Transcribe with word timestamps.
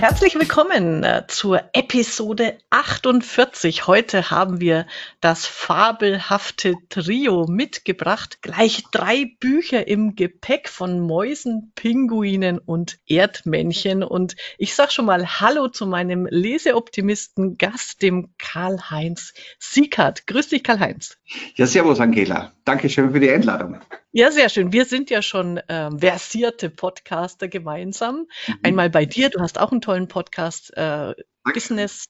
herzlich 0.00 0.34
willkommen 0.34 1.04
äh, 1.04 1.24
zur 1.28 1.62
Episode 1.74 2.56
48. 2.70 3.86
Heute 3.86 4.30
haben 4.30 4.58
wir 4.58 4.86
das 5.20 5.44
fabelhafte 5.44 6.76
Trio 6.88 7.44
mitgebracht. 7.46 8.38
Gleich 8.40 8.84
drei 8.92 9.30
Bücher 9.40 9.86
im 9.86 10.16
Gepäck 10.16 10.70
von 10.70 11.00
Mäusen, 11.00 11.72
Pinguinen 11.74 12.58
und 12.58 12.98
Erdmännchen. 13.06 14.02
Und 14.02 14.36
ich 14.56 14.74
sag 14.74 14.90
schon 14.90 15.04
mal 15.04 15.38
Hallo 15.38 15.68
zu 15.68 15.86
meinem 15.86 16.26
Leseoptimisten 16.30 17.58
Gast, 17.58 18.00
dem 18.00 18.30
Karl-Heinz 18.38 19.34
Siekert. 19.58 20.26
Grüß 20.26 20.48
dich, 20.48 20.64
Karl-Heinz. 20.64 21.18
Ja, 21.56 21.66
servus, 21.66 22.00
Angela. 22.00 22.54
Dankeschön 22.64 23.12
für 23.12 23.20
die 23.20 23.30
Einladung. 23.30 23.80
Ja, 24.12 24.32
sehr 24.32 24.48
schön. 24.48 24.72
Wir 24.72 24.86
sind 24.86 25.08
ja 25.08 25.22
schon 25.22 25.60
ähm, 25.68 26.00
versierte 26.00 26.68
Podcaster 26.68 27.46
gemeinsam. 27.46 28.26
Mhm. 28.46 28.54
Einmal 28.64 28.90
bei 28.90 29.06
dir, 29.06 29.30
du 29.30 29.38
hast 29.40 29.60
auch 29.60 29.70
einen 29.70 29.80
tollen 29.90 30.06
Podcast, 30.06 30.76
äh, 30.76 31.14
Business. 31.52 32.04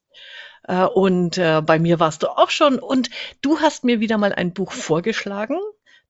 Äh, 0.64 0.84
und 0.84 1.38
äh, 1.38 1.62
bei 1.64 1.78
mir 1.78 1.98
warst 1.98 2.22
du 2.22 2.28
auch 2.28 2.50
schon. 2.50 2.78
Und 2.78 3.08
du 3.40 3.60
hast 3.60 3.84
mir 3.84 4.00
wieder 4.00 4.18
mal 4.18 4.34
ein 4.34 4.52
Buch 4.52 4.72
vorgeschlagen, 4.72 5.58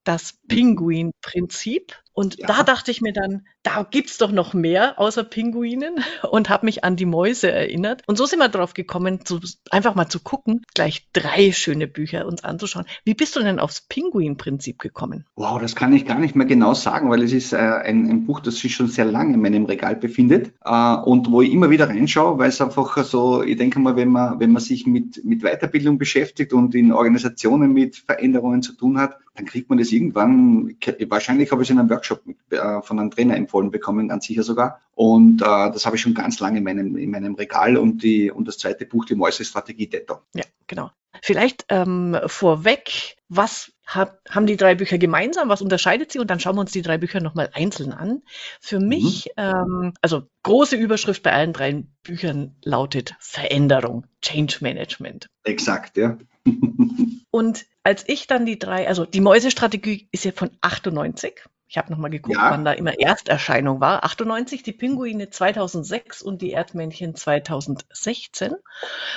das. 0.03 0.35
Pinguin-Prinzip. 0.49 1.95
Und 2.13 2.39
ja. 2.39 2.47
da 2.47 2.63
dachte 2.63 2.91
ich 2.91 3.01
mir 3.01 3.13
dann, 3.13 3.47
da 3.63 3.87
gibt's 3.89 4.19
doch 4.19 4.33
noch 4.33 4.53
mehr 4.53 4.99
außer 4.99 5.25
Pinguinen 5.25 6.03
und 6.31 6.49
habe 6.51 6.67
mich 6.67 6.85
an 6.85 6.97
die 6.97 7.07
Mäuse 7.07 7.51
erinnert. 7.51 8.03
Und 8.07 8.17
so 8.17 8.27
sind 8.27 8.39
wir 8.39 8.49
drauf 8.49 8.75
gekommen, 8.75 9.25
zu, 9.25 9.41
einfach 9.71 9.95
mal 9.95 10.09
zu 10.09 10.21
gucken, 10.21 10.63
gleich 10.75 11.09
drei 11.13 11.53
schöne 11.53 11.87
Bücher 11.87 12.27
uns 12.27 12.45
anzuschauen. 12.45 12.87
Wie 13.05 13.15
bist 13.15 13.37
du 13.37 13.41
denn 13.41 13.59
aufs 13.59 13.83
Pinguin-Prinzip 13.83 14.79
gekommen? 14.79 15.25
Wow, 15.37 15.61
das 15.61 15.77
kann 15.77 15.93
ich 15.93 16.05
gar 16.05 16.19
nicht 16.19 16.37
mehr 16.37 16.47
genau 16.47 16.75
sagen, 16.75 17.11
weil 17.11 17.23
es 17.23 17.33
ist 17.33 17.53
äh, 17.53 17.57
ein, 17.57 18.09
ein, 18.11 18.27
Buch, 18.27 18.41
das 18.41 18.59
sich 18.59 18.75
schon 18.75 18.89
sehr 18.89 19.07
lange 19.07 19.35
in 19.35 19.41
meinem 19.41 19.65
Regal 19.65 19.97
befindet 19.97 20.53
äh, 20.65 20.95
und 20.97 21.31
wo 21.31 21.43
ich 21.43 21.53
immer 21.53 21.71
wieder 21.71 21.89
reinschaue, 21.89 22.39
weil 22.39 22.49
es 22.49 22.61
einfach 22.61 23.03
so, 23.05 23.43
ich 23.43 23.57
denke 23.57 23.79
mal, 23.79 23.97
wenn 23.97 24.09
man, 24.09 24.41
wenn 24.41 24.53
man 24.53 24.63
sich 24.63 24.87
mit, 24.87 25.25
mit 25.25 25.43
Weiterbildung 25.43 25.99
beschäftigt 25.99 26.53
und 26.53 26.75
in 26.75 26.93
Organisationen 26.93 27.73
mit 27.73 27.97
Veränderungen 27.97 28.63
zu 28.63 28.73
tun 28.73 28.99
hat, 28.99 29.17
dann 29.35 29.47
kriegt 29.47 29.71
man 29.71 29.79
das 29.79 29.91
irgendwann, 29.91 30.77
wahrscheinlich 31.09 31.51
habe 31.51 31.63
ich 31.63 31.69
es 31.69 31.73
in 31.73 31.79
einem 31.79 31.89
Workshop 31.89 32.00
äh, 32.51 32.83
von 32.83 32.99
einem 32.99 33.11
Trainer 33.11 33.37
empfohlen 33.37 33.71
bekommen, 33.71 34.09
ganz 34.09 34.27
sicher 34.27 34.43
sogar. 34.43 34.81
Und 34.95 35.43
äh, 35.43 35.45
das 35.45 35.87
habe 35.87 35.97
ich 35.97 36.03
schon 36.03 36.15
ganz 36.15 36.41
lange 36.41 36.59
in 36.59 36.65
meinem, 36.65 36.97
in 36.97 37.11
meinem 37.11 37.35
Regal 37.35 37.77
und, 37.77 38.03
die, 38.03 38.31
und 38.31 38.49
das 38.49 38.59
zweite 38.59 38.87
Buch, 38.87 39.05
die 39.05 39.15
Mäuse-Strategie 39.15 39.89
Detto. 39.89 40.19
Ja, 40.35 40.45
genau. 40.67 40.91
Vielleicht 41.23 41.67
ähm, 41.69 42.17
vorweg, 42.27 43.17
was 43.29 43.73
hat, 43.87 44.21
haben 44.29 44.47
die 44.47 44.57
drei 44.57 44.75
Bücher 44.75 44.99
gemeinsam? 44.99 45.49
Was 45.49 45.63
unterscheidet 45.63 46.13
sie? 46.13 46.21
Und 46.21 46.31
dann 46.31 46.39
schauen 46.39 46.57
wir 46.57 46.61
uns 46.61 46.73
die 46.73 46.83
drei 46.83 46.99
Bücher 46.99 47.21
nochmal 47.21 47.51
einzeln 47.53 47.93
an. 47.93 48.23
Für 48.61 48.79
mhm. 48.79 48.89
mich, 48.89 49.31
mhm. 49.37 49.43
ähm, 49.43 49.95
also 50.01 50.23
große 50.45 50.77
Überschrift 50.77 51.23
bei 51.23 51.33
allen 51.33 51.53
drei 51.53 51.85
Büchern 52.03 52.57
lautet 52.63 53.15
Veränderung, 53.19 54.07
Change 54.23 54.59
Management. 54.61 55.27
Exakt, 55.45 55.97
ja. 55.97 56.19
und 57.31 57.67
als 57.83 58.09
ich 58.09 58.27
dann 58.27 58.47
die 58.47 58.59
drei, 58.59 58.87
also 58.87 59.05
die 59.05 59.21
Mäusestrategie 59.21 60.09
ist 60.13 60.25
ja 60.25 60.33
von 60.33 60.51
98. 60.61 61.45
Ich 61.71 61.79
habe 61.79 61.93
nochmal 61.93 62.11
geguckt, 62.11 62.37
ja. 62.37 62.51
wann 62.51 62.65
da 62.65 62.73
immer 62.73 62.99
Ersterscheinung 62.99 63.81
war. 63.81 64.03
98, 64.03 64.65
die 64.65 64.73
Pinguine 64.73 65.31
2006 65.31 66.21
und 66.21 66.43
die 66.43 66.51
Erdmännchen 66.51 67.15
2016. 67.15 68.57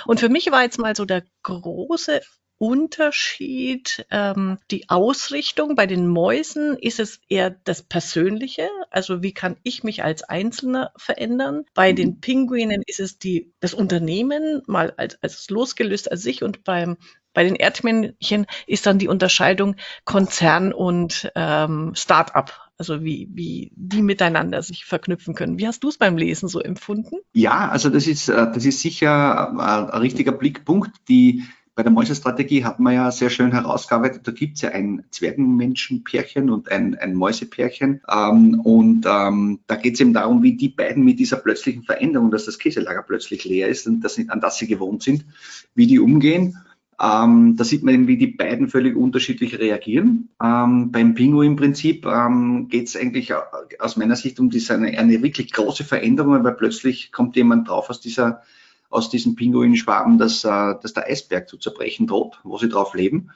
Und 0.05 0.19
für 0.19 0.29
mich 0.29 0.51
war 0.51 0.61
jetzt 0.61 0.77
mal 0.77 0.95
so 0.95 1.03
der 1.03 1.23
große 1.41 2.21
Unterschied 2.63 4.05
ähm, 4.09 4.57
die 4.71 4.87
Ausrichtung. 4.89 5.75
Bei 5.75 5.85
den 5.85 6.07
Mäusen 6.07 6.77
ist 6.77 7.01
es 7.01 7.19
eher 7.27 7.49
das 7.49 7.81
Persönliche, 7.81 8.69
also 8.89 9.21
wie 9.21 9.33
kann 9.33 9.57
ich 9.63 9.83
mich 9.83 10.01
als 10.01 10.23
Einzelner 10.23 10.93
verändern. 10.95 11.65
Bei 11.73 11.91
den 11.91 12.11
mhm. 12.11 12.19
Pinguinen 12.21 12.81
ist 12.87 13.01
es 13.01 13.19
die, 13.19 13.51
das 13.59 13.73
Unternehmen 13.73 14.61
mal 14.65 14.93
als, 14.95 15.21
als 15.21 15.49
losgelöst 15.49 16.09
als 16.09 16.21
sich 16.21 16.41
und 16.41 16.63
beim 16.63 16.95
bei 17.33 17.43
den 17.43 17.55
Erdmännchen 17.55 18.45
ist 18.65 18.85
dann 18.85 18.99
die 18.99 19.07
Unterscheidung 19.09 19.75
Konzern 20.05 20.71
und 20.71 21.31
ähm, 21.35 21.93
Start-up, 21.95 22.69
also 22.77 23.03
wie, 23.03 23.27
wie 23.33 23.73
die 23.75 24.03
miteinander 24.03 24.61
sich 24.61 24.85
verknüpfen 24.85 25.33
können. 25.33 25.57
Wie 25.57 25.67
hast 25.67 25.83
du 25.83 25.89
es 25.89 25.97
beim 25.97 26.15
Lesen 26.15 26.47
so 26.47 26.61
empfunden? 26.61 27.17
Ja, 27.33 27.69
also 27.69 27.89
das 27.89 28.07
ist, 28.07 28.29
äh, 28.29 28.51
das 28.53 28.63
ist 28.63 28.81
sicher 28.81 29.51
äh, 29.57 29.61
ein 29.61 29.99
richtiger 29.99 30.31
Blickpunkt. 30.31 30.91
Die 31.09 31.43
bei 31.75 31.81
der 31.81 31.91
Mäusestrategie 31.91 32.63
hat 32.63 32.79
man 32.79 32.93
ja 32.93 33.11
sehr 33.11 33.31
schön 33.31 33.51
herausgearbeitet, 33.51 34.27
da 34.27 34.31
gibt 34.31 34.57
es 34.57 34.61
ja 34.61 34.69
ein 34.69 35.03
Zwergenmenschenpärchen 35.09 36.51
und 36.51 36.71
ein, 36.71 36.95
ein 36.95 37.15
Mäusepärchen. 37.15 38.01
Ähm, 38.07 38.59
und 38.59 39.05
ähm, 39.07 39.59
da 39.65 39.75
geht 39.75 39.95
es 39.95 39.99
eben 39.99 40.13
darum, 40.13 40.43
wie 40.43 40.55
die 40.55 40.69
beiden 40.69 41.03
mit 41.03 41.19
dieser 41.19 41.37
plötzlichen 41.37 41.83
Veränderung, 41.83 42.29
dass 42.29 42.45
das 42.45 42.59
Käselager 42.59 43.01
plötzlich 43.01 43.43
leer 43.45 43.69
ist 43.69 43.87
und 43.87 44.01
das, 44.01 44.19
an 44.27 44.39
das 44.39 44.57
sie 44.57 44.67
gewohnt 44.67 45.01
sind, 45.01 45.25
wie 45.73 45.87
die 45.87 45.99
umgehen. 45.99 46.57
Ähm, 47.01 47.55
da 47.57 47.63
sieht 47.63 47.83
man 47.83 47.95
eben, 47.95 48.07
wie 48.07 48.17
die 48.17 48.27
beiden 48.27 48.69
völlig 48.69 48.95
unterschiedlich 48.95 49.57
reagieren. 49.57 50.29
Ähm, 50.41 50.91
beim 50.91 51.15
Pinguin-Prinzip 51.15 52.05
ähm, 52.05 52.67
geht 52.69 52.87
es 52.87 52.95
eigentlich 52.95 53.33
aus 53.79 53.97
meiner 53.97 54.15
Sicht 54.15 54.39
um 54.39 54.51
diese, 54.51 54.75
eine, 54.75 54.97
eine, 54.97 55.23
wirklich 55.23 55.51
große 55.51 55.83
Veränderung, 55.83 56.43
weil 56.43 56.53
plötzlich 56.53 57.11
kommt 57.11 57.35
jemand 57.35 57.67
drauf 57.67 57.89
aus 57.89 57.99
dieser 57.99 58.43
aus 58.93 59.09
diesen 59.09 59.35
Pinguinschwaben, 59.35 60.17
dass, 60.17 60.43
äh, 60.43 60.75
dass 60.81 60.93
der 60.93 61.07
Eisberg 61.07 61.49
zu 61.49 61.57
zerbrechen 61.57 62.07
droht, 62.07 62.39
wo 62.43 62.57
sie 62.57 62.69
drauf 62.69 62.93
leben. 62.93 63.31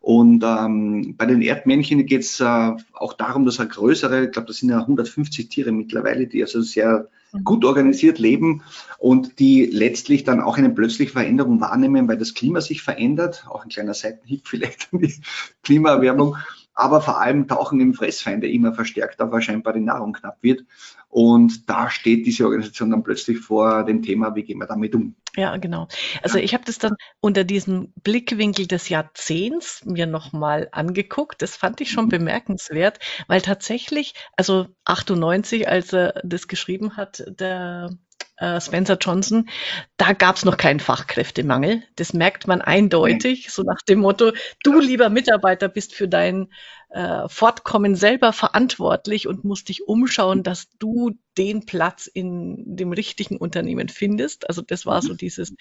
Und 0.00 0.44
ähm, 0.44 1.14
bei 1.16 1.26
den 1.26 1.42
Erdmännchen 1.42 2.06
geht 2.06 2.22
es 2.22 2.40
äh, 2.40 2.72
auch 2.92 3.12
darum, 3.14 3.44
dass 3.44 3.58
er 3.58 3.66
größere, 3.66 4.26
ich 4.26 4.30
glaube, 4.30 4.46
das 4.46 4.58
sind 4.58 4.68
ja 4.68 4.78
150 4.78 5.48
Tiere 5.48 5.72
mittlerweile, 5.72 6.26
die 6.26 6.42
also 6.42 6.60
sehr 6.62 7.08
gut 7.44 7.64
organisiert 7.64 8.18
leben 8.18 8.62
und 8.98 9.38
die 9.38 9.66
letztlich 9.66 10.24
dann 10.24 10.40
auch 10.40 10.58
eine 10.58 10.70
plötzliche 10.70 11.12
Veränderung 11.12 11.60
wahrnehmen, 11.60 12.08
weil 12.08 12.18
das 12.18 12.34
Klima 12.34 12.60
sich 12.60 12.82
verändert. 12.82 13.46
Auch 13.48 13.64
ein 13.64 13.68
kleiner 13.68 13.94
Seitenhieb 13.94 14.42
vielleicht 14.46 14.88
an 14.92 15.00
die 15.00 15.14
Klimaerwärmung. 15.62 16.36
Aber 16.76 17.00
vor 17.00 17.18
allem 17.18 17.48
tauchen 17.48 17.80
eben 17.80 17.94
Fressfeinde 17.94 18.48
immer 18.48 18.74
verstärkt 18.74 19.20
auf, 19.22 19.32
weil 19.32 19.40
scheinbar 19.40 19.72
die 19.72 19.80
Nahrung 19.80 20.12
knapp 20.12 20.36
wird. 20.42 20.64
Und 21.08 21.70
da 21.70 21.88
steht 21.88 22.26
diese 22.26 22.44
Organisation 22.44 22.90
dann 22.90 23.02
plötzlich 23.02 23.38
vor 23.38 23.84
dem 23.84 24.02
Thema, 24.02 24.34
wie 24.34 24.42
gehen 24.42 24.58
wir 24.58 24.66
damit 24.66 24.94
um? 24.94 25.16
Ja, 25.36 25.56
genau. 25.56 25.88
Also 26.22 26.38
ich 26.38 26.52
habe 26.52 26.64
das 26.66 26.78
dann 26.78 26.96
unter 27.20 27.44
diesem 27.44 27.94
Blickwinkel 28.02 28.66
des 28.66 28.90
Jahrzehnts 28.90 29.82
mir 29.86 30.06
nochmal 30.06 30.68
angeguckt. 30.72 31.40
Das 31.40 31.56
fand 31.56 31.80
ich 31.80 31.90
schon 31.90 32.06
mhm. 32.06 32.10
bemerkenswert, 32.10 32.98
weil 33.26 33.40
tatsächlich, 33.40 34.12
also 34.36 34.66
98, 34.84 35.68
als 35.68 35.94
er 35.94 36.20
das 36.24 36.46
geschrieben 36.46 36.98
hat, 36.98 37.24
der 37.26 37.90
äh, 38.36 38.60
Spencer 38.60 38.98
Johnson, 39.00 39.48
da 39.96 40.12
gab 40.12 40.36
es 40.36 40.44
noch 40.44 40.56
keinen 40.56 40.80
Fachkräftemangel. 40.80 41.82
Das 41.96 42.12
merkt 42.12 42.46
man 42.46 42.60
eindeutig, 42.60 43.50
so 43.50 43.62
nach 43.62 43.82
dem 43.82 44.00
Motto, 44.00 44.32
du 44.62 44.80
lieber 44.80 45.08
Mitarbeiter 45.08 45.68
bist 45.68 45.94
für 45.94 46.08
dein 46.08 46.48
äh, 46.96 47.28
Fortkommen 47.28 47.94
selber 47.94 48.32
verantwortlich 48.32 49.28
und 49.28 49.44
musst 49.44 49.68
dich 49.68 49.86
umschauen, 49.86 50.42
dass 50.42 50.70
du 50.78 51.12
den 51.36 51.66
Platz 51.66 52.06
in 52.06 52.76
dem 52.76 52.90
richtigen 52.92 53.36
Unternehmen 53.36 53.90
findest. 53.90 54.48
Also 54.48 54.62
das 54.62 54.86
war 54.86 55.02
so 55.02 55.12
mhm. 55.12 55.18
dieses, 55.18 55.54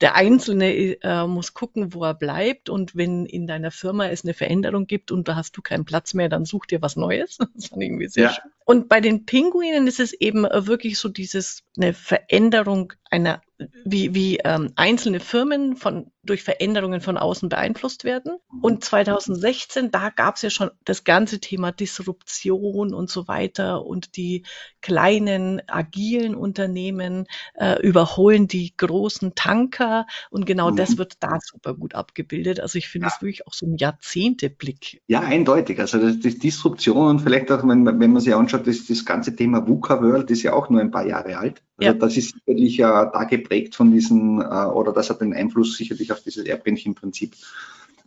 der 0.00 0.14
Einzelne 0.14 0.72
äh, 1.02 1.26
muss 1.26 1.54
gucken, 1.54 1.92
wo 1.92 2.04
er 2.04 2.14
bleibt 2.14 2.70
und 2.70 2.94
wenn 2.94 3.26
in 3.26 3.48
deiner 3.48 3.72
Firma 3.72 4.06
es 4.06 4.24
eine 4.24 4.32
Veränderung 4.32 4.86
gibt 4.86 5.10
und 5.10 5.26
da 5.26 5.34
hast 5.34 5.56
du 5.56 5.62
keinen 5.62 5.84
Platz 5.84 6.14
mehr, 6.14 6.28
dann 6.28 6.44
such 6.44 6.66
dir 6.66 6.80
was 6.82 6.94
Neues. 6.94 7.38
Das 7.56 7.66
fand 7.66 7.82
ich 7.82 7.88
irgendwie 7.88 8.08
sehr 8.08 8.24
ja. 8.24 8.32
schön. 8.32 8.52
Und 8.64 8.88
bei 8.88 9.00
den 9.00 9.26
Pinguinen 9.26 9.88
ist 9.88 9.98
es 9.98 10.12
eben 10.12 10.44
wirklich 10.44 10.98
so 10.98 11.08
dieses, 11.08 11.64
eine 11.76 11.94
Veränderung 11.94 12.92
einer 13.10 13.42
wie, 13.84 14.14
wie 14.14 14.38
ähm, 14.44 14.72
einzelne 14.76 15.20
Firmen 15.20 15.76
von, 15.76 16.10
durch 16.22 16.42
Veränderungen 16.42 17.00
von 17.00 17.16
außen 17.16 17.48
beeinflusst 17.48 18.04
werden. 18.04 18.36
Und 18.60 18.84
2016, 18.84 19.90
da 19.90 20.10
gab 20.10 20.36
es 20.36 20.42
ja 20.42 20.50
schon 20.50 20.70
das 20.84 21.04
ganze 21.04 21.40
Thema 21.40 21.72
Disruption 21.72 22.92
und 22.92 23.08
so 23.08 23.28
weiter 23.28 23.84
und 23.84 24.16
die 24.16 24.44
kleinen, 24.82 25.62
agilen 25.68 26.34
Unternehmen 26.34 27.26
äh, 27.54 27.80
überholen 27.80 28.46
die 28.46 28.76
großen 28.76 29.34
Tanker 29.34 30.06
und 30.30 30.44
genau 30.46 30.70
mhm. 30.70 30.76
das 30.76 30.98
wird 30.98 31.14
da 31.20 31.38
super 31.42 31.74
gut 31.74 31.94
abgebildet. 31.94 32.60
Also 32.60 32.78
ich 32.78 32.88
finde 32.88 33.08
es 33.08 33.14
ja. 33.14 33.22
wirklich 33.22 33.46
auch 33.46 33.54
so 33.54 33.66
ein 33.66 33.76
Jahrzehnteblick. 33.76 35.02
Ja, 35.06 35.20
eindeutig. 35.20 35.80
Also 35.80 35.98
das, 35.98 36.20
das 36.20 36.38
Disruption 36.38 37.08
und 37.08 37.20
vielleicht 37.20 37.50
auch, 37.50 37.66
wenn, 37.66 37.86
wenn 37.86 38.12
man 38.12 38.20
sich 38.20 38.34
anschaut, 38.34 38.66
das, 38.66 38.86
das 38.86 39.04
ganze 39.04 39.34
Thema 39.34 39.66
VUCA 39.66 40.02
World 40.02 40.30
ist 40.30 40.42
ja 40.42 40.52
auch 40.52 40.68
nur 40.68 40.80
ein 40.80 40.90
paar 40.90 41.06
Jahre 41.06 41.38
alt. 41.38 41.62
Also 41.78 41.92
ja. 41.92 41.94
das 41.94 42.16
ist 42.16 42.34
sicherlich 42.34 42.78
äh, 42.78 42.82
da 42.82 43.24
geprägt 43.24 43.74
von 43.74 43.92
diesen, 43.92 44.40
äh, 44.40 44.44
oder 44.44 44.92
das 44.92 45.10
hat 45.10 45.20
den 45.20 45.34
Einfluss 45.34 45.76
sicherlich 45.76 46.10
auf 46.12 46.22
dieses 46.22 46.44
Erdbändchenprinzip 46.46 47.34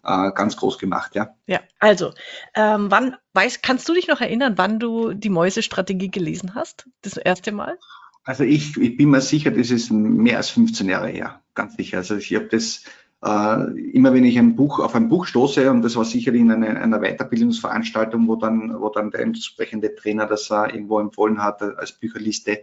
äh, 0.04 0.32
ganz 0.32 0.58
groß 0.58 0.80
gemacht, 0.80 1.16
ja. 1.16 1.36
Ja, 1.46 1.60
also, 1.80 2.12
ähm, 2.56 2.90
wann, 2.90 3.16
weißt, 3.34 3.62
kannst 3.62 3.88
du 3.88 3.94
dich 3.94 4.08
noch 4.08 4.22
erinnern, 4.22 4.54
wann 4.58 4.80
du 4.80 5.14
die 5.14 5.30
Mäusestrategie 5.30 6.10
gelesen 6.10 6.56
hast? 6.56 6.88
Das 7.02 7.18
erste 7.18 7.52
Mal? 7.52 7.78
Also 8.24 8.44
ich, 8.44 8.76
ich 8.78 8.98
bin 8.98 9.10
mir 9.10 9.22
sicher, 9.22 9.52
das 9.52 9.72
ist 9.72 9.92
mehr 9.92 10.38
als 10.38 10.50
15 10.50 10.90
Jahre 10.90 11.10
her, 11.10 11.42
ganz 11.54 11.76
sicher. 11.76 11.98
Also 11.98 12.16
ich 12.16 12.34
habe 12.36 12.46
das 12.46 12.84
äh, 13.22 13.80
immer 13.92 14.14
wenn 14.14 14.24
ich 14.24 14.38
ein 14.38 14.56
Buch 14.56 14.80
auf 14.80 14.96
ein 14.96 15.10
Buch 15.10 15.26
stoße, 15.26 15.70
und 15.70 15.82
das 15.82 15.96
war 15.96 16.06
sicherlich 16.06 16.42
in 16.42 16.52
einer, 16.52 16.80
einer 16.80 17.00
Weiterbildungsveranstaltung, 17.00 18.28
wo 18.28 18.36
dann, 18.38 18.80
wo 18.80 18.90
dann 18.90 19.12
der 19.12 19.22
entsprechende 19.22 19.94
Trainer 19.94 20.26
das 20.26 20.50
äh, 20.50 20.74
irgendwo 20.74 21.00
empfohlen 21.00 21.44
hat 21.44 21.62
als 21.62 21.92
Bücherliste, 21.92 22.62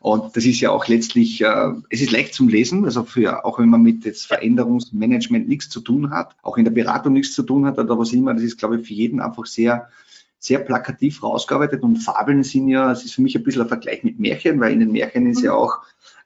Und 0.00 0.34
das 0.34 0.46
ist 0.46 0.60
ja 0.60 0.70
auch 0.70 0.88
letztlich, 0.88 1.42
äh, 1.42 1.72
es 1.90 2.00
ist 2.00 2.10
leicht 2.10 2.32
zum 2.32 2.48
Lesen, 2.48 2.86
also 2.86 3.04
für, 3.04 3.44
auch 3.44 3.58
wenn 3.58 3.68
man 3.68 3.82
mit 3.82 4.06
jetzt 4.06 4.26
Veränderungsmanagement 4.26 5.46
nichts 5.46 5.68
zu 5.68 5.80
tun 5.80 6.10
hat, 6.10 6.34
auch 6.42 6.56
in 6.56 6.64
der 6.64 6.72
Beratung 6.72 7.12
nichts 7.12 7.34
zu 7.34 7.42
tun 7.42 7.66
hat 7.66 7.78
oder 7.78 7.98
was 7.98 8.14
immer, 8.14 8.32
das 8.32 8.42
ist, 8.42 8.58
glaube 8.58 8.80
ich, 8.80 8.86
für 8.86 8.94
jeden 8.94 9.20
einfach 9.20 9.44
sehr, 9.44 9.90
sehr 10.38 10.60
plakativ 10.60 11.22
rausgearbeitet 11.22 11.82
und 11.82 11.98
Fabeln 11.98 12.42
sind 12.44 12.68
ja, 12.68 12.90
es 12.90 13.04
ist 13.04 13.12
für 13.12 13.20
mich 13.20 13.36
ein 13.36 13.42
bisschen 13.42 13.60
ein 13.60 13.68
Vergleich 13.68 14.02
mit 14.02 14.18
Märchen, 14.18 14.58
weil 14.58 14.72
in 14.72 14.80
den 14.80 14.92
Märchen 14.92 15.26
ist 15.26 15.42
ja 15.42 15.52
mhm. 15.52 15.58
auch 15.58 15.80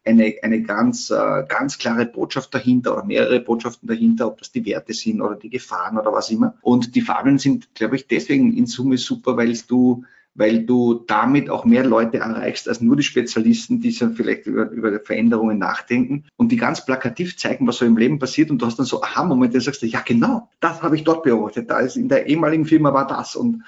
eine, 0.05 0.35
eine 0.43 0.63
ganz, 0.63 1.11
äh, 1.11 1.45
ganz 1.49 1.77
klare 1.77 2.07
Botschaft 2.07 2.55
dahinter 2.55 2.93
oder 2.93 3.05
mehrere 3.05 3.41
Botschaften 3.41 3.89
dahinter, 3.89 4.29
ob 4.29 4.39
das 4.39 4.53
die 4.53 4.65
Werte 4.67 4.93
sind 4.93 5.21
oder 5.21 5.35
die 5.35 5.51
Gefahren 5.51 5.99
oder 5.99 6.13
was 6.13 6.31
immer. 6.31 6.55
Und 6.63 6.95
die 6.95 7.01
Fabeln 7.01 7.39
sind, 7.39 7.75
glaube 7.75 7.97
ich, 7.97 8.07
deswegen 8.07 8.57
in 8.57 8.67
Summe 8.67 8.99
super, 8.99 9.37
weil 9.37 9.59
du 9.67 10.05
weil 10.35 10.65
du 10.65 11.05
damit 11.07 11.49
auch 11.49 11.65
mehr 11.65 11.85
Leute 11.85 12.19
erreichst 12.19 12.69
als 12.69 12.81
nur 12.81 12.97
die 12.97 13.03
Spezialisten, 13.03 13.81
die 13.81 13.93
so 13.93 14.11
vielleicht 14.11 14.47
über, 14.47 14.69
über 14.71 14.99
Veränderungen 15.01 15.59
nachdenken 15.59 16.25
und 16.37 16.51
die 16.51 16.57
ganz 16.57 16.85
plakativ 16.85 17.37
zeigen, 17.37 17.67
was 17.67 17.79
so 17.79 17.85
im 17.85 17.97
Leben 17.97 18.19
passiert 18.19 18.51
und 18.51 18.61
du 18.61 18.67
hast 18.67 18.79
dann 18.79 18.87
so 18.87 19.03
Aha-Momente, 19.03 19.61
sagst 19.61 19.83
du, 19.83 19.87
ja 19.87 20.01
genau, 20.01 20.51
das 20.61 20.83
habe 20.83 20.97
ich 20.97 21.05
dort 21.05 21.23
beobachtet, 21.23 21.71
da 21.71 21.79
ist 21.79 21.97
in 21.97 22.09
der 22.09 22.27
ehemaligen 22.27 22.67
Firma 22.67 22.93
war 22.93 23.07
das 23.07 23.37
und 23.37 23.63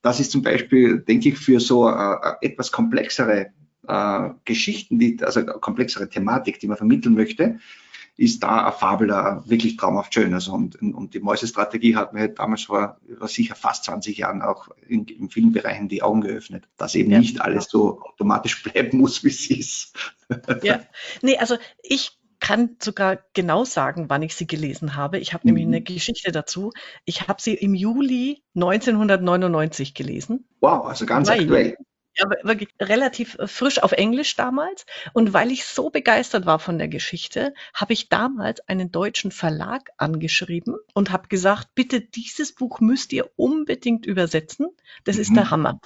das 0.00 0.20
ist 0.20 0.32
zum 0.32 0.42
Beispiel, 0.42 1.00
denke 1.00 1.30
ich, 1.30 1.38
für 1.38 1.60
so 1.60 1.88
äh, 1.88 2.16
etwas 2.40 2.72
komplexere 2.72 3.52
äh, 3.86 4.30
Geschichten, 4.44 4.98
die, 4.98 5.18
also 5.22 5.44
komplexere 5.44 6.08
Thematik, 6.08 6.60
die 6.60 6.66
man 6.66 6.76
vermitteln 6.76 7.14
möchte, 7.14 7.58
ist 8.16 8.42
da 8.42 8.64
eine 8.64 8.72
Fabel 8.72 9.08
wirklich 9.46 9.76
traumhaft 9.76 10.14
schön. 10.14 10.34
Also 10.34 10.52
und, 10.52 10.80
und 10.80 11.14
die 11.14 11.20
Mäusestrategie 11.20 11.96
hat 11.96 12.12
mir 12.12 12.20
halt 12.20 12.38
damals 12.38 12.64
vor, 12.64 12.98
vor 13.18 13.28
sicher 13.28 13.54
fast 13.54 13.84
20 13.84 14.18
Jahren 14.18 14.42
auch 14.42 14.68
in, 14.86 15.06
in, 15.06 15.30
vielen 15.30 15.52
Bereichen 15.52 15.88
die 15.88 16.02
Augen 16.02 16.20
geöffnet, 16.20 16.68
dass 16.76 16.94
eben 16.94 17.10
ja. 17.10 17.18
nicht 17.18 17.40
alles 17.40 17.68
so 17.68 18.00
automatisch 18.02 18.62
bleiben 18.72 18.98
muss, 18.98 19.24
wie 19.24 19.28
es 19.28 19.50
ist. 19.50 19.96
Ja, 20.62 20.80
nee, 21.22 21.38
also 21.38 21.56
ich 21.82 22.18
kann 22.42 22.76
sogar 22.82 23.20
genau 23.34 23.64
sagen, 23.64 24.06
wann 24.08 24.22
ich 24.22 24.34
sie 24.34 24.48
gelesen 24.48 24.96
habe. 24.96 25.18
Ich 25.18 25.32
habe 25.32 25.42
mhm. 25.46 25.54
nämlich 25.54 25.66
eine 25.66 25.80
Geschichte 25.80 26.32
dazu. 26.32 26.72
Ich 27.04 27.28
habe 27.28 27.40
sie 27.40 27.54
im 27.54 27.74
Juli 27.74 28.42
1999 28.56 29.94
gelesen. 29.94 30.48
Wow, 30.60 30.86
also 30.86 31.06
ganz 31.06 31.28
Weil, 31.28 31.40
aktuell. 31.40 31.76
Ja, 32.14 32.28
wirklich 32.42 32.68
relativ 32.80 33.38
äh, 33.38 33.46
frisch 33.46 33.82
auf 33.82 33.92
Englisch 33.92 34.36
damals. 34.36 34.84
Und 35.14 35.32
weil 35.32 35.50
ich 35.50 35.64
so 35.64 35.90
begeistert 35.90 36.44
war 36.44 36.58
von 36.58 36.78
der 36.78 36.88
Geschichte, 36.88 37.54
habe 37.74 37.94
ich 37.94 38.08
damals 38.08 38.60
einen 38.68 38.92
deutschen 38.92 39.30
Verlag 39.30 39.90
angeschrieben 39.96 40.76
und 40.94 41.10
habe 41.10 41.28
gesagt, 41.28 41.74
bitte 41.74 42.00
dieses 42.00 42.54
Buch 42.54 42.80
müsst 42.80 43.12
ihr 43.12 43.30
unbedingt 43.36 44.04
übersetzen. 44.04 44.68
Das 45.04 45.16
mhm. 45.16 45.22
ist 45.22 45.36
der 45.36 45.44
mhm. 45.44 45.50
Hammer. 45.50 45.80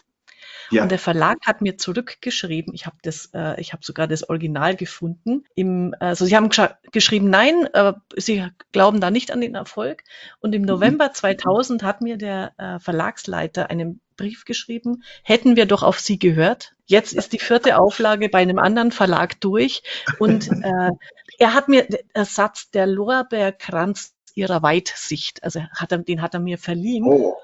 Ja. 0.71 0.83
Und 0.83 0.91
der 0.91 0.99
Verlag 0.99 1.39
hat 1.47 1.61
mir 1.61 1.79
zurückgeschrieben, 1.79 2.75
ich 2.75 2.87
habe 2.87 2.97
das, 3.03 3.31
äh, 3.35 3.61
ich 3.61 3.73
habe 3.73 3.85
sogar 3.85 4.07
das 4.07 4.29
Original 4.29 4.77
gefunden. 4.77 5.45
Im, 5.55 5.95
also 6.01 6.25
sie 6.25 6.37
haben 6.37 6.51
geschrieben, 6.93 7.31
nein, 7.31 7.69
äh, 7.73 7.93
sie 8.17 8.47
glauben 8.73 9.01
da 9.01 9.11
nicht 9.11 9.31
an 9.31 9.41
den 9.41 9.55
Erfolg. 9.55 10.05
Und 10.41 10.55
im 10.55 10.63
mhm. 10.63 10.69
November 10.69 11.13
2000 11.13 11.83
hat 11.83 12.01
mir 12.01 12.17
der 12.17 12.53
äh, 12.59 12.79
Verlagsleiter 12.79 13.71
einen 13.71 14.01
Brief 14.17 14.45
geschrieben, 14.45 15.03
hätten 15.23 15.57
wir 15.57 15.67
doch 15.67 15.83
auf 15.83 16.01
Sie 16.01 16.19
gehört. 16.19 16.75
Jetzt 16.87 17.13
ist 17.13 17.33
die 17.33 17.39
vierte 17.39 17.79
Auflage 17.79 18.29
bei 18.29 18.39
einem 18.39 18.59
anderen 18.59 18.91
Verlag 18.91 19.41
durch 19.41 19.83
und 20.19 20.49
äh, 20.49 20.91
er 21.39 21.55
hat 21.55 21.69
mir 21.69 21.87
der 22.15 22.25
Satz 22.25 22.71
der 22.71 22.87
Lorbeerkranz 22.87 24.15
ihrer 24.35 24.63
Weitsicht, 24.63 25.43
also 25.45 25.61
hat 25.71 25.93
er, 25.93 25.99
den 25.99 26.23
hat 26.23 26.35
er 26.35 26.41
mir 26.41 26.59
verliehen. 26.59 27.05
Oh. 27.05 27.37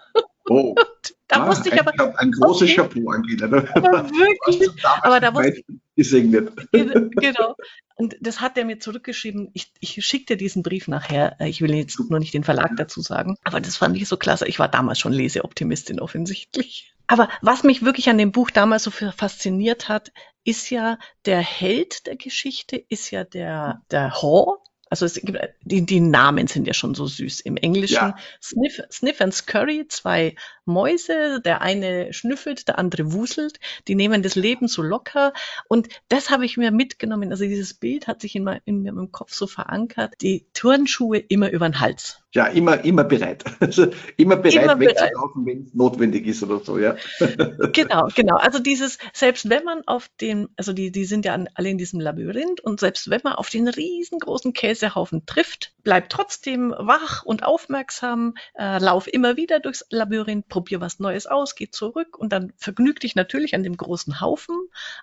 Oh. 0.48 0.74
da 1.28 1.44
ah, 1.44 1.48
wusste 1.48 1.68
ich 1.68 1.80
aber. 1.80 1.92
Ein, 1.92 2.16
ein 2.16 2.32
großes 2.32 2.70
okay. 2.70 2.76
Chapeau, 2.76 3.10
Angela. 3.10 3.46
Ne? 3.46 3.68
Aber 3.74 4.08
wirklich. 4.10 4.70
aber 5.02 5.20
da 5.20 5.34
wusste 5.34 5.62
gesegnet. 5.96 6.52
Genau. 6.72 7.54
Und 7.94 8.16
das 8.20 8.40
hat 8.40 8.56
er 8.56 8.64
mir 8.64 8.80
zurückgeschrieben. 8.80 9.50
Ich, 9.52 9.72
ich 9.80 10.04
schicke 10.04 10.26
dir 10.26 10.36
diesen 10.36 10.62
Brief 10.62 10.88
nachher. 10.88 11.36
Ich 11.40 11.60
will 11.60 11.74
jetzt 11.74 11.98
nur 11.98 12.18
nicht 12.18 12.34
den 12.34 12.42
Verlag 12.42 12.72
dazu 12.76 13.00
sagen. 13.00 13.36
Aber 13.44 13.60
das 13.60 13.76
fand 13.76 13.96
ich 13.96 14.08
so 14.08 14.16
klasse. 14.16 14.48
Ich 14.48 14.58
war 14.58 14.68
damals 14.68 14.98
schon 14.98 15.12
Leseoptimistin 15.12 16.00
offensichtlich. 16.00 16.94
Aber 17.06 17.28
was 17.42 17.62
mich 17.62 17.84
wirklich 17.84 18.08
an 18.08 18.18
dem 18.18 18.32
Buch 18.32 18.50
damals 18.50 18.84
so 18.84 18.90
fasziniert 18.90 19.88
hat, 19.88 20.12
ist 20.44 20.70
ja 20.70 20.98
der 21.26 21.40
Held 21.40 22.06
der 22.06 22.16
Geschichte, 22.16 22.76
ist 22.88 23.10
ja 23.10 23.24
der, 23.24 23.82
der 23.90 24.22
Haw, 24.22 24.61
also 24.92 25.06
es 25.06 25.14
gibt, 25.14 25.38
die, 25.62 25.86
die 25.86 26.00
Namen 26.00 26.48
sind 26.48 26.66
ja 26.66 26.74
schon 26.74 26.94
so 26.94 27.06
süß. 27.06 27.40
Im 27.40 27.56
Englischen 27.56 27.94
ja. 27.94 28.16
Sniff, 28.42 28.78
Sniff 28.90 29.22
and 29.22 29.32
Scurry, 29.32 29.88
zwei 29.88 30.36
Mäuse, 30.66 31.40
der 31.40 31.62
eine 31.62 32.12
schnüffelt, 32.12 32.68
der 32.68 32.78
andere 32.78 33.10
wuselt. 33.14 33.58
Die 33.88 33.94
nehmen 33.94 34.22
das 34.22 34.34
Leben 34.34 34.68
so 34.68 34.82
locker. 34.82 35.32
Und 35.66 35.88
das 36.10 36.28
habe 36.28 36.44
ich 36.44 36.58
mir 36.58 36.72
mitgenommen. 36.72 37.30
Also 37.30 37.44
dieses 37.44 37.72
Bild 37.72 38.06
hat 38.06 38.20
sich 38.20 38.34
in, 38.36 38.44
mein, 38.44 38.60
in 38.66 38.82
meinem 38.82 39.10
Kopf 39.10 39.32
so 39.32 39.46
verankert. 39.46 40.12
Die 40.20 40.44
Turnschuhe 40.52 41.16
immer 41.16 41.50
über 41.50 41.66
den 41.70 41.80
Hals. 41.80 42.21
Ja, 42.34 42.46
immer, 42.46 42.82
immer 42.84 43.04
bereit. 43.04 43.44
Also 43.60 43.88
immer 44.16 44.36
bereit 44.36 44.64
immer 44.64 44.80
wegzulaufen, 44.80 45.46
wenn 45.46 45.62
es 45.62 45.74
notwendig 45.74 46.26
ist 46.26 46.42
oder 46.42 46.60
so, 46.60 46.78
ja. 46.78 46.96
Genau, 47.72 48.08
genau. 48.14 48.36
Also 48.36 48.58
dieses, 48.58 48.98
selbst 49.12 49.48
wenn 49.50 49.64
man 49.64 49.82
auf 49.86 50.08
den, 50.20 50.48
also 50.56 50.72
die, 50.72 50.90
die 50.90 51.04
sind 51.04 51.24
ja 51.24 51.38
alle 51.54 51.68
in 51.68 51.78
diesem 51.78 52.00
Labyrinth 52.00 52.60
und 52.60 52.80
selbst 52.80 53.10
wenn 53.10 53.20
man 53.22 53.34
auf 53.34 53.50
den 53.50 53.68
riesengroßen 53.68 54.52
Käsehaufen 54.52 55.26
trifft, 55.26 55.74
bleibt 55.84 56.10
trotzdem 56.10 56.74
wach 56.76 57.22
und 57.24 57.44
aufmerksam, 57.44 58.34
äh, 58.54 58.78
lauf 58.78 59.06
immer 59.12 59.36
wieder 59.36 59.60
durchs 59.60 59.84
Labyrinth, 59.90 60.48
probier 60.48 60.80
was 60.80 60.98
Neues 60.98 61.26
aus, 61.26 61.54
geh 61.54 61.70
zurück 61.70 62.18
und 62.18 62.32
dann 62.32 62.52
vergnüg 62.56 63.00
dich 63.00 63.14
natürlich 63.14 63.54
an 63.54 63.62
dem 63.62 63.76
großen 63.76 64.20
Haufen, 64.20 64.56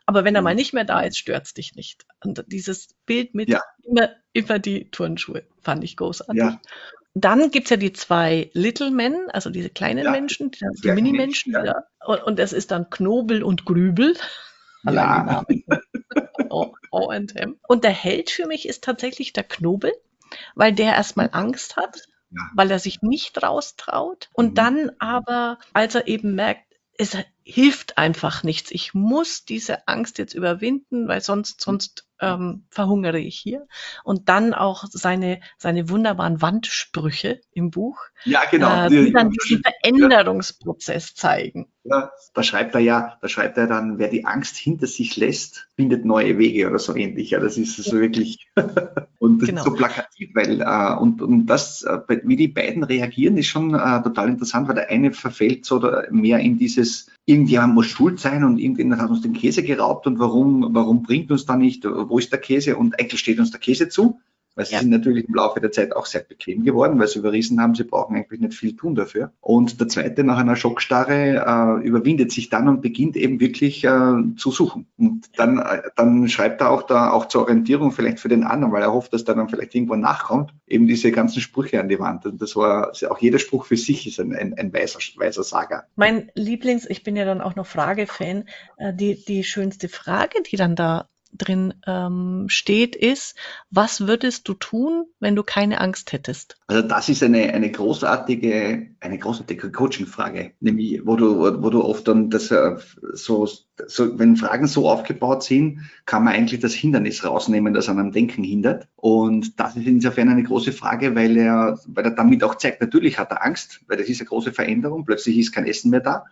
aber 0.06 0.24
wenn 0.24 0.36
er 0.36 0.42
mal 0.42 0.54
mhm. 0.54 0.58
nicht 0.58 0.74
mehr 0.74 0.86
da 0.86 1.02
ist, 1.02 1.18
stört's 1.18 1.54
dich 1.54 1.76
nicht. 1.76 2.06
Und 2.24 2.44
dieses 2.48 2.90
Bild 3.06 3.36
mit 3.36 3.50
ja. 3.50 3.62
immer, 3.84 4.10
immer 4.34 4.60
die 4.60 4.90
Turnschuhe 4.90 5.44
fand 5.62 5.84
ich 5.84 5.96
großartig. 5.96 6.38
Ja. 6.38 6.60
Dann 7.21 7.51
gibt's 7.51 7.69
ja 7.69 7.77
die 7.77 7.94
zwei 7.94 8.50
Little 8.54 8.92
Men, 8.92 9.30
also 9.31 9.50
diese 9.50 9.69
kleinen 9.69 10.06
ja, 10.06 10.12
Menschen, 10.12 10.51
die, 10.51 10.66
die 10.83 10.92
Mini-Menschen. 10.92 11.54
Ja. 11.54 11.83
Und, 12.06 12.24
und 12.24 12.39
das 12.39 12.54
ist 12.54 12.71
dann 12.71 12.89
Knobel 12.89 13.44
und 13.44 13.66
Grübel. 13.66 14.16
Ja. 14.83 15.45
o, 16.50 16.74
o 16.92 17.10
and 17.10 17.36
M. 17.36 17.57
Und 17.68 17.83
der 17.83 17.92
Held 17.92 18.30
für 18.30 18.48
mich 18.48 18.68
ist 18.68 18.83
tatsächlich 18.83 19.33
der 19.33 19.44
Knobel, 19.44 19.92
weil 20.56 20.74
der 20.74 20.94
erstmal 20.94 21.30
Angst 21.31 21.75
hat, 21.75 22.07
ja. 22.31 22.42
weil 22.56 22.71
er 22.71 22.80
sich 22.80 23.01
nicht 23.01 23.42
raustraut. 23.42 24.30
Und 24.33 24.51
mhm. 24.51 24.56
dann 24.56 24.92
aber, 25.00 25.60
als 25.74 25.95
er 25.95 26.07
eben 26.07 26.36
merkt, 26.36 26.69
es 27.00 27.16
hilft 27.44 27.98
einfach 27.98 28.44
nichts. 28.44 28.72
Ich 28.72 28.94
muss 28.94 29.46
diese 29.46 29.88
Angst 29.88 30.18
jetzt 30.18 30.33
überwinden, 30.33 31.07
weil 31.07 31.21
sonst, 31.21 31.62
sonst 31.62 32.06
ähm, 32.19 32.66
verhungere 32.69 33.19
ich 33.19 33.40
hier. 33.40 33.68
Und 34.04 34.28
dann 34.28 34.54
auch 34.54 34.83
seine, 34.90 35.40
seine 35.57 35.90
wunderbaren 35.90 36.42
Wandsprüche 36.42 37.40
im 37.54 37.71
Buch, 37.71 37.97
ja, 38.26 38.42
genau. 38.52 38.88
äh, 38.88 38.90
die 38.90 39.14
dann 39.14 39.30
diesen 39.30 39.64
Veränderungsprozess 39.64 41.16
zeigen. 41.16 41.69
Ja, 41.90 42.12
da 42.34 42.44
schreibt 42.44 42.76
er 42.76 42.81
ja, 42.81 43.18
da 43.22 43.28
schreibt 43.28 43.58
er 43.58 43.68
dann, 43.68 43.98
wer 43.98 44.10
die 44.10 44.26
Angst 44.26 44.58
hinter 44.58 44.86
sich 44.86 45.18
lässt, 45.18 45.68
findet 45.76 46.06
neue 46.06 46.38
Wege 46.38 46.69
oder 46.69 46.78
so 46.78 46.96
ähnlich. 46.96 47.31
Ja, 47.31 47.40
das 47.40 47.58
ist 47.58 47.76
so 47.78 47.96
ja. 47.96 48.02
wirklich 48.02 48.48
und 49.18 49.40
genau. 49.40 49.64
so 49.64 49.74
plakativ, 49.74 50.30
weil 50.36 50.62
äh, 50.62 51.00
und, 51.00 51.22
und 51.22 51.48
das, 51.48 51.84
äh, 51.84 52.00
wie 52.24 52.36
die 52.36 52.48
beiden 52.48 52.84
reagieren, 52.84 53.38
ist 53.38 53.48
schon 53.48 53.74
äh, 53.74 54.04
total 54.04 54.30
interessant, 54.30 54.68
weil 54.68 54.76
der 54.76 54.90
eine 54.90 55.12
verfällt 55.12 55.66
so 55.66 55.81
mehr 56.12 56.40
in 56.40 56.60
dieses 56.60 57.08
irgendjemand 57.26 57.74
muss 57.74 57.88
schuld 57.88 58.19
sein 58.19 58.44
und 58.44 58.60
irgendjemand 58.60 59.02
hat 59.02 59.10
uns 59.10 59.22
den 59.22 59.34
Käse 59.34 59.64
geraubt 59.64 60.06
und 60.08 60.19
warum, 60.19 60.69
warum 60.74 61.04
bringt 61.04 61.31
uns 61.31 61.46
da 61.46 61.56
nicht, 61.56 61.86
wo 61.86 62.19
ist 62.19 62.31
der 62.31 62.40
Käse 62.40 62.76
und 62.76 63.00
eigentlich 63.00 63.19
steht 63.19 63.40
uns 63.40 63.52
der 63.52 63.60
Käse 63.60 63.90
zu. 63.90 64.19
Weil 64.56 64.65
sie 64.65 64.73
ja. 64.73 64.79
sind 64.79 64.89
natürlich 64.89 65.27
im 65.27 65.35
Laufe 65.35 65.59
der 65.61 65.71
Zeit 65.71 65.95
auch 65.95 66.06
sehr 66.06 66.21
bequem 66.21 66.63
geworden, 66.63 66.99
weil 66.99 67.07
sie 67.07 67.19
überrissen 67.19 67.61
haben, 67.61 67.75
sie 67.75 67.83
brauchen 67.83 68.15
eigentlich 68.15 68.41
nicht 68.41 68.53
viel 68.53 68.75
tun 68.75 68.95
dafür. 68.95 69.31
Und 69.41 69.79
der 69.79 69.87
zweite 69.87 70.23
nach 70.23 70.37
einer 70.37 70.56
Schockstarre 70.56 71.79
äh, 71.81 71.87
überwindet 71.87 72.31
sich 72.31 72.49
dann 72.49 72.68
und 72.68 72.81
beginnt 72.81 73.15
eben 73.15 73.39
wirklich 73.39 73.83
äh, 73.83 74.13
zu 74.37 74.51
suchen. 74.51 74.87
Und 74.97 75.29
dann, 75.37 75.59
äh, 75.59 75.83
dann 75.95 76.27
schreibt 76.27 76.61
er 76.61 76.71
auch 76.71 76.83
da 76.83 77.11
auch 77.11 77.27
zur 77.27 77.44
Orientierung 77.44 77.91
vielleicht 77.91 78.19
für 78.19 78.29
den 78.29 78.44
anderen, 78.44 78.73
weil 78.73 78.81
er 78.81 78.94
hofft, 78.94 79.13
dass 79.13 79.23
der 79.23 79.35
dann 79.35 79.49
vielleicht 79.49 79.75
irgendwo 79.75 79.95
nachkommt, 79.95 80.53
eben 80.68 80.87
diese 80.87 81.11
ganzen 81.11 81.41
Sprüche 81.41 81.79
an 81.79 81.89
die 81.89 81.99
Wand. 81.99 82.25
Und 82.25 82.41
das 82.41 82.56
war 82.56 82.91
auch 83.09 83.19
jeder 83.19 83.39
Spruch 83.39 83.65
für 83.65 83.77
sich 83.77 84.07
ist 84.07 84.19
ein, 84.19 84.33
ein, 84.33 84.53
ein 84.56 84.73
weiser, 84.73 84.99
weiser 85.18 85.44
Saga. 85.44 85.85
Mein 85.95 86.31
Lieblings, 86.35 86.85
ich 86.89 87.03
bin 87.03 87.15
ja 87.15 87.25
dann 87.25 87.41
auch 87.41 87.56
noch 87.56 87.65
Frage-Fan, 87.65 88.45
äh, 88.77 88.94
die, 88.94 89.23
die 89.23 89.44
schönste 89.44 89.89
Frage, 89.89 90.41
die 90.44 90.57
dann 90.57 90.75
da 90.75 91.07
drin 91.31 91.74
ähm, 91.88 92.45
steht, 92.48 92.95
ist, 92.95 93.36
was 93.69 94.07
würdest 94.07 94.48
du 94.48 94.54
tun, 94.54 95.06
wenn 95.19 95.36
du 95.36 95.44
keine 95.44 95.80
Angst 95.81 96.12
hättest? 96.12 96.57
Also 96.68 96.88
das 96.88 97.09
ist 97.09 97.24
eine, 97.24 97.54
eine 97.54 97.71
großartige, 97.71 98.88
eine 99.00 99.18
großartige 99.18 99.71
Coaching-Frage, 99.71 100.52
nämlich 100.59 101.06
wo 101.06 101.16
du, 101.16 101.64
wo 101.64 101.69
du 101.69 101.83
oft 101.83 102.07
dann 102.07 102.30
das 102.30 102.52
äh, 102.52 102.76
so, 103.14 103.48
so, 103.88 104.19
wenn 104.19 104.36
Fragen 104.36 104.68
so 104.68 104.90
aufgebaut 104.90 105.44
sind, 105.44 105.90
kann 106.06 106.24
man 106.24 106.33
eigentlich 106.33 106.59
das 106.59 106.74
Hindernis 106.74 107.24
rausnehmen, 107.24 107.74
das 107.74 107.90
an 107.90 108.00
einem 108.00 108.12
Denken 108.12 108.44
hindert. 108.44 108.88
Und 108.95 109.59
das 109.59 109.76
ist 109.76 109.88
insofern 109.88 110.30
eine 110.30 110.44
große 110.44 110.74
Frage, 110.74 111.16
weil 111.16 111.38
er, 111.38 111.80
weil 111.88 112.06
er 112.06 112.12
damit 112.12 112.44
auch 112.44 112.56
zeigt, 112.56 112.81
natürlich 112.81 113.19
hat 113.19 113.31
er 113.31 113.45
Angst, 113.45 113.81
weil 113.88 113.98
das 113.98 114.09
ist 114.09 114.19
eine 114.19 114.28
große 114.28 114.52
Veränderung, 114.52 115.06
plötzlich 115.06 115.38
ist 115.38 115.52
kein 115.52 115.66
Essen 115.66 115.92
mehr 115.92 116.02
da. 116.02 116.26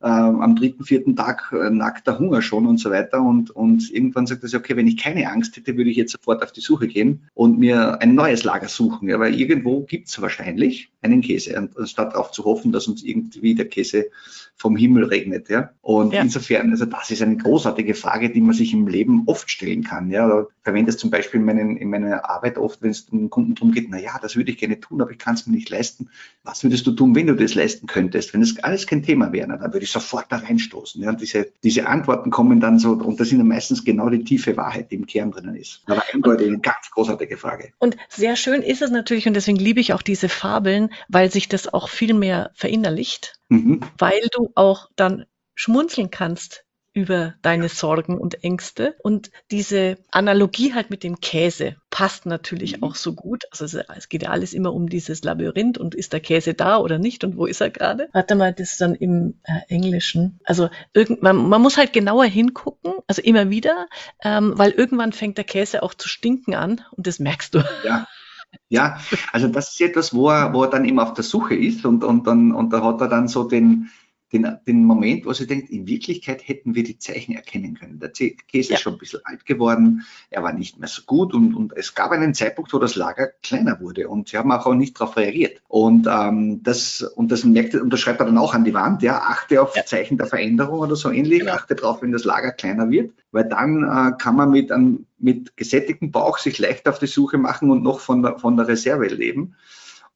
Äh, 0.00 0.06
am 0.06 0.56
dritten, 0.56 0.84
vierten 0.84 1.16
Tag 1.16 1.52
äh, 1.52 1.70
nackt 1.70 2.06
der 2.06 2.18
Hunger 2.18 2.42
schon 2.42 2.66
und 2.66 2.78
so 2.78 2.90
weiter. 2.90 3.20
Und, 3.20 3.50
und 3.50 3.90
irgendwann 3.90 4.26
sagt 4.26 4.42
er 4.42 4.48
sich, 4.48 4.58
okay, 4.58 4.76
wenn 4.76 4.86
ich 4.86 4.96
keine 4.96 5.30
Angst 5.30 5.56
hätte, 5.56 5.76
würde 5.76 5.90
ich 5.90 5.96
jetzt 5.96 6.12
sofort 6.12 6.42
auf 6.42 6.52
die 6.52 6.60
Suche 6.60 6.88
gehen 6.88 7.28
und 7.34 7.58
mir 7.58 8.00
ein 8.00 8.14
neues 8.14 8.44
Lager 8.44 8.68
suchen. 8.68 9.08
Ja, 9.08 9.18
weil 9.18 9.34
irgendwo 9.34 9.82
gibt 9.82 10.08
es 10.08 10.20
wahrscheinlich 10.20 10.90
einen 11.02 11.20
Käse, 11.20 11.56
anstatt 11.76 12.14
darauf 12.14 12.30
zu 12.30 12.44
hoffen, 12.44 12.72
dass 12.72 12.88
uns 12.88 13.02
irgendwie 13.02 13.54
der 13.54 13.68
Käse 13.68 14.06
vom 14.58 14.76
Himmel 14.76 15.04
regnet. 15.04 15.48
Ja? 15.48 15.70
Und 15.80 16.12
ja. 16.12 16.20
insofern, 16.20 16.70
also 16.70 16.84
das 16.84 17.10
ist 17.10 17.22
eine 17.22 17.36
großartige 17.36 17.94
Frage, 17.94 18.30
die 18.30 18.40
man 18.40 18.54
sich 18.54 18.72
im 18.72 18.88
Leben 18.88 19.22
oft 19.26 19.48
stellen 19.50 19.84
kann. 19.84 20.10
Ja? 20.10 20.40
Ich 20.40 20.46
verwende 20.62 20.90
es 20.90 20.98
zum 20.98 21.10
Beispiel 21.10 21.38
in, 21.38 21.46
meinen, 21.46 21.76
in 21.76 21.88
meiner 21.88 22.28
Arbeit 22.28 22.58
oft, 22.58 22.82
wenn 22.82 22.90
es 22.90 23.06
dem 23.06 23.30
Kunden 23.30 23.54
darum 23.54 23.72
geht, 23.72 23.86
na 23.88 24.00
ja, 24.00 24.18
das 24.20 24.34
würde 24.34 24.50
ich 24.50 24.58
gerne 24.58 24.80
tun, 24.80 25.00
aber 25.00 25.12
ich 25.12 25.18
kann 25.18 25.34
es 25.34 25.46
mir 25.46 25.54
nicht 25.54 25.70
leisten. 25.70 26.10
Was 26.42 26.64
würdest 26.64 26.86
du 26.86 26.92
tun, 26.92 27.14
wenn 27.14 27.28
du 27.28 27.34
das 27.34 27.54
leisten 27.54 27.86
könntest? 27.86 28.34
Wenn 28.34 28.40
das 28.40 28.58
alles 28.62 28.86
kein 28.86 29.04
Thema 29.04 29.32
wäre, 29.32 29.46
dann 29.46 29.72
würde 29.72 29.84
ich 29.84 29.87
sofort 29.90 30.26
da 30.30 30.36
reinstoßen. 30.36 31.02
Ja? 31.02 31.10
Und 31.10 31.20
diese, 31.20 31.52
diese 31.62 31.86
Antworten 31.86 32.30
kommen 32.30 32.60
dann 32.60 32.78
so, 32.78 32.92
und 32.92 33.18
das 33.20 33.28
sind 33.28 33.38
dann 33.38 33.48
meistens 33.48 33.84
genau 33.84 34.08
die 34.08 34.24
tiefe 34.24 34.56
Wahrheit, 34.56 34.90
die 34.90 34.96
im 34.96 35.06
Kern 35.06 35.30
drinnen 35.30 35.56
ist. 35.56 35.82
Aber 35.86 36.02
eindeutig 36.12 36.48
eine 36.48 36.58
ganz 36.58 36.90
großartige 36.92 37.36
Frage. 37.36 37.72
Und 37.78 37.96
sehr 38.08 38.36
schön 38.36 38.62
ist 38.62 38.82
es 38.82 38.90
natürlich, 38.90 39.26
und 39.26 39.34
deswegen 39.34 39.58
liebe 39.58 39.80
ich 39.80 39.92
auch 39.92 40.02
diese 40.02 40.28
Fabeln, 40.28 40.90
weil 41.08 41.30
sich 41.30 41.48
das 41.48 41.72
auch 41.72 41.88
viel 41.88 42.14
mehr 42.14 42.50
verinnerlicht, 42.54 43.40
mhm. 43.48 43.80
weil 43.98 44.20
du 44.32 44.50
auch 44.54 44.88
dann 44.96 45.24
schmunzeln 45.54 46.10
kannst 46.10 46.64
über 46.98 47.34
deine 47.42 47.68
Sorgen 47.68 48.18
und 48.18 48.42
Ängste. 48.42 48.96
Und 49.04 49.30
diese 49.52 49.98
Analogie 50.10 50.74
halt 50.74 50.90
mit 50.90 51.04
dem 51.04 51.20
Käse 51.20 51.76
passt 51.90 52.26
natürlich 52.26 52.78
mhm. 52.78 52.82
auch 52.82 52.96
so 52.96 53.12
gut. 53.12 53.44
Also 53.52 53.78
es 53.96 54.08
geht 54.08 54.24
ja 54.24 54.30
alles 54.30 54.52
immer 54.52 54.74
um 54.74 54.88
dieses 54.88 55.22
Labyrinth 55.22 55.78
und 55.78 55.94
ist 55.94 56.12
der 56.12 56.18
Käse 56.18 56.54
da 56.54 56.78
oder 56.78 56.98
nicht 56.98 57.22
und 57.22 57.36
wo 57.36 57.46
ist 57.46 57.60
er 57.60 57.70
gerade? 57.70 58.08
Warte 58.12 58.34
mal, 58.34 58.52
das 58.52 58.72
ist 58.72 58.80
dann 58.80 58.96
im 58.96 59.34
äh, 59.44 59.60
Englischen. 59.68 60.40
Also 60.42 60.70
irgend, 60.92 61.22
man, 61.22 61.36
man 61.48 61.62
muss 61.62 61.76
halt 61.76 61.92
genauer 61.92 62.24
hingucken, 62.24 62.94
also 63.06 63.22
immer 63.22 63.48
wieder, 63.48 63.86
ähm, 64.24 64.54
weil 64.56 64.72
irgendwann 64.72 65.12
fängt 65.12 65.38
der 65.38 65.44
Käse 65.44 65.84
auch 65.84 65.94
zu 65.94 66.08
stinken 66.08 66.56
an 66.56 66.80
und 66.96 67.06
das 67.06 67.20
merkst 67.20 67.54
du. 67.54 67.62
Ja. 67.84 68.08
Ja, 68.70 68.98
also 69.30 69.46
das 69.48 69.74
ist 69.74 69.80
etwas, 69.82 70.14
wo 70.14 70.30
er, 70.30 70.54
wo 70.54 70.62
er 70.62 70.70
dann 70.70 70.86
eben 70.86 70.98
auf 70.98 71.12
der 71.12 71.22
Suche 71.22 71.54
ist 71.54 71.84
und, 71.84 72.02
und, 72.02 72.26
dann, 72.26 72.52
und 72.52 72.72
da 72.72 72.82
hat 72.82 72.98
er 73.02 73.08
dann 73.08 73.28
so 73.28 73.44
den, 73.44 73.90
den, 74.32 74.58
den 74.66 74.84
Moment, 74.84 75.24
wo 75.24 75.32
sie 75.32 75.46
denkt, 75.46 75.70
in 75.70 75.86
Wirklichkeit 75.86 76.46
hätten 76.46 76.74
wir 76.74 76.82
die 76.82 76.98
Zeichen 76.98 77.34
erkennen 77.34 77.74
können. 77.74 77.98
Der 77.98 78.10
Käse 78.10 78.70
ja. 78.70 78.76
ist 78.76 78.82
schon 78.82 78.94
ein 78.94 78.98
bisschen 78.98 79.20
alt 79.24 79.46
geworden, 79.46 80.04
er 80.30 80.42
war 80.42 80.52
nicht 80.52 80.78
mehr 80.78 80.88
so 80.88 81.02
gut 81.06 81.32
und, 81.32 81.54
und 81.54 81.74
es 81.76 81.94
gab 81.94 82.10
einen 82.10 82.34
Zeitpunkt, 82.34 82.72
wo 82.72 82.78
das 82.78 82.94
Lager 82.94 83.28
kleiner 83.42 83.80
wurde 83.80 84.08
und 84.08 84.28
sie 84.28 84.36
haben 84.36 84.52
auch 84.52 84.74
nicht 84.74 85.00
darauf 85.00 85.16
reagiert. 85.16 85.62
Und 85.68 86.06
ähm, 86.10 86.62
das, 86.62 87.02
und 87.02 87.32
das 87.32 87.44
merkt, 87.44 87.74
und 87.74 87.90
das 87.90 88.00
schreibt 88.00 88.20
er 88.20 88.26
dann 88.26 88.38
auch 88.38 88.54
an 88.54 88.64
die 88.64 88.74
Wand, 88.74 89.02
ja, 89.02 89.18
achte 89.18 89.62
auf 89.62 89.74
ja. 89.74 89.84
Zeichen 89.84 90.18
der 90.18 90.26
Veränderung 90.26 90.80
oder 90.80 90.96
so 90.96 91.10
ähnlich, 91.10 91.40
genau. 91.40 91.52
achte 91.52 91.74
darauf, 91.74 92.02
wenn 92.02 92.12
das 92.12 92.24
Lager 92.24 92.52
kleiner 92.52 92.90
wird, 92.90 93.12
weil 93.32 93.48
dann 93.48 93.82
äh, 93.82 94.12
kann 94.18 94.36
man 94.36 94.50
mit, 94.50 94.70
einem, 94.70 95.06
mit 95.18 95.56
gesättigtem 95.56 96.10
Bauch 96.10 96.38
sich 96.38 96.58
leicht 96.58 96.86
auf 96.88 96.98
die 96.98 97.06
Suche 97.06 97.38
machen 97.38 97.70
und 97.70 97.82
noch 97.82 98.00
von 98.00 98.22
der, 98.22 98.38
von 98.38 98.56
der 98.56 98.68
Reserve 98.68 99.06
leben. 99.06 99.54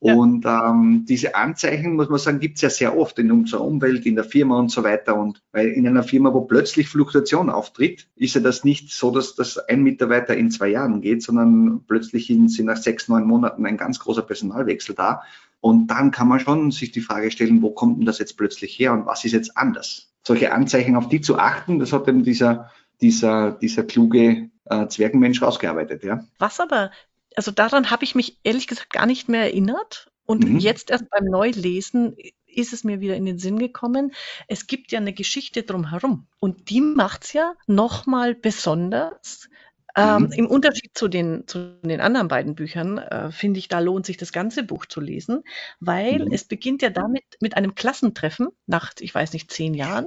Und 0.02 0.44
ähm, 0.46 1.04
diese 1.08 1.36
Anzeichen, 1.36 1.94
muss 1.94 2.08
man 2.08 2.18
sagen, 2.18 2.40
gibt 2.40 2.56
es 2.56 2.62
ja 2.62 2.70
sehr 2.70 2.98
oft 2.98 3.20
in 3.20 3.30
unserer 3.30 3.60
Umwelt, 3.64 4.04
in 4.04 4.16
der 4.16 4.24
Firma 4.24 4.58
und 4.58 4.68
so 4.68 4.82
weiter. 4.82 5.16
Und 5.16 5.40
weil 5.52 5.68
in 5.68 5.86
einer 5.86 6.02
Firma, 6.02 6.34
wo 6.34 6.40
plötzlich 6.40 6.88
Fluktuation 6.88 7.48
auftritt, 7.48 8.08
ist 8.16 8.34
ja 8.34 8.40
das 8.40 8.64
nicht 8.64 8.90
so, 8.90 9.12
dass 9.12 9.36
das 9.36 9.58
ein 9.58 9.84
Mitarbeiter 9.84 10.36
in 10.36 10.50
zwei 10.50 10.70
Jahren 10.70 11.02
geht, 11.02 11.22
sondern 11.22 11.84
plötzlich 11.86 12.26
sind 12.26 12.64
nach 12.64 12.78
sechs, 12.78 13.06
neun 13.06 13.28
Monaten 13.28 13.64
ein 13.64 13.76
ganz 13.76 14.00
großer 14.00 14.22
Personalwechsel 14.22 14.96
da. 14.96 15.22
Und 15.60 15.86
dann 15.86 16.10
kann 16.10 16.26
man 16.26 16.40
schon 16.40 16.72
sich 16.72 16.90
die 16.90 17.00
Frage 17.00 17.30
stellen, 17.30 17.62
wo 17.62 17.70
kommt 17.70 17.98
denn 17.98 18.06
das 18.06 18.18
jetzt 18.18 18.36
plötzlich 18.36 18.76
her 18.76 18.92
und 18.92 19.06
was 19.06 19.24
ist 19.24 19.32
jetzt 19.32 19.56
anders? 19.56 20.12
Solche 20.26 20.52
Anzeichen, 20.52 20.96
auf 20.96 21.08
die 21.08 21.20
zu 21.20 21.38
achten, 21.38 21.78
das 21.78 21.92
hat 21.92 22.08
eben 22.08 22.24
dieser, 22.24 22.72
dieser, 23.00 23.52
dieser 23.52 23.84
kluge 23.84 24.50
äh, 24.64 24.88
Zwergenmensch 24.88 25.40
rausgearbeitet, 25.40 26.02
ja. 26.02 26.24
Was 26.40 26.58
aber 26.58 26.90
also 27.36 27.50
daran 27.50 27.90
habe 27.90 28.04
ich 28.04 28.14
mich 28.14 28.38
ehrlich 28.44 28.66
gesagt 28.66 28.92
gar 28.92 29.06
nicht 29.06 29.28
mehr 29.28 29.42
erinnert. 29.42 30.10
Und 30.24 30.44
mhm. 30.44 30.58
jetzt 30.58 30.90
erst 30.90 31.10
beim 31.10 31.24
Neulesen 31.24 32.16
ist 32.46 32.72
es 32.72 32.84
mir 32.84 33.00
wieder 33.00 33.16
in 33.16 33.24
den 33.24 33.38
Sinn 33.38 33.58
gekommen. 33.58 34.12
Es 34.46 34.66
gibt 34.66 34.92
ja 34.92 35.00
eine 35.00 35.12
Geschichte 35.12 35.62
drumherum. 35.62 36.26
Und 36.38 36.70
die 36.70 36.80
macht's 36.80 37.32
ja 37.32 37.54
nochmal 37.66 38.34
besonders. 38.34 39.48
Ähm, 39.94 40.24
mhm. 40.24 40.32
Im 40.32 40.46
Unterschied 40.46 40.92
zu 40.94 41.08
den, 41.08 41.46
zu 41.46 41.78
den 41.82 42.00
anderen 42.00 42.28
beiden 42.28 42.54
Büchern 42.54 42.96
äh, 42.98 43.30
finde 43.30 43.58
ich, 43.58 43.68
da 43.68 43.78
lohnt 43.80 44.06
sich 44.06 44.16
das 44.16 44.32
ganze 44.32 44.62
Buch 44.62 44.86
zu 44.86 45.00
lesen, 45.00 45.42
weil 45.80 46.24
mhm. 46.24 46.32
es 46.32 46.44
beginnt 46.44 46.80
ja 46.80 46.88
damit 46.88 47.24
mit 47.40 47.56
einem 47.56 47.74
Klassentreffen 47.74 48.48
nach, 48.66 48.92
ich 49.00 49.14
weiß 49.14 49.34
nicht, 49.34 49.50
zehn 49.50 49.74
Jahren. 49.74 50.06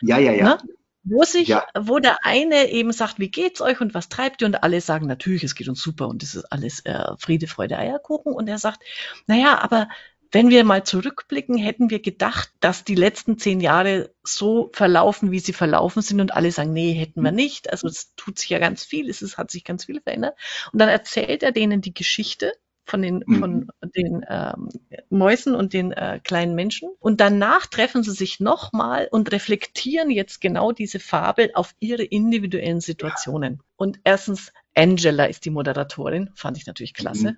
Ja, 0.00 0.18
ja, 0.18 0.32
ja. 0.32 0.44
Ne? 0.44 0.58
Wo 1.02 1.24
sich, 1.24 1.48
ja. 1.48 1.66
wo 1.78 1.98
der 1.98 2.24
eine 2.24 2.70
eben 2.70 2.92
sagt, 2.92 3.18
wie 3.18 3.30
geht's 3.30 3.60
euch 3.60 3.80
und 3.80 3.94
was 3.94 4.08
treibt 4.08 4.42
ihr? 4.42 4.46
Und 4.46 4.62
alle 4.62 4.80
sagen, 4.80 5.06
natürlich, 5.06 5.44
es 5.44 5.54
geht 5.54 5.68
uns 5.68 5.80
super 5.80 6.08
und 6.08 6.22
es 6.22 6.34
ist 6.34 6.44
alles 6.52 6.84
äh, 6.84 7.04
Friede, 7.18 7.46
Freude, 7.46 7.78
Eierkuchen. 7.78 8.32
Und 8.32 8.48
er 8.48 8.58
sagt, 8.58 8.82
naja, 9.26 9.58
aber 9.58 9.88
wenn 10.32 10.50
wir 10.50 10.64
mal 10.64 10.84
zurückblicken, 10.84 11.56
hätten 11.56 11.90
wir 11.90 12.00
gedacht, 12.00 12.52
dass 12.60 12.84
die 12.84 12.94
letzten 12.94 13.38
zehn 13.38 13.60
Jahre 13.60 14.14
so 14.22 14.70
verlaufen, 14.72 15.30
wie 15.32 15.40
sie 15.40 15.52
verlaufen 15.52 16.02
sind. 16.02 16.20
Und 16.20 16.34
alle 16.34 16.52
sagen, 16.52 16.72
nee, 16.72 16.92
hätten 16.92 17.22
wir 17.22 17.32
nicht. 17.32 17.70
Also 17.70 17.88
es 17.88 18.14
tut 18.14 18.38
sich 18.38 18.50
ja 18.50 18.58
ganz 18.58 18.84
viel, 18.84 19.08
es 19.08 19.22
ist, 19.22 19.38
hat 19.38 19.50
sich 19.50 19.64
ganz 19.64 19.86
viel 19.86 20.00
verändert. 20.00 20.36
Und 20.72 20.80
dann 20.80 20.88
erzählt 20.88 21.42
er 21.42 21.52
denen 21.52 21.80
die 21.80 21.94
Geschichte 21.94 22.52
von 22.90 23.02
den, 23.02 23.22
mhm. 23.24 23.38
von 23.38 23.70
den 23.94 24.26
ähm, 24.28 24.68
Mäusen 25.08 25.54
und 25.54 25.72
den 25.72 25.92
äh, 25.92 26.20
kleinen 26.22 26.54
Menschen. 26.54 26.90
Und 26.98 27.20
danach 27.20 27.66
treffen 27.66 28.02
sie 28.02 28.12
sich 28.12 28.40
nochmal 28.40 29.08
und 29.10 29.30
reflektieren 29.32 30.10
jetzt 30.10 30.40
genau 30.40 30.72
diese 30.72 30.98
Fabel 30.98 31.50
auf 31.54 31.74
ihre 31.78 32.02
individuellen 32.02 32.80
Situationen. 32.80 33.54
Ja. 33.54 33.60
Und 33.76 34.00
erstens, 34.04 34.52
Angela 34.74 35.26
ist 35.26 35.44
die 35.44 35.50
Moderatorin, 35.50 36.30
fand 36.34 36.56
ich 36.56 36.66
natürlich 36.66 36.94
klasse. 36.94 37.36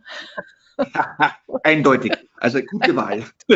Mhm. 0.78 0.86
Eindeutig, 1.62 2.12
also 2.38 2.60
gute 2.62 2.96
Wahl. 2.96 3.24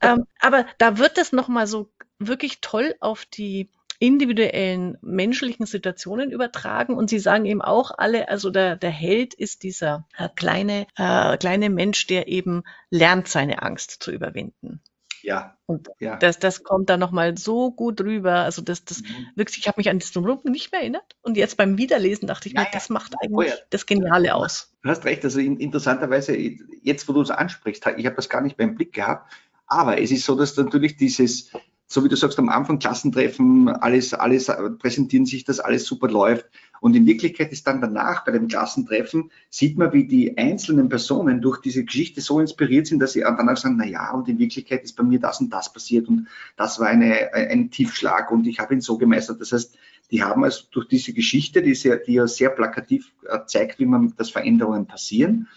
ähm, 0.00 0.26
aber 0.40 0.66
da 0.78 0.98
wird 0.98 1.18
es 1.18 1.32
nochmal 1.32 1.66
so 1.66 1.90
wirklich 2.18 2.60
toll 2.62 2.94
auf 3.00 3.26
die 3.26 3.68
individuellen 3.98 4.98
menschlichen 5.00 5.66
Situationen 5.66 6.30
übertragen. 6.30 6.94
Und 6.94 7.10
sie 7.10 7.18
sagen 7.18 7.44
eben 7.44 7.62
auch 7.62 7.90
alle, 7.96 8.28
also 8.28 8.50
der, 8.50 8.76
der 8.76 8.90
Held 8.90 9.34
ist 9.34 9.62
dieser 9.62 10.06
äh, 10.16 10.28
kleine, 10.34 10.86
äh, 10.96 11.36
kleine 11.36 11.70
Mensch, 11.70 12.06
der 12.06 12.28
eben 12.28 12.62
lernt, 12.90 13.28
seine 13.28 13.62
Angst 13.62 14.02
zu 14.02 14.12
überwinden. 14.12 14.80
Ja. 15.26 15.56
Und 15.66 15.88
ja. 15.98 16.16
Das, 16.16 16.38
das 16.38 16.62
kommt 16.62 16.88
da 16.88 16.96
nochmal 16.96 17.36
so 17.36 17.72
gut 17.72 18.00
rüber. 18.00 18.36
Also 18.36 18.62
das, 18.62 18.84
das 18.84 19.02
mhm. 19.02 19.26
wirklich, 19.34 19.58
ich 19.58 19.66
habe 19.66 19.80
mich 19.80 19.90
an 19.90 19.98
das 19.98 20.12
Drumherum 20.12 20.40
nicht 20.44 20.70
mehr 20.70 20.82
erinnert. 20.82 21.16
Und 21.20 21.36
jetzt 21.36 21.56
beim 21.56 21.78
Wiederlesen 21.78 22.28
dachte 22.28 22.48
ich 22.48 22.54
ja, 22.54 22.60
mir, 22.60 22.68
das 22.72 22.90
macht 22.90 23.14
eigentlich 23.20 23.36
oh 23.36 23.42
ja. 23.42 23.54
das 23.70 23.86
Geniale 23.86 24.36
aus. 24.36 24.72
Du 24.82 24.88
hast 24.88 25.04
recht, 25.04 25.24
also 25.24 25.40
in, 25.40 25.58
interessanterweise, 25.58 26.36
jetzt 26.36 27.08
wo 27.08 27.12
du 27.12 27.22
es 27.22 27.30
ansprichst, 27.30 27.84
ich 27.96 28.06
habe 28.06 28.14
das 28.14 28.28
gar 28.28 28.40
nicht 28.40 28.56
beim 28.56 28.76
Blick 28.76 28.92
gehabt, 28.92 29.32
aber 29.66 30.00
es 30.00 30.12
ist 30.12 30.24
so, 30.24 30.36
dass 30.36 30.56
natürlich 30.56 30.96
dieses, 30.96 31.50
so 31.88 32.04
wie 32.04 32.08
du 32.08 32.16
sagst, 32.16 32.38
am 32.38 32.48
Anfang 32.48 32.78
Klassentreffen, 32.78 33.68
alles, 33.68 34.12
alles 34.12 34.50
präsentieren 34.78 35.24
sich, 35.24 35.44
dass 35.44 35.60
alles 35.60 35.84
super 35.84 36.08
läuft. 36.08 36.46
Und 36.80 36.94
in 36.94 37.06
Wirklichkeit 37.06 37.52
ist 37.52 37.66
dann 37.66 37.80
danach 37.80 38.24
bei 38.24 38.32
dem 38.32 38.48
Klassentreffen, 38.48 39.30
sieht 39.50 39.78
man, 39.78 39.92
wie 39.92 40.06
die 40.06 40.36
einzelnen 40.36 40.88
Personen 40.88 41.40
durch 41.40 41.60
diese 41.60 41.84
Geschichte 41.84 42.20
so 42.20 42.40
inspiriert 42.40 42.86
sind, 42.86 42.98
dass 42.98 43.12
sie 43.12 43.20
danach 43.20 43.56
sagen, 43.56 43.76
na 43.78 43.86
ja, 43.86 44.12
und 44.12 44.28
in 44.28 44.38
Wirklichkeit 44.38 44.82
ist 44.82 44.96
bei 44.96 45.04
mir 45.04 45.20
das 45.20 45.40
und 45.40 45.50
das 45.50 45.72
passiert 45.72 46.08
und 46.08 46.26
das 46.56 46.78
war 46.78 46.88
eine, 46.88 47.32
ein 47.32 47.70
Tiefschlag 47.70 48.30
und 48.30 48.46
ich 48.46 48.58
habe 48.58 48.74
ihn 48.74 48.80
so 48.80 48.98
gemeistert. 48.98 49.40
Das 49.40 49.52
heißt, 49.52 49.76
die 50.10 50.22
haben 50.22 50.44
also 50.44 50.64
durch 50.70 50.88
diese 50.88 51.12
Geschichte, 51.12 51.62
die, 51.62 51.74
sehr, 51.74 51.96
die 51.96 52.14
ja 52.14 52.26
sehr 52.26 52.50
plakativ 52.50 53.12
äh, 53.28 53.38
zeigt, 53.46 53.78
wie 53.78 53.86
man, 53.86 54.14
dass 54.16 54.30
Veränderungen 54.30 54.86
passieren, 54.86 55.48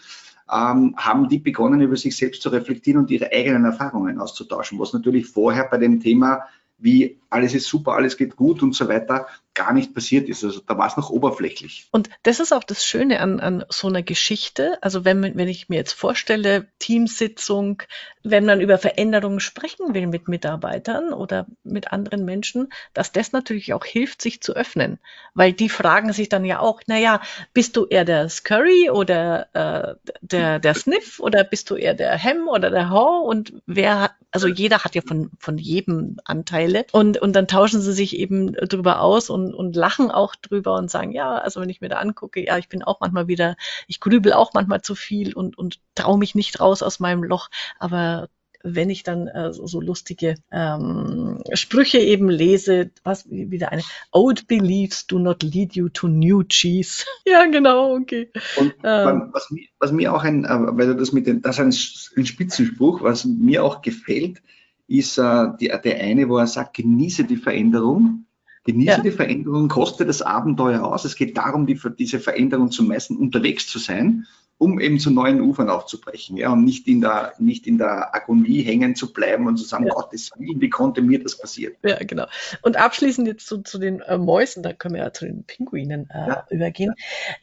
ähm, 0.52 0.94
haben 0.96 1.28
die 1.28 1.38
begonnen, 1.38 1.80
über 1.80 1.96
sich 1.96 2.16
selbst 2.16 2.42
zu 2.42 2.48
reflektieren 2.48 3.00
und 3.00 3.10
ihre 3.10 3.30
eigenen 3.32 3.64
Erfahrungen 3.64 4.18
auszutauschen, 4.18 4.78
was 4.78 4.92
natürlich 4.92 5.26
vorher 5.26 5.68
bei 5.70 5.78
dem 5.78 6.00
Thema, 6.00 6.42
wie 6.78 7.18
alles 7.28 7.54
ist 7.54 7.66
super, 7.66 7.92
alles 7.92 8.16
geht 8.16 8.36
gut 8.36 8.62
und 8.62 8.74
so 8.74 8.88
weiter, 8.88 9.26
gar 9.54 9.72
nicht 9.72 9.94
passiert 9.94 10.28
ist. 10.28 10.44
Also 10.44 10.60
da 10.66 10.78
war 10.78 10.86
es 10.86 10.96
noch 10.96 11.10
oberflächlich. 11.10 11.88
Und 11.90 12.08
das 12.22 12.40
ist 12.40 12.52
auch 12.52 12.64
das 12.64 12.84
Schöne 12.84 13.20
an, 13.20 13.40
an 13.40 13.64
so 13.68 13.88
einer 13.88 14.02
Geschichte. 14.02 14.78
Also 14.80 15.04
wenn, 15.04 15.22
wenn 15.22 15.48
ich 15.48 15.68
mir 15.68 15.76
jetzt 15.76 15.92
vorstelle, 15.92 16.68
Teamsitzung, 16.78 17.82
wenn 18.22 18.44
man 18.44 18.60
über 18.60 18.78
Veränderungen 18.78 19.40
sprechen 19.40 19.92
will 19.92 20.06
mit 20.06 20.28
Mitarbeitern 20.28 21.12
oder 21.12 21.46
mit 21.64 21.92
anderen 21.92 22.24
Menschen, 22.24 22.72
dass 22.94 23.12
das 23.12 23.32
natürlich 23.32 23.74
auch 23.74 23.84
hilft, 23.84 24.22
sich 24.22 24.40
zu 24.40 24.54
öffnen. 24.54 24.98
Weil 25.34 25.52
die 25.52 25.68
fragen 25.68 26.12
sich 26.12 26.28
dann 26.28 26.44
ja 26.44 26.60
auch, 26.60 26.82
naja, 26.86 27.20
bist 27.52 27.76
du 27.76 27.86
eher 27.86 28.04
der 28.04 28.28
Scurry 28.28 28.90
oder 28.90 29.48
äh, 29.54 30.10
der, 30.20 30.60
der 30.60 30.74
Sniff 30.74 31.18
oder 31.18 31.42
bist 31.42 31.70
du 31.70 31.76
eher 31.76 31.94
der 31.94 32.16
Hem 32.16 32.46
oder 32.46 32.70
der 32.70 32.90
Haw? 32.90 33.26
Und 33.26 33.54
wer, 33.66 34.12
also 34.30 34.46
jeder 34.46 34.84
hat 34.84 34.94
ja 34.94 35.02
von, 35.04 35.30
von 35.38 35.58
jedem 35.58 36.18
Anteile. 36.24 36.86
Und, 36.92 37.18
und 37.18 37.34
dann 37.34 37.48
tauschen 37.48 37.80
sie 37.80 37.92
sich 37.92 38.16
eben 38.16 38.52
drüber 38.52 39.00
aus 39.00 39.28
und 39.28 39.39
und, 39.46 39.54
und 39.54 39.76
lachen 39.76 40.10
auch 40.10 40.34
drüber 40.36 40.74
und 40.74 40.90
sagen, 40.90 41.12
ja, 41.12 41.36
also 41.36 41.60
wenn 41.60 41.68
ich 41.68 41.80
mir 41.80 41.88
da 41.88 41.96
angucke, 41.96 42.44
ja, 42.44 42.58
ich 42.58 42.68
bin 42.68 42.82
auch 42.82 43.00
manchmal 43.00 43.28
wieder, 43.28 43.56
ich 43.86 44.00
grübel 44.00 44.32
auch 44.32 44.52
manchmal 44.54 44.82
zu 44.82 44.94
viel 44.94 45.34
und, 45.34 45.56
und 45.58 45.80
traue 45.94 46.18
mich 46.18 46.34
nicht 46.34 46.60
raus 46.60 46.82
aus 46.82 47.00
meinem 47.00 47.24
Loch, 47.24 47.48
aber 47.78 48.28
wenn 48.62 48.90
ich 48.90 49.02
dann 49.02 49.26
äh, 49.26 49.52
so, 49.52 49.66
so 49.66 49.80
lustige 49.80 50.34
ähm, 50.52 51.42
Sprüche 51.54 51.98
eben 51.98 52.28
lese, 52.28 52.90
was 53.04 53.28
wieder 53.30 53.72
eine 53.72 53.82
Old 54.12 54.46
beliefs 54.48 55.06
do 55.06 55.18
not 55.18 55.42
lead 55.42 55.74
you 55.74 55.88
to 55.88 56.08
new 56.08 56.42
cheese. 56.42 57.06
ja, 57.26 57.46
genau, 57.46 57.94
okay. 57.96 58.30
Und 58.56 58.74
ähm, 58.84 59.30
was, 59.32 59.50
mir, 59.50 59.66
was 59.78 59.92
mir 59.92 60.12
auch 60.12 60.24
ein, 60.24 60.44
äh, 60.44 60.48
weil 60.50 60.88
du 60.88 60.96
das 60.96 61.12
mit 61.12 61.26
den, 61.26 61.42
das 61.42 61.58
ist 61.58 62.12
ein, 62.16 62.20
ein 62.20 62.26
Spitzenspruch, 62.26 63.02
was 63.02 63.24
mir 63.24 63.64
auch 63.64 63.80
gefällt, 63.80 64.42
ist 64.86 65.18
äh, 65.18 65.46
die, 65.60 65.68
der 65.68 66.00
eine, 66.00 66.28
wo 66.28 66.36
er 66.36 66.46
sagt, 66.46 66.76
genieße 66.76 67.24
die 67.24 67.36
Veränderung. 67.36 68.26
Genieße 68.64 68.98
ja. 68.98 69.02
die 69.02 69.10
Veränderung, 69.10 69.68
koste 69.68 70.04
das 70.04 70.22
Abenteuer 70.22 70.84
aus. 70.84 71.04
Es 71.04 71.16
geht 71.16 71.36
darum, 71.36 71.66
die, 71.66 71.80
diese 71.98 72.20
Veränderung 72.20 72.70
zu 72.70 72.82
messen, 72.82 73.16
unterwegs 73.16 73.66
zu 73.66 73.78
sein 73.78 74.26
um 74.60 74.78
eben 74.78 74.98
zu 74.98 75.10
neuen 75.10 75.40
Ufern 75.40 75.70
aufzubrechen, 75.70 76.36
ja, 76.36 76.52
und 76.52 76.64
nicht 76.64 76.86
in 76.86 77.00
der, 77.00 77.32
nicht 77.38 77.66
in 77.66 77.78
der 77.78 78.14
Agonie 78.14 78.60
hängen 78.60 78.94
zu 78.94 79.10
bleiben 79.10 79.46
und 79.46 79.56
zu 79.56 79.64
sagen, 79.64 79.86
ja. 79.86 79.94
Gottes 79.94 80.32
Willen, 80.36 80.60
wie 80.60 80.68
konnte 80.68 81.00
mir 81.00 81.22
das 81.22 81.38
passieren? 81.38 81.76
Ja, 81.82 81.96
genau. 82.04 82.26
Und 82.60 82.76
abschließend 82.76 83.26
jetzt 83.26 83.46
zu, 83.46 83.62
zu 83.62 83.78
den 83.78 84.00
äh, 84.00 84.18
Mäusen, 84.18 84.62
da 84.62 84.74
können 84.74 84.96
wir 84.96 85.02
ja 85.02 85.12
zu 85.14 85.24
den 85.24 85.44
Pinguinen 85.44 86.10
äh, 86.10 86.28
ja. 86.28 86.46
übergehen. 86.50 86.94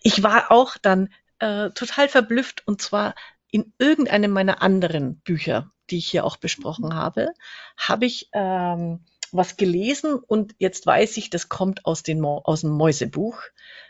Ich 0.03 0.21
war 0.21 0.51
auch 0.51 0.77
dann 0.79 1.09
äh, 1.39 1.71
total 1.71 2.07
verblüfft 2.07 2.61
und 2.67 2.83
zwar 2.83 3.15
in 3.49 3.73
irgendeinem 3.79 4.29
meiner 4.29 4.61
anderen 4.61 5.15
Bücher, 5.21 5.71
die 5.89 5.97
ich 5.97 6.07
hier 6.07 6.23
auch 6.23 6.37
besprochen 6.37 6.93
habe, 6.93 7.29
habe 7.77 8.05
ich 8.05 8.29
ähm, 8.33 8.99
was 9.31 9.57
gelesen 9.57 10.15
und 10.15 10.55
jetzt 10.59 10.85
weiß 10.85 11.17
ich, 11.17 11.29
das 11.29 11.49
kommt 11.49 11.85
aus, 11.85 12.03
den, 12.03 12.23
aus 12.23 12.61
dem 12.61 12.71
Mäusebuch, 12.71 13.41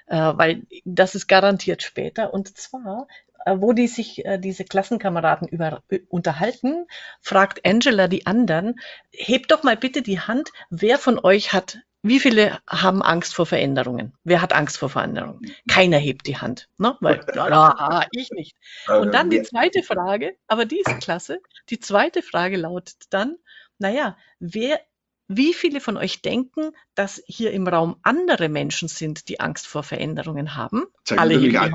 äh, 0.08 0.16
weil 0.16 0.64
das 0.86 1.16
ist 1.16 1.28
garantiert 1.28 1.84
später. 1.84 2.34
Und 2.34 2.58
zwar, 2.58 3.08
äh, 3.46 3.56
wo 3.58 3.74
die 3.74 3.88
sich 3.88 4.26
äh, 4.26 4.38
diese 4.38 4.66
Klassenkameraden 4.66 5.48
über, 5.48 5.84
unterhalten, 6.10 6.86
fragt 7.22 7.66
Angela 7.66 8.08
die 8.08 8.26
anderen, 8.26 8.80
hebt 9.12 9.52
doch 9.52 9.64
mal 9.64 9.78
bitte 9.78 10.02
die 10.02 10.20
Hand, 10.20 10.52
wer 10.70 10.98
von 10.98 11.20
euch 11.20 11.54
hat 11.54 11.80
wie 12.04 12.20
viele 12.20 12.60
haben 12.70 13.02
Angst 13.02 13.36
vor 13.36 13.46
Veränderungen? 13.46 14.14
Wer 14.24 14.42
hat 14.42 14.54
Angst 14.54 14.78
vor 14.78 14.90
Veränderungen? 14.90 15.54
Keiner 15.68 15.98
hebt 15.98 16.28
die 16.28 16.38
Hand, 16.38 16.70
ne? 16.78 16.96
Weil, 17.02 17.20
ja, 17.36 18.06
ich 18.12 18.30
nicht. 18.32 18.56
Und 18.88 19.14
dann 19.14 19.30
die 19.30 19.42
zweite 19.42 19.84
Frage, 19.84 20.36
aber 20.48 20.66
die 20.66 20.80
ist 20.80 21.00
klasse. 21.02 21.42
Die 21.70 21.80
zweite 21.80 22.22
Frage 22.22 22.56
lautet 22.56 22.96
dann, 23.10 23.38
naja, 23.80 24.16
wer 24.40 24.80
wie 25.28 25.54
viele 25.54 25.82
von 25.82 25.98
euch 25.98 26.22
denken, 26.22 26.72
dass 26.98 27.22
hier 27.28 27.52
im 27.52 27.68
Raum 27.68 27.98
andere 28.02 28.50
Menschen 28.50 28.88
sind, 28.88 29.30
die 29.30 29.40
Angst 29.40 29.68
vor 29.68 29.84
Veränderungen 29.84 30.56
haben? 30.56 30.86
Zeig 31.04 31.20
Alle 31.20 31.38
hier 31.38 31.62
an. 31.62 31.74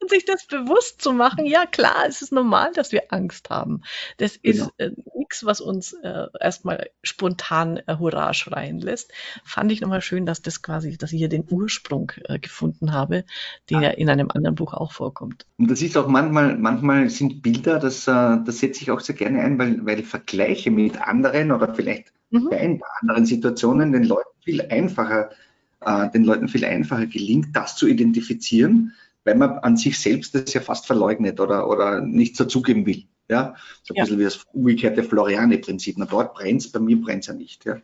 Und 0.00 0.10
sich 0.10 0.24
das 0.24 0.46
bewusst 0.46 1.00
zu 1.00 1.12
machen, 1.12 1.46
ja 1.46 1.64
klar, 1.64 2.04
es 2.06 2.20
ist 2.20 2.32
normal, 2.32 2.72
dass 2.74 2.92
wir 2.92 3.04
Angst 3.10 3.50
haben. 3.50 3.82
Das 4.18 4.36
ist 4.36 4.58
genau. 4.58 4.70
äh, 4.76 4.90
nichts, 5.16 5.46
was 5.46 5.60
uns 5.60 5.92
äh, 5.94 6.26
erstmal 6.40 6.90
spontan 7.02 7.80
äh, 7.86 7.96
Hurra 7.96 8.34
schreien 8.34 8.80
lässt. 8.80 9.12
Fand 9.44 9.72
ich 9.72 9.80
nochmal 9.80 10.02
schön, 10.02 10.26
dass 10.26 10.42
das 10.42 10.60
quasi, 10.60 10.98
dass 10.98 11.12
ich 11.12 11.18
hier 11.18 11.28
den 11.28 11.46
Ursprung 11.48 12.12
äh, 12.24 12.38
gefunden 12.38 12.92
habe, 12.92 13.24
der 13.70 13.80
ja. 13.80 13.90
in 13.90 14.10
einem 14.10 14.30
anderen 14.30 14.56
Buch 14.56 14.74
auch 14.74 14.92
vorkommt. 14.92 15.46
Und 15.58 15.70
das 15.70 15.80
ist 15.80 15.96
auch 15.96 16.08
manchmal, 16.08 16.56
manchmal 16.56 17.08
sind 17.08 17.40
Bilder, 17.40 17.78
das, 17.78 18.06
äh, 18.08 18.38
das 18.44 18.58
setze 18.58 18.82
ich 18.82 18.90
auch 18.90 19.00
sehr 19.00 19.14
gerne 19.14 19.40
ein, 19.40 19.58
weil, 19.58 19.86
weil 19.86 20.02
Vergleiche 20.02 20.70
mit 20.70 21.00
anderen 21.00 21.52
oder 21.52 21.74
vielleicht 21.74 22.12
mhm. 22.42 22.78
paar 22.78 22.90
anderen 23.00 23.26
Situationen 23.26 23.92
den 23.92 24.04
Leuten 24.04 24.30
viel 24.42 24.62
einfacher, 24.62 25.30
äh, 25.80 26.10
den 26.10 26.24
Leuten 26.24 26.48
viel 26.48 26.64
einfacher 26.64 27.06
gelingt, 27.06 27.54
das 27.54 27.76
zu 27.76 27.86
identifizieren, 27.86 28.92
weil 29.24 29.36
man 29.36 29.58
an 29.58 29.76
sich 29.76 29.98
selbst 29.98 30.34
das 30.34 30.52
ja 30.52 30.60
fast 30.60 30.86
verleugnet 30.86 31.40
oder, 31.40 31.68
oder 31.68 32.00
nicht 32.00 32.36
so 32.36 32.44
zugeben 32.44 32.86
will. 32.86 33.04
Ja, 33.28 33.54
so 33.82 33.94
ein 33.94 33.96
ja. 33.96 34.04
bisschen 34.04 34.18
wie 34.18 34.24
das 34.24 34.44
umgekehrte 34.52 35.02
Floriane-Prinzip. 35.02 35.96
Na, 35.98 36.04
dort 36.04 36.34
brennt 36.34 36.60
es, 36.60 36.70
bei 36.70 36.78
mir 36.78 37.00
brennt 37.00 37.22
es 37.22 37.28
ja 37.28 37.34
nicht. 37.34 37.64
Ja. 37.64 37.80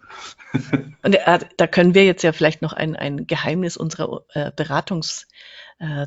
Und 1.02 1.14
äh, 1.14 1.38
da 1.56 1.66
können 1.66 1.94
wir 1.94 2.04
jetzt 2.04 2.22
ja 2.22 2.32
vielleicht 2.32 2.60
noch 2.60 2.74
ein, 2.74 2.94
ein 2.94 3.26
Geheimnis 3.26 3.76
unserer 3.76 4.24
äh, 4.34 4.50
Beratungs- 4.50 5.26
äh, 5.80 6.06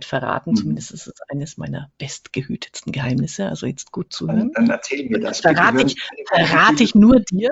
verraten. 0.00 0.52
Mhm. 0.52 0.56
Zumindest 0.56 0.90
ist 0.92 1.06
es 1.06 1.14
eines 1.28 1.56
meiner 1.56 1.90
bestgehütetsten 1.98 2.92
Geheimnisse. 2.92 3.48
Also 3.48 3.66
jetzt 3.66 3.92
gut 3.92 4.12
zuhören. 4.12 4.50
Dann, 4.54 4.66
dann 4.66 4.70
erzähl 4.70 5.08
mir 5.08 5.20
das. 5.20 5.40
Verrate 5.40 5.84
ich, 5.84 5.96
verrate 6.26 6.82
ich 6.82 6.94
nur 6.94 7.20
dir. 7.20 7.50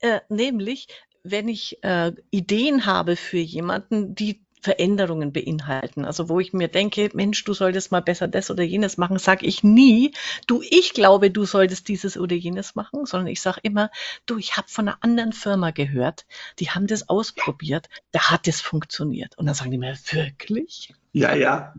Äh, 0.00 0.20
nämlich, 0.28 0.88
wenn 1.24 1.48
ich 1.48 1.82
äh, 1.82 2.12
Ideen 2.30 2.86
habe 2.86 3.16
für 3.16 3.38
jemanden, 3.38 4.14
die 4.14 4.43
Veränderungen 4.64 5.30
beinhalten. 5.32 6.06
Also 6.06 6.30
wo 6.30 6.40
ich 6.40 6.54
mir 6.54 6.68
denke, 6.68 7.10
Mensch, 7.12 7.44
du 7.44 7.52
solltest 7.52 7.92
mal 7.92 8.00
besser 8.00 8.28
das 8.28 8.50
oder 8.50 8.62
jenes 8.62 8.96
machen, 8.96 9.18
sage 9.18 9.44
ich 9.44 9.62
nie, 9.62 10.12
du, 10.46 10.62
ich 10.62 10.94
glaube, 10.94 11.30
du 11.30 11.44
solltest 11.44 11.86
dieses 11.88 12.16
oder 12.16 12.34
jenes 12.34 12.74
machen, 12.74 13.04
sondern 13.04 13.28
ich 13.28 13.42
sage 13.42 13.60
immer, 13.62 13.90
du, 14.24 14.38
ich 14.38 14.56
habe 14.56 14.68
von 14.68 14.88
einer 14.88 14.96
anderen 15.02 15.34
Firma 15.34 15.70
gehört, 15.70 16.24
die 16.58 16.70
haben 16.70 16.86
das 16.86 17.10
ausprobiert, 17.10 17.88
da 18.10 18.30
hat 18.30 18.48
es 18.48 18.62
funktioniert. 18.62 19.36
Und 19.36 19.46
dann 19.46 19.54
sagen 19.54 19.70
die 19.70 19.78
mir, 19.78 19.96
wirklich? 20.10 20.94
Ja, 21.12 21.34
ja. 21.34 21.74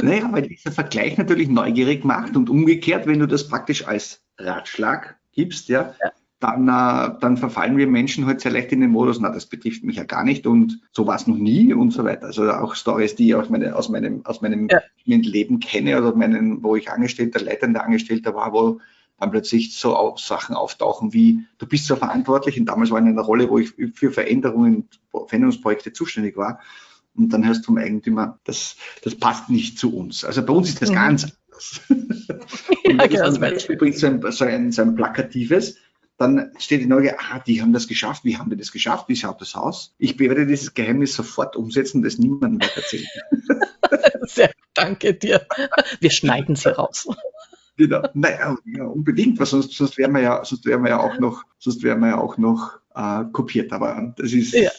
Naja, 0.00 0.28
weil 0.32 0.48
dieser 0.48 0.72
Vergleich 0.72 1.16
natürlich 1.16 1.48
neugierig 1.48 2.04
macht 2.04 2.36
und 2.36 2.50
umgekehrt, 2.50 3.06
wenn 3.06 3.20
du 3.20 3.26
das 3.26 3.48
praktisch 3.48 3.86
als 3.86 4.22
Ratschlag 4.38 5.16
gibst, 5.32 5.68
ja, 5.68 5.94
ja 6.02 6.12
dann, 6.38 6.68
äh, 6.68 7.18
dann 7.20 7.36
verfallen 7.36 7.78
wir 7.78 7.86
Menschen 7.86 8.26
halt 8.26 8.40
sehr 8.40 8.52
leicht 8.52 8.70
in 8.72 8.80
den 8.80 8.90
Modus, 8.90 9.18
na, 9.20 9.30
das 9.30 9.46
betrifft 9.46 9.84
mich 9.84 9.96
ja 9.96 10.04
gar 10.04 10.22
nicht 10.22 10.46
und 10.46 10.80
so 10.92 11.06
war 11.06 11.16
es 11.16 11.26
noch 11.26 11.36
nie 11.36 11.72
und 11.72 11.92
so 11.92 12.04
weiter. 12.04 12.26
Also 12.26 12.50
auch 12.50 12.74
Stories, 12.74 13.14
die 13.14 13.28
ich 13.28 13.34
aus, 13.34 13.48
meine, 13.48 13.74
aus 13.74 13.88
meinem, 13.88 14.24
aus 14.26 14.42
meinem 14.42 14.68
ja. 14.68 14.80
Leben 15.04 15.60
kenne 15.60 15.96
oder 15.98 16.14
meinen, 16.14 16.62
wo 16.62 16.76
ich 16.76 16.90
Angestellter, 16.90 17.40
leitender 17.40 17.84
Angestellter 17.84 18.34
war, 18.34 18.52
wo 18.52 18.80
dann 19.18 19.30
plötzlich 19.30 19.74
so 19.74 19.96
auch 19.96 20.18
Sachen 20.18 20.54
auftauchen 20.54 21.14
wie, 21.14 21.46
du 21.56 21.66
bist 21.66 21.86
so 21.86 21.96
verantwortlich 21.96 22.60
und 22.60 22.66
damals 22.66 22.90
war 22.90 22.98
ich 22.98 23.06
in 23.06 23.12
einer 23.12 23.22
Rolle, 23.22 23.48
wo 23.48 23.58
ich 23.58 23.72
für 23.94 24.10
Veränderungen, 24.10 24.88
Veränderungsprojekte 25.10 25.92
zuständig 25.94 26.36
war. 26.36 26.60
Und 27.14 27.32
dann 27.32 27.46
hörst 27.46 27.62
du 27.62 27.66
vom 27.68 27.78
Eigentümer, 27.78 28.38
das, 28.44 28.76
das 29.02 29.14
passt 29.14 29.48
nicht 29.48 29.78
zu 29.78 29.96
uns. 29.96 30.22
Also 30.22 30.44
bei 30.44 30.52
uns 30.52 30.68
ist 30.68 30.82
das 30.82 30.90
mhm. 30.90 30.94
ganz 30.94 31.24
anders. 31.24 31.80
ja, 32.84 32.94
das 32.94 33.08
genau, 33.08 33.46
ist 33.46 33.68
übrigens 33.70 34.00
so 34.00 34.06
ein, 34.06 34.20
so, 34.30 34.44
ein, 34.44 34.70
so 34.70 34.82
ein 34.82 34.94
plakatives, 34.94 35.78
dann 36.18 36.52
steht 36.58 36.80
die 36.80 36.86
Neugier, 36.86 37.16
ah, 37.18 37.40
die 37.40 37.60
haben 37.60 37.72
das 37.72 37.88
geschafft, 37.88 38.24
wie 38.24 38.38
haben 38.38 38.50
die 38.50 38.56
das 38.56 38.72
geschafft, 38.72 39.08
wie 39.08 39.16
schaut 39.16 39.40
das 39.40 39.54
aus? 39.54 39.94
Ich 39.98 40.18
werde 40.18 40.46
dieses 40.46 40.72
Geheimnis 40.74 41.14
sofort 41.14 41.56
umsetzen, 41.56 42.02
das 42.02 42.18
niemandem 42.18 42.60
weiter 42.60 42.76
erzählen. 42.76 43.06
Sehr, 44.22 44.50
danke 44.74 45.14
dir. 45.14 45.46
Wir 46.00 46.10
schneiden 46.10 46.56
sie 46.56 46.74
raus. 46.74 47.06
Genau. 47.76 48.02
Naja, 48.14 48.56
ja, 48.64 48.84
unbedingt, 48.84 49.38
weil 49.38 49.46
sonst, 49.46 49.72
sonst 49.72 49.98
wären 49.98 50.12
wir 50.12 50.22
ja, 50.22 50.44
sonst 50.44 50.64
wären 50.64 50.82
wir 50.82 50.90
ja 50.90 51.00
auch 51.00 51.18
noch, 51.18 51.44
sonst 51.58 51.82
wären 51.82 52.00
wir 52.00 52.08
ja 52.08 52.18
auch 52.18 52.38
noch 52.38 52.78
äh, 52.94 53.24
kopiert. 53.32 53.72
Aber 53.72 54.14
das 54.16 54.32
ist, 54.32 54.54
ja, 54.54 54.70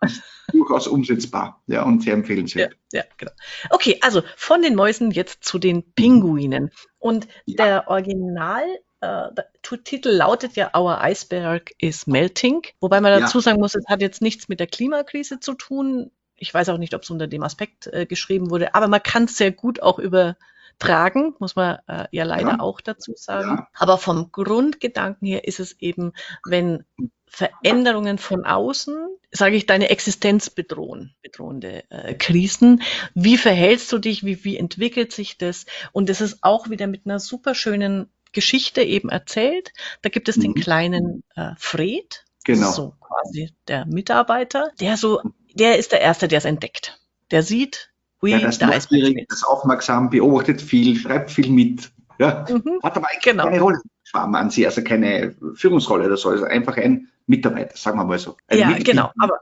ist 0.00 0.22
durchaus 0.52 0.86
umsetzbar, 0.86 1.62
ja, 1.66 1.82
und 1.82 2.02
sehr 2.02 2.14
empfehlenswert. 2.14 2.76
Ja, 2.92 3.00
ja, 3.00 3.04
genau. 3.18 3.32
Okay, 3.70 3.98
also 4.00 4.22
von 4.36 4.62
den 4.62 4.74
Mäusen 4.74 5.10
jetzt 5.10 5.44
zu 5.44 5.58
den 5.58 5.92
Pinguinen. 5.92 6.70
Und 6.98 7.28
der 7.46 7.88
Original 7.88 8.64
äh, 9.06 9.34
der 9.34 9.46
Titel 9.84 10.10
lautet 10.10 10.56
ja 10.56 10.70
Our 10.76 10.98
Iceberg 11.02 11.72
is 11.78 12.06
Melting, 12.06 12.62
wobei 12.80 13.00
man 13.00 13.20
dazu 13.20 13.38
ja. 13.38 13.42
sagen 13.42 13.60
muss, 13.60 13.74
es 13.74 13.86
hat 13.88 14.00
jetzt 14.00 14.22
nichts 14.22 14.48
mit 14.48 14.60
der 14.60 14.66
Klimakrise 14.66 15.40
zu 15.40 15.54
tun. 15.54 16.10
Ich 16.36 16.52
weiß 16.52 16.68
auch 16.68 16.78
nicht, 16.78 16.94
ob 16.94 17.02
es 17.02 17.10
unter 17.10 17.26
dem 17.26 17.42
Aspekt 17.42 17.86
äh, 17.88 18.06
geschrieben 18.06 18.50
wurde, 18.50 18.74
aber 18.74 18.88
man 18.88 19.02
kann 19.02 19.24
es 19.24 19.36
sehr 19.36 19.52
gut 19.52 19.82
auch 19.82 19.98
übertragen, 19.98 21.34
muss 21.38 21.56
man 21.56 21.78
äh, 21.86 22.06
ja 22.10 22.24
leider 22.24 22.52
ja. 22.52 22.60
auch 22.60 22.80
dazu 22.80 23.12
sagen. 23.16 23.48
Ja. 23.48 23.68
Aber 23.74 23.98
vom 23.98 24.32
Grundgedanken 24.32 25.26
her 25.26 25.46
ist 25.46 25.60
es 25.60 25.80
eben, 25.80 26.12
wenn 26.44 26.84
Veränderungen 27.28 28.18
von 28.18 28.46
außen, 28.46 29.08
sage 29.30 29.56
ich, 29.56 29.66
deine 29.66 29.90
Existenz 29.90 30.48
bedrohen, 30.48 31.14
bedrohende 31.22 31.84
äh, 31.90 32.14
Krisen. 32.14 32.82
Wie 33.14 33.36
verhältst 33.36 33.92
du 33.92 33.98
dich? 33.98 34.24
Wie, 34.24 34.44
wie 34.44 34.56
entwickelt 34.56 35.12
sich 35.12 35.36
das? 35.36 35.66
Und 35.92 36.08
das 36.08 36.20
ist 36.20 36.38
auch 36.42 36.70
wieder 36.70 36.86
mit 36.86 37.02
einer 37.04 37.18
super 37.18 37.54
schönen 37.54 38.08
Geschichte 38.36 38.82
eben 38.82 39.08
erzählt. 39.08 39.72
Da 40.02 40.10
gibt 40.10 40.28
es 40.28 40.36
mhm. 40.36 40.42
den 40.42 40.54
kleinen 40.54 41.24
äh, 41.34 41.52
Fred, 41.56 42.24
genau. 42.44 42.70
so 42.70 42.94
quasi 43.00 43.50
der 43.66 43.86
Mitarbeiter, 43.86 44.70
der 44.78 44.98
so, 44.98 45.22
der 45.54 45.78
ist 45.78 45.92
der 45.92 46.02
Erste, 46.02 46.28
der 46.28 46.38
es 46.38 46.44
entdeckt. 46.44 47.00
Der 47.30 47.42
sieht, 47.42 47.90
ui, 48.22 48.30
ja, 48.30 48.38
das 48.38 48.58
da 48.58 48.70
ist 48.70 48.90
das 49.28 49.42
aufmerksam, 49.42 50.10
beobachtet 50.10 50.60
viel, 50.60 50.96
schreibt 50.96 51.30
viel 51.30 51.50
mit. 51.50 51.90
Ja, 52.18 52.44
mhm. 52.48 52.80
hat 52.82 52.96
aber 52.96 53.08
eigentlich 53.08 53.24
genau. 53.24 53.44
keine 53.44 53.60
Rolle 53.60 53.80
Schwarm 54.04 54.34
an 54.34 54.50
sie, 54.50 54.66
also 54.66 54.84
keine 54.84 55.34
Führungsrolle 55.54 56.06
oder 56.06 56.16
so, 56.16 56.28
also 56.28 56.44
einfach 56.44 56.76
ein 56.76 57.08
Mitarbeiter, 57.26 57.76
sagen 57.76 57.98
wir 57.98 58.04
mal 58.04 58.18
so. 58.18 58.36
Ein 58.46 58.58
ja, 58.58 58.78
genau, 58.78 59.10
aber 59.18 59.40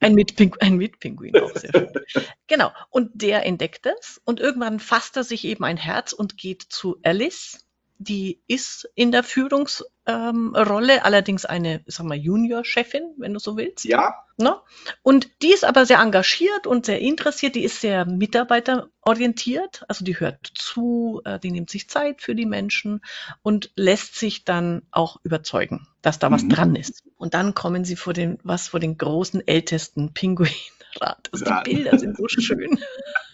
ein, 0.00 0.14
Mitpinguin, 0.14 0.60
ein 0.60 0.76
Mitpinguin 0.76 1.40
auch 1.40 1.56
sehr 1.56 1.70
schön. 1.72 1.92
genau, 2.48 2.70
und 2.90 3.10
der 3.14 3.46
entdeckt 3.46 3.86
es 3.86 4.20
und 4.24 4.40
irgendwann 4.40 4.80
fasst 4.80 5.16
er 5.16 5.24
sich 5.24 5.44
eben 5.44 5.64
ein 5.64 5.76
Herz 5.76 6.12
und 6.12 6.36
geht 6.36 6.62
zu 6.68 6.98
Alice 7.02 7.67
die 7.98 8.40
ist 8.46 8.88
in 8.94 9.10
der 9.10 9.24
Führungsrolle, 9.24 9.92
ähm, 10.06 10.54
allerdings 11.02 11.44
eine, 11.44 11.82
sag 11.86 12.06
mal, 12.06 12.16
Junior-Chefin, 12.16 13.14
wenn 13.18 13.34
du 13.34 13.40
so 13.40 13.56
willst. 13.56 13.84
Ja. 13.84 14.14
Ne? 14.36 14.56
Und 15.02 15.28
die 15.42 15.52
ist 15.52 15.64
aber 15.64 15.84
sehr 15.84 15.98
engagiert 15.98 16.68
und 16.68 16.86
sehr 16.86 17.00
interessiert, 17.00 17.56
die 17.56 17.64
ist 17.64 17.80
sehr 17.80 18.04
mitarbeiterorientiert, 18.04 19.84
also 19.88 20.04
die 20.04 20.20
hört 20.20 20.46
zu, 20.54 21.20
äh, 21.24 21.40
die 21.40 21.50
nimmt 21.50 21.70
sich 21.70 21.90
Zeit 21.90 22.22
für 22.22 22.36
die 22.36 22.46
Menschen 22.46 23.00
und 23.42 23.72
lässt 23.74 24.14
sich 24.14 24.44
dann 24.44 24.82
auch 24.92 25.18
überzeugen, 25.24 25.88
dass 26.00 26.20
da 26.20 26.30
was 26.30 26.44
mhm. 26.44 26.50
dran 26.50 26.76
ist. 26.76 27.02
Und 27.16 27.34
dann 27.34 27.54
kommen 27.54 27.84
sie 27.84 27.96
vor 27.96 28.12
den, 28.12 28.38
was 28.44 28.68
vor 28.68 28.78
den 28.78 28.96
großen, 28.96 29.46
ältesten 29.46 30.14
Pinguinrat. 30.14 31.28
Also 31.32 31.44
die 31.44 31.74
Bilder 31.74 31.98
sind 31.98 32.16
so 32.16 32.28
schön. 32.28 32.78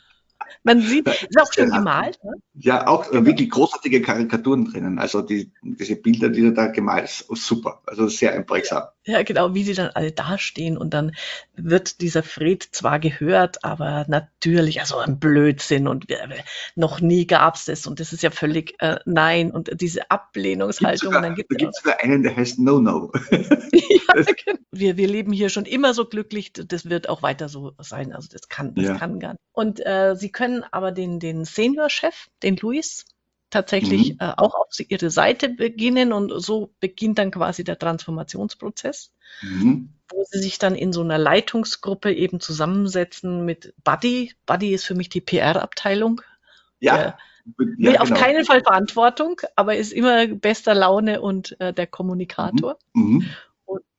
Man 0.65 0.81
sieht, 0.81 1.07
ist 1.07 1.39
auch 1.39 1.53
schön 1.53 1.71
gemalt. 1.71 2.19
Ne? 2.25 2.33
Ja, 2.55 2.87
auch 2.87 3.13
äh, 3.13 3.27
wirklich 3.27 3.51
großartige 3.51 4.01
Karikaturen 4.01 4.65
drinnen. 4.65 4.99
Also 4.99 5.21
die, 5.21 5.53
diese 5.63 5.95
Bilder, 5.97 6.31
die 6.31 6.47
er 6.47 6.53
da 6.53 6.69
gemalt 6.69 7.05
ist, 7.05 7.27
super. 7.35 7.83
Also 7.87 8.09
sehr 8.09 8.33
einprägsam. 8.33 8.85
Ja, 9.05 9.23
genau, 9.23 9.55
wie 9.55 9.63
sie 9.63 9.75
dann 9.75 9.91
alle 9.91 10.13
dastehen 10.13 10.79
und 10.79 10.95
dann 10.95 11.13
wird 11.55 12.01
dieser 12.01 12.23
Fred 12.23 12.63
zwar 12.63 12.99
gehört, 12.99 13.63
aber 13.63 14.07
natürlich, 14.09 14.81
also 14.81 14.97
ein 14.97 15.19
Blödsinn 15.19 15.87
und 15.87 16.07
noch 16.75 17.03
nie 17.03 17.27
gab's 17.27 17.67
das 17.67 17.87
und 17.87 18.01
das 18.01 18.15
ist 18.15 18.23
ja 18.23 18.31
völlig 18.31 18.75
äh, 18.81 18.99
nein 19.05 19.51
und 19.51 19.79
diese 19.79 20.11
Ablehnungshaltung. 20.11 21.09
Sogar, 21.09 21.21
dann 21.21 21.35
gibt's 21.35 21.55
da 21.55 21.57
gibt 21.57 21.73
es 21.77 21.83
sogar 21.83 22.01
einen, 22.03 22.23
der 22.23 22.35
heißt 22.35 22.59
No 22.59 22.81
No. 22.81 23.13
ja, 23.31 24.15
genau. 24.15 24.59
wir, 24.73 24.97
wir 24.97 25.09
leben 25.09 25.33
hier 25.33 25.51
schon 25.51 25.67
immer 25.67 25.93
so 25.93 26.07
glücklich, 26.07 26.53
das 26.55 26.89
wird 26.89 27.11
auch 27.11 27.23
weiter 27.23 27.51
so 27.51 27.73
sein. 27.79 28.15
Also 28.15 28.29
das 28.33 28.49
kann, 28.49 28.75
das 28.75 28.85
ja. 28.85 28.97
kann 28.97 29.21
gar 29.21 29.33
nicht. 29.33 29.43
Und 29.53 29.85
äh, 29.85 30.17
sie 30.17 30.33
können 30.33 30.54
aber 30.63 30.93
den, 30.93 31.19
den 31.19 31.45
Senior-Chef, 31.45 32.29
den 32.43 32.57
Luis, 32.57 33.07
tatsächlich 33.55 34.15
mhm. 34.15 34.19
äh, 34.21 34.33
auch 34.37 34.55
auf 34.55 34.69
ihre 34.89 35.11
Seite 35.11 35.49
beginnen 35.49 36.13
und 36.13 36.31
so 36.43 36.75
beginnt 36.81 37.19
dann 37.19 37.31
quasi 37.31 37.63
der 37.63 37.79
Transformationsprozess, 37.79 39.13
mhm. 39.43 39.91
wo 40.11 40.25
sie 40.29 40.41
sich 40.41 40.59
dann 40.59 40.75
in 40.75 40.93
so 40.93 41.03
einer 41.03 41.19
Leitungsgruppe 41.19 42.13
eben 42.13 42.41
zusammensetzen 42.41 43.45
mit 43.45 43.75
Buddy. 43.85 44.33
Buddy 44.47 44.75
ist 44.75 44.85
für 44.85 44.95
mich 44.95 45.09
die 45.09 45.21
PR-Abteilung. 45.21 46.21
Ja. 46.81 46.97
Der, 46.97 47.19
ja, 47.93 48.01
auf 48.01 48.09
genau. 48.09 48.21
keinen 48.21 48.45
Fall 48.45 48.63
Verantwortung, 48.63 49.41
aber 49.55 49.77
ist 49.77 49.93
immer 49.93 50.27
bester 50.27 50.75
Laune 50.75 51.21
und 51.21 51.59
äh, 51.61 51.73
der 51.73 51.87
Kommunikator. 51.87 52.79
Mhm. 52.95 53.29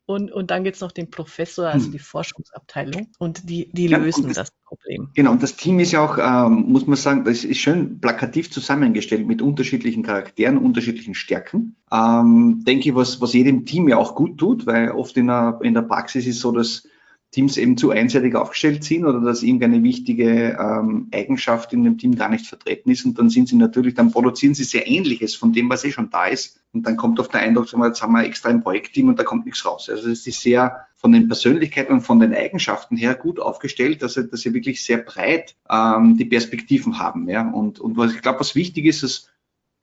Und, 0.07 0.31
und 0.31 0.51
dann 0.51 0.63
gibt 0.63 0.75
es 0.75 0.81
noch 0.81 0.91
den 0.91 1.09
Professor, 1.09 1.67
also 1.67 1.85
hm. 1.85 1.91
die 1.91 1.99
Forschungsabteilung, 1.99 3.07
und 3.17 3.49
die, 3.49 3.71
die 3.71 3.87
ja, 3.87 3.97
lösen 3.97 4.27
das, 4.27 4.35
das, 4.35 4.51
Problem. 4.63 5.09
Genau, 5.15 5.31
und 5.31 5.41
das 5.41 5.55
Team 5.55 5.79
ist 5.79 5.91
ja 5.93 6.05
auch, 6.05 6.17
ähm, 6.19 6.65
muss 6.67 6.85
man 6.85 6.95
sagen, 6.95 7.23
das 7.23 7.43
ist 7.43 7.57
schön 7.57 7.99
plakativ 7.99 8.51
zusammengestellt 8.51 9.25
mit 9.25 9.41
unterschiedlichen 9.41 10.03
Charakteren, 10.03 10.57
unterschiedlichen 10.59 11.15
Stärken. 11.15 11.75
Ähm, 11.91 12.63
denke 12.65 12.89
ich, 12.89 12.95
was, 12.95 13.19
was 13.19 13.33
jedem 13.33 13.65
Team 13.65 13.87
ja 13.87 13.97
auch 13.97 14.13
gut 14.13 14.37
tut, 14.37 14.67
weil 14.67 14.91
oft 14.91 15.17
in 15.17 15.27
der, 15.27 15.59
in 15.63 15.73
der 15.73 15.81
Praxis 15.81 16.27
ist 16.27 16.39
so, 16.39 16.51
dass 16.51 16.87
Teams 17.35 17.57
eben 17.57 17.75
zu 17.75 17.91
einseitig 17.91 18.33
aufgestellt 18.33 18.85
sind 18.85 19.03
oder 19.03 19.19
dass 19.19 19.43
irgendeine 19.43 19.83
wichtige 19.83 20.57
ähm, 20.57 21.09
Eigenschaft 21.13 21.73
in 21.73 21.83
dem 21.83 21.97
Team 21.97 22.15
gar 22.15 22.29
nicht 22.29 22.47
vertreten 22.47 22.89
ist. 22.89 23.03
Und 23.03 23.19
dann 23.19 23.29
sind 23.29 23.49
sie 23.49 23.57
natürlich, 23.57 23.93
dann 23.93 24.13
produzieren 24.13 24.53
sie 24.53 24.63
sehr 24.63 24.87
Ähnliches 24.87 25.35
von 25.35 25.51
dem, 25.51 25.69
was 25.69 25.83
eh 25.83 25.91
schon 25.91 26.09
da 26.09 26.27
ist. 26.27 26.61
Und 26.71 26.87
dann 26.87 26.95
kommt 26.95 27.19
oft 27.19 27.33
der 27.33 27.41
Eindruck, 27.41 27.67
jetzt 27.73 28.01
haben 28.01 28.13
wir 28.13 28.23
extra 28.23 28.47
ein 28.47 28.63
Projektteam 28.63 29.09
und 29.09 29.19
da 29.19 29.25
kommt 29.25 29.45
nichts 29.45 29.65
raus. 29.65 29.89
Also 29.89 30.09
es 30.09 30.25
ist 30.25 30.39
sehr 30.39 30.85
von 30.95 31.11
den 31.11 31.27
Persönlichkeiten 31.27 31.91
und 31.91 32.01
von 32.01 32.21
den 32.21 32.33
Eigenschaften 32.33 32.95
her 32.95 33.15
gut 33.15 33.41
aufgestellt, 33.41 34.01
dass 34.01 34.13
sie, 34.13 34.29
dass 34.29 34.39
sie 34.39 34.53
wirklich 34.53 34.81
sehr 34.81 34.99
breit 34.99 35.57
ähm, 35.69 36.15
die 36.15 36.23
Perspektiven 36.23 36.99
haben. 36.99 37.27
Ja? 37.27 37.49
Und, 37.49 37.81
und 37.81 37.97
was 37.97 38.13
ich 38.13 38.21
glaube, 38.21 38.39
was 38.39 38.55
wichtig 38.55 38.85
ist, 38.85 39.03
ist, 39.03 39.29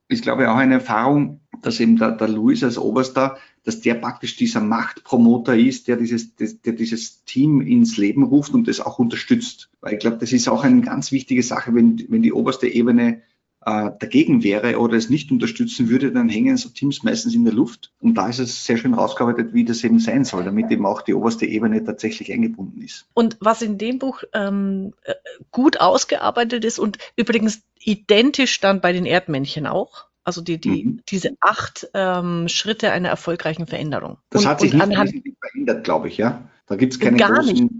ist 0.08 0.22
glaube 0.22 0.44
ich 0.44 0.48
auch 0.48 0.56
eine 0.56 0.74
Erfahrung, 0.74 1.40
dass 1.60 1.80
eben 1.80 1.98
der, 1.98 2.12
der 2.12 2.28
Louis 2.28 2.64
als 2.64 2.78
Oberster 2.78 3.36
dass 3.64 3.80
der 3.80 3.94
praktisch 3.94 4.36
dieser 4.36 4.60
Machtpromoter 4.60 5.56
ist, 5.56 5.88
der 5.88 5.96
dieses, 5.96 6.34
der 6.34 6.72
dieses 6.72 7.24
Team 7.24 7.60
ins 7.60 7.96
Leben 7.96 8.24
ruft 8.24 8.54
und 8.54 8.66
das 8.68 8.80
auch 8.80 8.98
unterstützt. 8.98 9.70
Weil 9.80 9.94
ich 9.94 10.00
glaube, 10.00 10.18
das 10.18 10.32
ist 10.32 10.48
auch 10.48 10.64
eine 10.64 10.80
ganz 10.80 11.12
wichtige 11.12 11.42
Sache, 11.42 11.74
wenn, 11.74 12.04
wenn 12.08 12.22
die 12.22 12.32
oberste 12.32 12.66
Ebene 12.66 13.22
äh, 13.64 13.90
dagegen 13.98 14.42
wäre 14.42 14.78
oder 14.78 14.96
es 14.96 15.10
nicht 15.10 15.30
unterstützen 15.30 15.88
würde, 15.88 16.10
dann 16.10 16.28
hängen 16.28 16.56
so 16.56 16.68
Teams 16.68 17.04
meistens 17.04 17.34
in 17.34 17.44
der 17.44 17.54
Luft. 17.54 17.92
Und 18.00 18.14
da 18.14 18.28
ist 18.28 18.40
es 18.40 18.64
sehr 18.64 18.76
schön 18.76 18.94
rausgearbeitet, 18.94 19.54
wie 19.54 19.64
das 19.64 19.84
eben 19.84 20.00
sein 20.00 20.24
soll, 20.24 20.44
damit 20.44 20.70
eben 20.70 20.84
auch 20.84 21.02
die 21.02 21.14
oberste 21.14 21.46
Ebene 21.46 21.84
tatsächlich 21.84 22.32
eingebunden 22.32 22.82
ist. 22.82 23.06
Und 23.14 23.36
was 23.40 23.62
in 23.62 23.78
dem 23.78 24.00
Buch 24.00 24.24
ähm, 24.32 24.94
äh, 25.04 25.14
gut 25.52 25.80
ausgearbeitet 25.80 26.64
ist 26.64 26.80
und 26.80 26.98
übrigens 27.16 27.62
identisch 27.78 28.60
dann 28.60 28.80
bei 28.80 28.92
den 28.92 29.06
Erdmännchen 29.06 29.66
auch, 29.66 30.06
also 30.24 30.40
die, 30.40 30.60
die, 30.60 30.84
mhm. 30.84 31.00
diese 31.08 31.36
acht 31.40 31.88
ähm, 31.94 32.48
Schritte 32.48 32.92
einer 32.92 33.08
erfolgreichen 33.08 33.66
Veränderung. 33.66 34.18
Das 34.30 34.42
und, 34.42 34.48
hat 34.48 34.60
sich 34.60 34.72
nicht 34.72 34.82
anhand, 34.82 35.12
verändert, 35.40 35.84
glaube 35.84 36.08
ich, 36.08 36.16
ja. 36.16 36.48
Da 36.66 36.76
gibt 36.76 36.92
es 36.92 37.00
keine 37.00 37.16
gar 37.16 37.34
großen, 37.34 37.52
nicht 37.52 37.72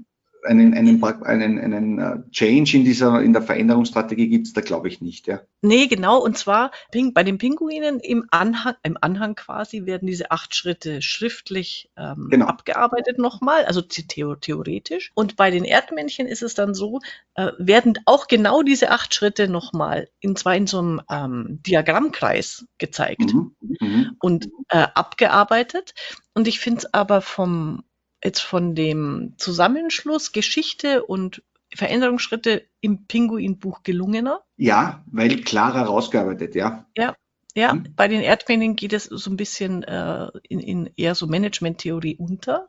einen, 0.45 0.75
einen, 0.75 1.03
einen, 1.03 1.75
einen 1.75 1.99
uh, 1.99 2.31
Change 2.31 2.77
in 2.77 2.85
dieser, 2.85 3.23
in 3.23 3.33
der 3.33 3.43
Veränderungsstrategie 3.43 4.29
gibt 4.29 4.47
es 4.47 4.53
da, 4.53 4.61
glaube 4.61 4.89
ich, 4.89 5.01
nicht, 5.01 5.27
ja. 5.27 5.41
Nee, 5.61 5.87
genau. 5.87 6.19
Und 6.19 6.37
zwar 6.37 6.73
bei 7.13 7.23
den 7.23 7.39
Pinguinen 7.39 8.01
im 8.01 8.27
Anhang, 8.31 8.75
im 8.83 8.99
Anhang 9.01 9.37
quasi 9.37 9.87
werden 9.87 10.07
diese 10.07 10.31
acht 10.31 10.55
Schritte 10.55 11.03
schriftlich 11.03 11.91
ähm, 11.97 12.29
genau. 12.31 12.47
abgearbeitet 12.47 13.19
nochmal, 13.19 13.65
also 13.65 13.81
theoretisch. 13.81 15.13
Und 15.15 15.37
bei 15.37 15.51
den 15.51 15.65
Erdmännchen 15.65 16.27
ist 16.27 16.43
es 16.43 16.55
dann 16.55 16.75
so, 16.75 17.01
äh, 17.35 17.53
werden 17.59 17.99
auch 18.07 18.27
genau 18.27 18.63
diese 18.63 18.91
acht 18.91 19.15
Schritte 19.15 19.49
nochmal 19.49 20.09
in 20.21 20.35
zwar 20.35 20.57
in 20.57 20.67
so 20.67 20.79
einem 20.79 21.01
ähm, 21.11 21.61
Diagrammkreis 21.63 22.67
gezeigt 22.79 23.33
mhm. 23.33 23.55
Mhm. 23.61 24.17
und 24.21 24.49
äh, 24.69 24.87
abgearbeitet. 24.95 25.95
Und 26.35 26.49
ich 26.49 26.59
finde 26.61 26.79
es 26.79 26.95
aber 26.95 27.21
vom 27.21 27.85
jetzt 28.23 28.41
von 28.41 28.75
dem 28.75 29.35
Zusammenschluss 29.37 30.33
Geschichte 30.33 31.05
und 31.05 31.43
Veränderungsschritte 31.75 32.65
im 32.81 33.07
Pinguinbuch 33.07 33.83
gelungener. 33.83 34.43
Ja, 34.57 35.05
weil 35.07 35.41
klarer 35.43 35.87
rausgearbeitet, 35.87 36.55
ja. 36.55 36.87
Ja, 36.97 37.17
ja, 37.55 37.73
hm. 37.73 37.93
bei 37.97 38.09
den 38.09 38.23
Erdmännchen 38.23 38.77
geht 38.77 38.95
es 38.95 39.05
so 39.05 39.31
ein 39.31 39.37
bisschen 39.37 39.83
äh, 39.83 40.29
in, 40.49 40.61
in 40.61 40.91
eher 40.97 41.15
so 41.15 41.27
Management-Theorie 41.27 42.17
unter. 42.17 42.69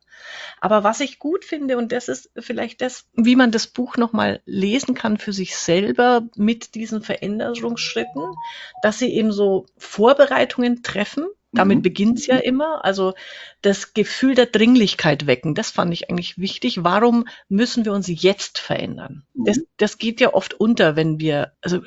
Aber 0.60 0.84
was 0.84 1.00
ich 1.00 1.20
gut 1.20 1.46
finde, 1.46 1.78
und 1.78 1.92
das 1.92 2.10
ist 2.10 2.32
vielleicht 2.38 2.82
das, 2.82 3.08
wie 3.14 3.38
man 3.38 3.52
das 3.52 3.68
Buch 3.68 3.96
nochmal 3.96 4.42
lesen 4.46 4.94
kann 4.94 5.18
für 5.18 5.32
sich 5.32 5.56
selber 5.56 6.28
mit 6.36 6.76
diesen 6.76 7.02
Veränderungsschritten, 7.02 8.24
dass 8.82 9.00
sie 9.00 9.14
eben 9.14 9.32
so 9.32 9.68
Vorbereitungen 9.78 10.84
treffen, 10.84 11.28
damit 11.54 11.80
mhm. 11.80 11.82
beginnt's 11.84 12.28
ja 12.28 12.38
immer. 12.38 12.84
Also 12.84 13.14
das 13.62 13.94
Gefühl 13.94 14.36
der 14.36 14.48
Dringlichkeit 14.48 15.28
wecken, 15.28 15.56
das 15.56 15.72
fand 15.72 15.94
ich 15.94 16.10
eigentlich 16.10 16.38
wichtig. 16.38 16.84
Warum 16.84 17.28
müssen 17.50 17.86
wir 17.86 17.94
uns 17.94 18.08
jetzt 18.08 18.60
verändern? 18.60 19.26
Mhm. 19.34 19.46
Das, 19.46 19.60
das 19.78 19.98
geht 19.98 20.20
ja 20.20 20.34
oft 20.34 20.54
unter, 20.54 20.96
wenn 20.96 21.20
wir, 21.20 21.54
also 21.62 21.82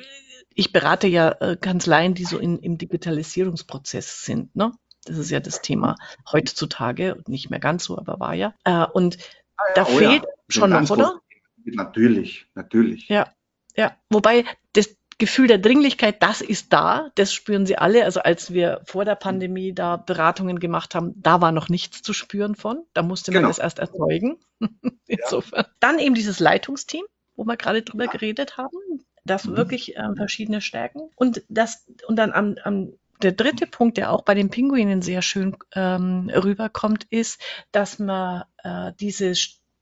ich 0.55 0.71
berate 0.73 1.07
ja 1.07 1.29
äh, 1.39 1.55
Kanzleien, 1.55 2.15
die 2.15 2.25
so 2.25 2.39
in, 2.39 2.57
im 2.59 2.77
Digitalisierungsprozess 2.77 4.25
sind. 4.25 4.55
Ne? 4.55 4.71
Das 5.05 5.17
ist 5.17 5.29
ja 5.29 5.39
das 5.39 5.61
Thema 5.61 5.95
heutzutage, 6.31 7.21
nicht 7.27 7.49
mehr 7.49 7.59
ganz 7.59 7.85
so, 7.85 7.97
aber 7.97 8.19
war 8.19 8.33
ja. 8.33 8.53
Äh, 8.63 8.85
und 8.91 9.17
ah 9.57 9.63
da 9.75 9.83
oh, 9.83 9.97
fehlt 9.97 10.23
ja. 10.23 10.29
schon 10.49 10.71
noch, 10.71 10.89
oder? 10.89 11.19
Natürlich, 11.63 12.47
natürlich. 12.55 13.07
Ja, 13.09 13.31
ja. 13.75 13.95
Wobei 14.09 14.45
das, 14.73 14.95
Gefühl 15.19 15.47
der 15.47 15.57
Dringlichkeit, 15.57 16.21
das 16.21 16.41
ist 16.41 16.73
da, 16.73 17.09
das 17.15 17.33
spüren 17.33 17.65
sie 17.65 17.77
alle. 17.77 18.03
Also 18.03 18.19
als 18.19 18.53
wir 18.53 18.81
vor 18.85 19.03
der 19.03 19.15
Pandemie 19.15 19.73
da 19.73 19.97
Beratungen 19.97 20.59
gemacht 20.59 20.93
haben, 20.93 21.13
da 21.15 21.41
war 21.41 21.51
noch 21.51 21.69
nichts 21.69 22.03
zu 22.03 22.13
spüren 22.13 22.55
von. 22.55 22.83
Da 22.93 23.01
musste 23.01 23.31
man 23.31 23.39
genau. 23.39 23.47
das 23.49 23.57
erst 23.57 23.79
erzeugen. 23.79 24.37
Insofern. 25.07 25.63
Ja. 25.65 25.69
Dann 25.79 25.99
eben 25.99 26.13
dieses 26.13 26.39
Leitungsteam, 26.39 27.03
wo 27.35 27.45
wir 27.45 27.57
gerade 27.57 27.81
drüber 27.81 28.05
ja. 28.05 28.11
geredet 28.11 28.57
haben, 28.57 28.77
das 29.25 29.45
mhm. 29.45 29.57
wirklich 29.57 29.97
äh, 29.97 30.15
verschiedene 30.15 30.61
Stärken. 30.61 31.09
Und 31.15 31.43
das, 31.49 31.85
und 32.07 32.15
dann 32.17 32.31
am, 32.31 32.55
am 32.63 32.93
der 33.21 33.31
dritte 33.31 33.65
Punkt, 33.65 33.97
der 33.97 34.11
auch 34.11 34.21
bei 34.23 34.35
den 34.35 34.49
Pinguinen 34.49 35.01
sehr 35.01 35.23
schön 35.23 35.57
ähm, 35.73 36.29
rüberkommt, 36.29 37.05
ist, 37.09 37.41
dass 37.71 37.97
man 37.97 38.43
äh, 38.63 38.93
diese 38.99 39.33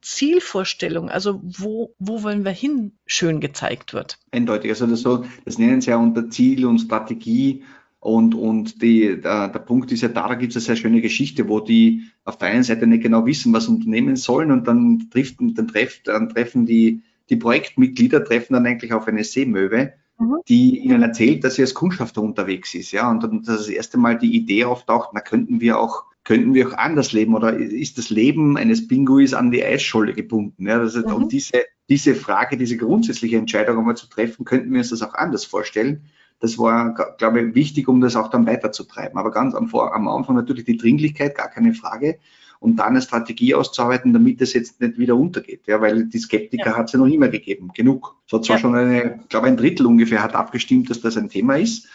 Zielvorstellung, 0.06 1.10
also 1.10 1.42
wo, 1.44 1.96
wo 1.98 2.22
wollen 2.22 2.46
wir 2.46 2.52
hin, 2.52 2.92
schön 3.08 3.40
gezeigt 3.40 3.94
wird. 3.94 4.20
Eindeutig. 4.32 4.70
Also 4.70 4.86
das, 4.86 5.02
so, 5.02 5.26
das 5.46 5.58
nennen 5.58 5.82
sie 5.82 5.90
ja 5.90 5.98
unter 5.98 6.30
Ziel 6.30 6.66
und 6.68 6.78
Strategie. 6.78 7.64
Und, 8.00 8.36
und 8.36 8.84
die, 8.84 9.20
der, 9.20 9.48
der 9.48 9.60
Punkt 9.60 9.92
ist 9.92 10.02
ja 10.02 10.10
da, 10.10 10.28
da 10.28 10.36
gibt 10.36 10.52
es 10.52 10.58
eine 10.58 10.62
sehr 10.62 10.76
schöne 10.76 11.02
Geschichte, 11.02 11.50
wo 11.50 11.60
die 11.60 12.04
auf 12.24 12.38
der 12.38 12.50
einen 12.50 12.62
Seite 12.62 12.86
nicht 12.86 13.02
genau 13.02 13.26
wissen, 13.26 13.52
was 13.52 13.68
unternehmen 13.68 14.16
sollen 14.16 14.52
und 14.52 14.68
dann, 14.68 15.08
trifft, 15.10 15.38
dann, 15.40 15.68
trefft, 15.68 16.08
dann 16.08 16.30
treffen 16.30 16.68
die, 16.68 17.02
die 17.32 17.38
Projektmitglieder 17.38 18.24
treffen 18.24 18.54
dann 18.54 18.68
eigentlich 18.68 18.94
auf 18.94 19.08
eine 19.08 19.24
Seemöwe, 19.24 19.94
mhm. 20.20 20.36
die 20.48 20.78
ihnen 20.78 21.02
erzählt, 21.02 21.44
dass 21.44 21.56
sie 21.56 21.64
als 21.64 21.74
Kundschafter 21.74 22.22
unterwegs 22.22 22.76
ist. 22.76 22.92
Ja, 22.92 23.10
und 23.10 23.24
dann 23.24 23.42
das 23.42 23.68
erste 23.70 23.98
Mal 23.98 24.20
die 24.20 24.36
Idee 24.36 24.66
auftaucht, 24.66 25.10
na 25.14 25.22
könnten 25.22 25.62
wir 25.62 25.80
auch 25.80 26.04
könnten 26.26 26.56
wir 26.56 26.68
auch 26.68 26.74
anders 26.74 27.14
leben 27.14 27.36
oder 27.36 27.56
ist 27.56 27.98
das 27.98 28.10
Leben 28.10 28.58
eines 28.58 28.88
Pinguis 28.88 29.34
an 29.34 29.52
die 29.52 29.64
Eisscholle 29.64 30.14
gebunden? 30.14 30.68
Ja, 30.68 30.80
das 30.80 30.96
ist, 30.96 31.08
mhm. 31.08 31.14
Und 31.14 31.32
diese, 31.32 31.64
diese 31.88 32.16
Frage, 32.16 32.58
diese 32.58 32.78
grundsätzliche 32.78 33.38
Entscheidung 33.38 33.78
einmal 33.78 33.96
zu 33.96 34.10
treffen, 34.10 34.44
könnten 34.44 34.72
wir 34.72 34.80
uns 34.80 34.90
das 34.90 35.04
auch 35.04 35.14
anders 35.14 35.46
vorstellen. 35.46 36.06
Das 36.40 36.58
war, 36.58 36.96
glaube 37.18 37.42
ich, 37.42 37.56
wichtig, 37.56 37.88
um 37.88 38.02
das 38.02 38.16
auch 38.16 38.30
dann 38.30 38.48
weiterzutreiben. 38.48 39.18
Aber 39.18 39.32
ganz 39.32 39.54
am, 39.56 39.74
am 39.74 40.08
Anfang 40.08 40.36
natürlich 40.36 40.66
die 40.66 40.78
Dringlichkeit, 40.78 41.36
gar 41.36 41.50
keine 41.50 41.74
Frage. 41.74 42.18
Und 42.60 42.78
dann 42.78 42.88
eine 42.88 43.02
Strategie 43.02 43.54
auszuarbeiten, 43.54 44.12
damit 44.12 44.42
es 44.42 44.54
jetzt 44.54 44.82
nicht 44.82 44.98
wieder 44.98 45.16
untergeht. 45.16 45.68
Ja, 45.68 45.80
weil 45.80 46.06
die 46.06 46.18
Skeptiker 46.18 46.72
ja. 46.72 46.78
hat 46.78 46.88
es 46.88 46.94
ja 46.94 47.00
noch 47.00 47.06
immer 47.06 47.28
gegeben. 47.28 47.70
Genug. 47.76 48.16
Es 48.26 48.34
hat 48.34 48.46
zwar 48.46 48.56
ja. 48.56 48.62
schon 48.62 48.76
eine, 48.76 49.20
glaube 49.30 49.48
ein 49.48 49.58
Drittel 49.58 49.86
ungefähr 49.86 50.24
hat 50.24 50.34
abgestimmt, 50.34 50.90
dass 50.90 51.02
das 51.02 51.18
ein 51.18 51.30
Thema 51.30 51.58
ist 51.58 51.88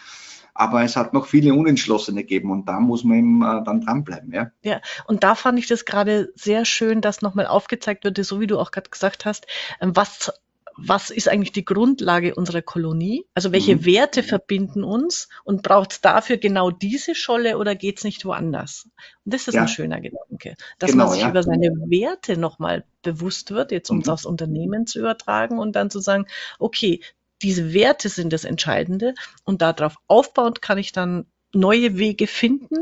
aber 0.53 0.83
es 0.83 0.95
hat 0.95 1.13
noch 1.13 1.25
viele 1.25 1.53
Unentschlossene 1.53 2.21
gegeben 2.21 2.51
und 2.51 2.67
da 2.67 2.79
muss 2.79 3.03
man 3.03 3.17
eben 3.17 3.41
äh, 3.41 3.63
dann 3.63 3.81
dranbleiben. 3.81 4.33
Ja. 4.33 4.51
ja, 4.63 4.81
und 5.07 5.23
da 5.23 5.35
fand 5.35 5.59
ich 5.59 5.67
das 5.67 5.85
gerade 5.85 6.31
sehr 6.35 6.65
schön, 6.65 7.01
dass 7.01 7.21
nochmal 7.21 7.47
aufgezeigt 7.47 8.03
wird, 8.03 8.17
so 8.23 8.39
wie 8.39 8.47
du 8.47 8.59
auch 8.59 8.71
gerade 8.71 8.89
gesagt 8.89 9.25
hast, 9.25 9.47
ähm, 9.79 9.95
was 9.95 10.31
was 10.77 11.09
ist 11.09 11.27
eigentlich 11.27 11.51
die 11.51 11.65
Grundlage 11.65 12.35
unserer 12.35 12.61
Kolonie? 12.61 13.25
Also 13.33 13.51
welche 13.51 13.75
mhm. 13.75 13.85
Werte 13.85 14.23
verbinden 14.23 14.83
uns 14.83 15.29
und 15.43 15.63
braucht 15.63 15.93
es 15.93 16.01
dafür 16.01 16.37
genau 16.37 16.71
diese 16.71 17.15
Scholle 17.15 17.57
oder 17.57 17.75
geht 17.75 17.97
es 17.97 18.03
nicht 18.03 18.25
woanders? 18.25 18.87
Und 19.25 19.33
das 19.33 19.47
ist 19.47 19.55
ja. 19.55 19.61
ein 19.61 19.67
schöner 19.67 20.01
Gedanke, 20.01 20.55
dass 20.79 20.91
genau, 20.91 21.05
man 21.05 21.13
sich 21.13 21.23
ja. 21.23 21.29
über 21.29 21.43
seine 21.43 21.69
Werte 21.87 22.37
nochmal 22.37 22.85
bewusst 23.01 23.51
wird, 23.51 23.71
jetzt 23.71 23.89
um 23.89 23.99
es 23.99 24.07
mhm. 24.07 24.13
aufs 24.13 24.25
Unternehmen 24.25 24.87
zu 24.87 24.99
übertragen 24.99 25.59
und 25.59 25.75
dann 25.75 25.89
zu 25.89 25.99
sagen, 25.99 26.25
okay, 26.59 27.01
diese 27.41 27.73
Werte 27.73 28.09
sind 28.09 28.33
das 28.33 28.45
Entscheidende 28.45 29.13
und 29.43 29.61
darauf 29.61 29.95
aufbauend 30.07 30.61
kann 30.61 30.77
ich 30.77 30.91
dann 30.91 31.25
neue 31.53 31.97
Wege 31.97 32.27
finden, 32.27 32.75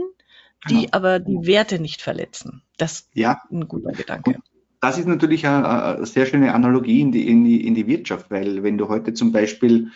die 0.69 0.81
genau. 0.81 0.89
aber 0.91 1.19
die 1.19 1.47
Werte 1.47 1.79
nicht 1.79 2.01
verletzen. 2.01 2.61
Das 2.77 2.91
ist 2.93 3.09
ja. 3.13 3.41
ein 3.51 3.67
guter 3.67 3.91
Gedanke. 3.91 4.31
Und 4.31 4.43
das 4.81 4.97
ist 4.97 5.07
natürlich 5.07 5.45
eine, 5.45 5.67
eine, 5.67 6.05
sehr 6.05 6.25
schöne 6.25 6.53
Analogie 6.53 7.01
in 7.01 7.11
die, 7.11 7.27
in, 7.27 7.43
die, 7.43 7.65
in 7.65 7.75
die 7.75 7.87
Wirtschaft, 7.87 8.29
weil 8.31 8.63
wenn 8.63 8.77
du 8.77 8.87
heute 8.87 9.13
zum 9.13 9.31
Beispiel 9.31 9.91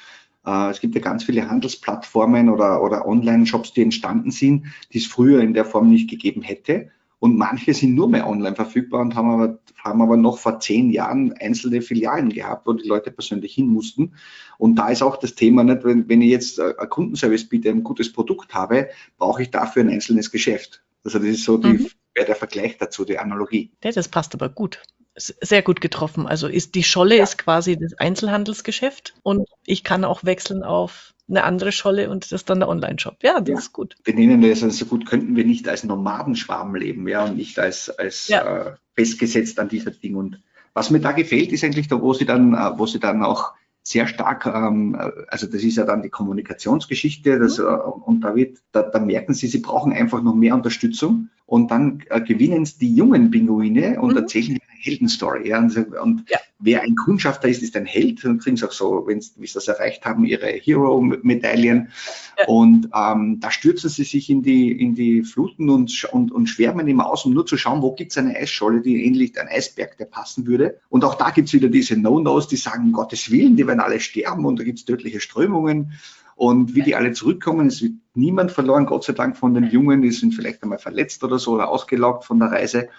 äh, 0.46 0.70
es 0.70 0.82
gibt 0.82 0.96
ja 0.96 1.02
ganz 1.02 1.24
viele 1.24 1.50
Handelsplattformen 1.50 2.50
oder, 2.50 2.82
oder 2.82 3.08
Online-Shops, 3.08 3.74
die 3.74 3.82
entstanden 3.82 4.32
sind, 4.32 4.68
die 4.92 4.98
es 4.98 5.08
früher 5.08 5.42
in 5.42 5.54
der 5.54 5.66
Form 5.66 5.90
nicht 5.90 6.10
gegeben 6.10 6.42
hätte. 6.42 6.92
Und 7.24 7.38
manche 7.38 7.74
sind 7.74 7.96
nur 7.96 8.10
mehr 8.10 8.28
online 8.28 8.54
verfügbar 8.54 9.00
und 9.00 9.16
haben 9.16 9.30
aber, 9.30 9.58
haben 9.78 10.02
aber 10.02 10.18
noch 10.18 10.38
vor 10.38 10.60
zehn 10.60 10.90
Jahren 10.90 11.32
einzelne 11.32 11.82
Filialen 11.82 12.28
gehabt, 12.28 12.68
wo 12.68 12.74
die 12.74 12.86
Leute 12.86 13.12
persönlich 13.12 13.54
hin 13.54 13.68
mussten. 13.68 14.16
Und 14.58 14.76
da 14.76 14.90
ist 14.90 15.02
auch 15.02 15.16
das 15.16 15.34
Thema 15.34 15.64
nicht, 15.64 15.86
wenn, 15.86 16.10
wenn 16.10 16.22
ich 16.22 16.32
jetzt 16.32 16.60
ein 16.60 16.90
Kundenservice 16.90 17.48
biete, 17.48 17.70
ein 17.70 17.82
gutes 17.82 18.12
Produkt 18.12 18.54
habe, 18.54 18.90
brauche 19.18 19.42
ich 19.42 19.52
dafür 19.52 19.84
ein 19.84 19.90
einzelnes 19.90 20.32
Geschäft. 20.32 20.84
Also 21.06 21.18
das 21.18 21.30
ist 21.30 21.46
so 21.46 21.58
die, 21.58 21.68
mhm. 21.70 21.88
der 22.14 22.36
Vergleich 22.36 22.78
dazu, 22.78 23.06
die 23.06 23.18
Analogie. 23.18 23.72
Ja, 23.82 23.94
das 23.94 24.10
passt 24.10 24.34
aber 24.34 24.50
gut. 24.50 24.84
Sehr 25.16 25.62
gut 25.62 25.80
getroffen. 25.80 26.28
Also 26.28 26.50
ist 26.50 26.76
die 26.76 26.84
Scholle 26.84 27.16
ja. 27.16 27.24
ist 27.24 27.38
quasi 27.38 27.78
das 27.78 27.94
Einzelhandelsgeschäft 27.94 29.14
und 29.24 29.48
ich 29.66 29.86
kann 29.86 30.04
auch 30.04 30.26
wechseln 30.26 30.62
auf 30.62 31.14
eine 31.30 31.44
andere 31.44 31.72
Scholle 31.72 32.10
und 32.10 32.26
das 32.26 32.32
ist 32.32 32.50
dann 32.50 32.60
der 32.60 32.70
Online-Shop. 32.70 33.18
Ja, 33.22 33.40
das 33.40 33.50
ja. 33.50 33.58
ist 33.58 33.74
gut. 33.74 33.96
Wir 34.04 34.14
nennen 34.14 34.42
das 34.42 34.64
also 34.64 34.86
so 34.86 34.86
gut, 34.86 35.06
könnten 35.06 35.36
wir 35.36 35.46
nicht 35.46 35.68
als 35.68 35.84
Nomadenschwarm 35.84 36.76
leben, 36.76 37.08
ja, 37.08 37.26
und 37.26 37.38
nicht 37.38 37.60
als, 37.60 37.90
als 37.90 38.28
ja. 38.28 38.44
äh, 38.44 38.72
festgesetzt 38.96 39.60
an 39.60 39.70
dieser 39.70 39.92
Ding. 39.92 40.16
Und 40.16 40.42
was 40.74 40.90
mir 40.90 41.00
da 41.00 41.12
gefällt, 41.12 41.52
ist 41.52 41.64
eigentlich 41.64 41.88
da, 41.88 42.02
wo 42.02 42.14
sie 42.14 42.26
dann, 42.26 42.54
äh, 42.54 42.78
wo 42.78 42.86
sie 42.86 43.00
dann 43.00 43.24
auch 43.24 43.54
sehr 43.84 44.08
stark, 44.08 44.46
ähm, 44.46 44.98
also 45.28 45.46
das 45.48 45.62
ist 45.62 45.76
ja 45.76 45.86
dann 45.86 46.02
die 46.02 46.10
Kommunikationsgeschichte, 46.10 47.40
das, 47.40 47.58
mhm. 47.58 47.66
äh, 47.66 47.78
und 48.06 48.22
da 48.22 48.36
wird, 48.36 48.58
da, 48.72 48.82
da 48.82 49.00
merken 49.00 49.34
sie, 49.34 49.48
sie 49.48 49.60
brauchen 49.60 49.94
einfach 49.94 50.24
noch 50.24 50.36
mehr 50.36 50.56
Unterstützung 50.56 51.30
und 51.46 51.70
dann 51.70 52.04
äh, 52.10 52.22
gewinnen 52.22 52.64
es 52.64 52.78
die 52.78 52.96
jungen 52.96 53.30
Pinguine 53.30 54.02
und 54.02 54.12
mhm. 54.12 54.18
erzählen 54.18 54.58
Heldenstory. 54.84 55.50
Ja, 55.50 55.60
und, 55.60 55.76
und 55.78 56.30
ja. 56.30 56.40
wer 56.60 56.82
ein 56.82 56.96
Kundschafter 56.96 57.48
ist, 57.48 57.64
ist 57.64 57.76
ein 57.76 57.86
Held. 57.86 58.24
Dann 58.24 58.40
kriegen 58.40 58.58
sie 58.58 58.68
auch 58.68 58.72
so, 58.72 59.04
wenn 59.08 59.22
sie 59.22 59.32
das 59.54 59.68
erreicht 59.68 60.04
haben, 60.06 60.26
ihre 60.26 60.48
Hero-Medaillen. 60.48 61.90
Ja. 62.38 62.46
Und 62.48 62.90
ähm, 62.94 63.40
da 63.40 63.50
stürzen 63.50 63.90
sie 63.90 64.04
sich 64.04 64.30
in 64.30 64.44
die, 64.44 64.72
in 64.72 64.94
die 64.94 65.24
Fluten 65.24 65.70
und, 65.70 66.04
und, 66.12 66.32
und 66.32 66.48
schwärmen 66.48 66.88
immer 66.88 67.10
aus, 67.10 67.26
um 67.26 67.34
nur 67.34 67.46
zu 67.46 67.58
schauen, 67.58 67.82
wo 67.82 67.94
gibt 67.94 68.12
es 68.12 68.18
eine 68.18 68.36
Eisscholle, 68.36 68.82
die 68.82 69.06
ähnlich 69.06 69.40
ein 69.40 69.48
Eisberg, 69.48 69.98
der 69.98 70.06
passen 70.06 70.46
würde. 70.46 70.80
Und 70.90 71.06
auch 71.06 71.16
da 71.16 71.30
gibt 71.30 71.48
es 71.48 71.54
wieder 71.54 71.70
diese 71.70 71.98
No-Nos, 71.98 72.48
die 72.48 72.58
sagen, 72.58 72.84
um 72.86 72.92
Gottes 72.92 73.32
Willen, 73.32 73.56
die 73.56 73.66
werden 73.66 73.80
alle 73.80 74.00
sterben 74.00 74.46
und 74.46 74.60
da 74.60 74.64
gibt 74.64 74.80
es 74.80 74.86
tödliche 74.86 75.22
Strömungen. 75.22 75.94
Und 76.36 76.76
wie 76.76 76.82
die 76.82 76.96
alle 76.96 77.14
zurückkommen, 77.14 77.68
es 77.68 77.82
wird 77.82 77.94
niemand 78.16 78.52
verloren, 78.52 78.86
Gott 78.86 79.04
sei 79.04 79.14
Dank 79.14 79.38
von 79.38 79.54
den 79.54 79.70
Jungen, 79.70 80.02
die 80.02 80.12
sind 80.12 80.34
vielleicht 80.34 80.64
einmal 80.64 80.80
verletzt 80.80 81.24
oder 81.24 81.38
so 81.38 81.54
oder 81.54 81.70
ausgelaugt 81.70 82.26
von 82.26 82.40
der 82.40 82.52
Reise. 82.52 82.90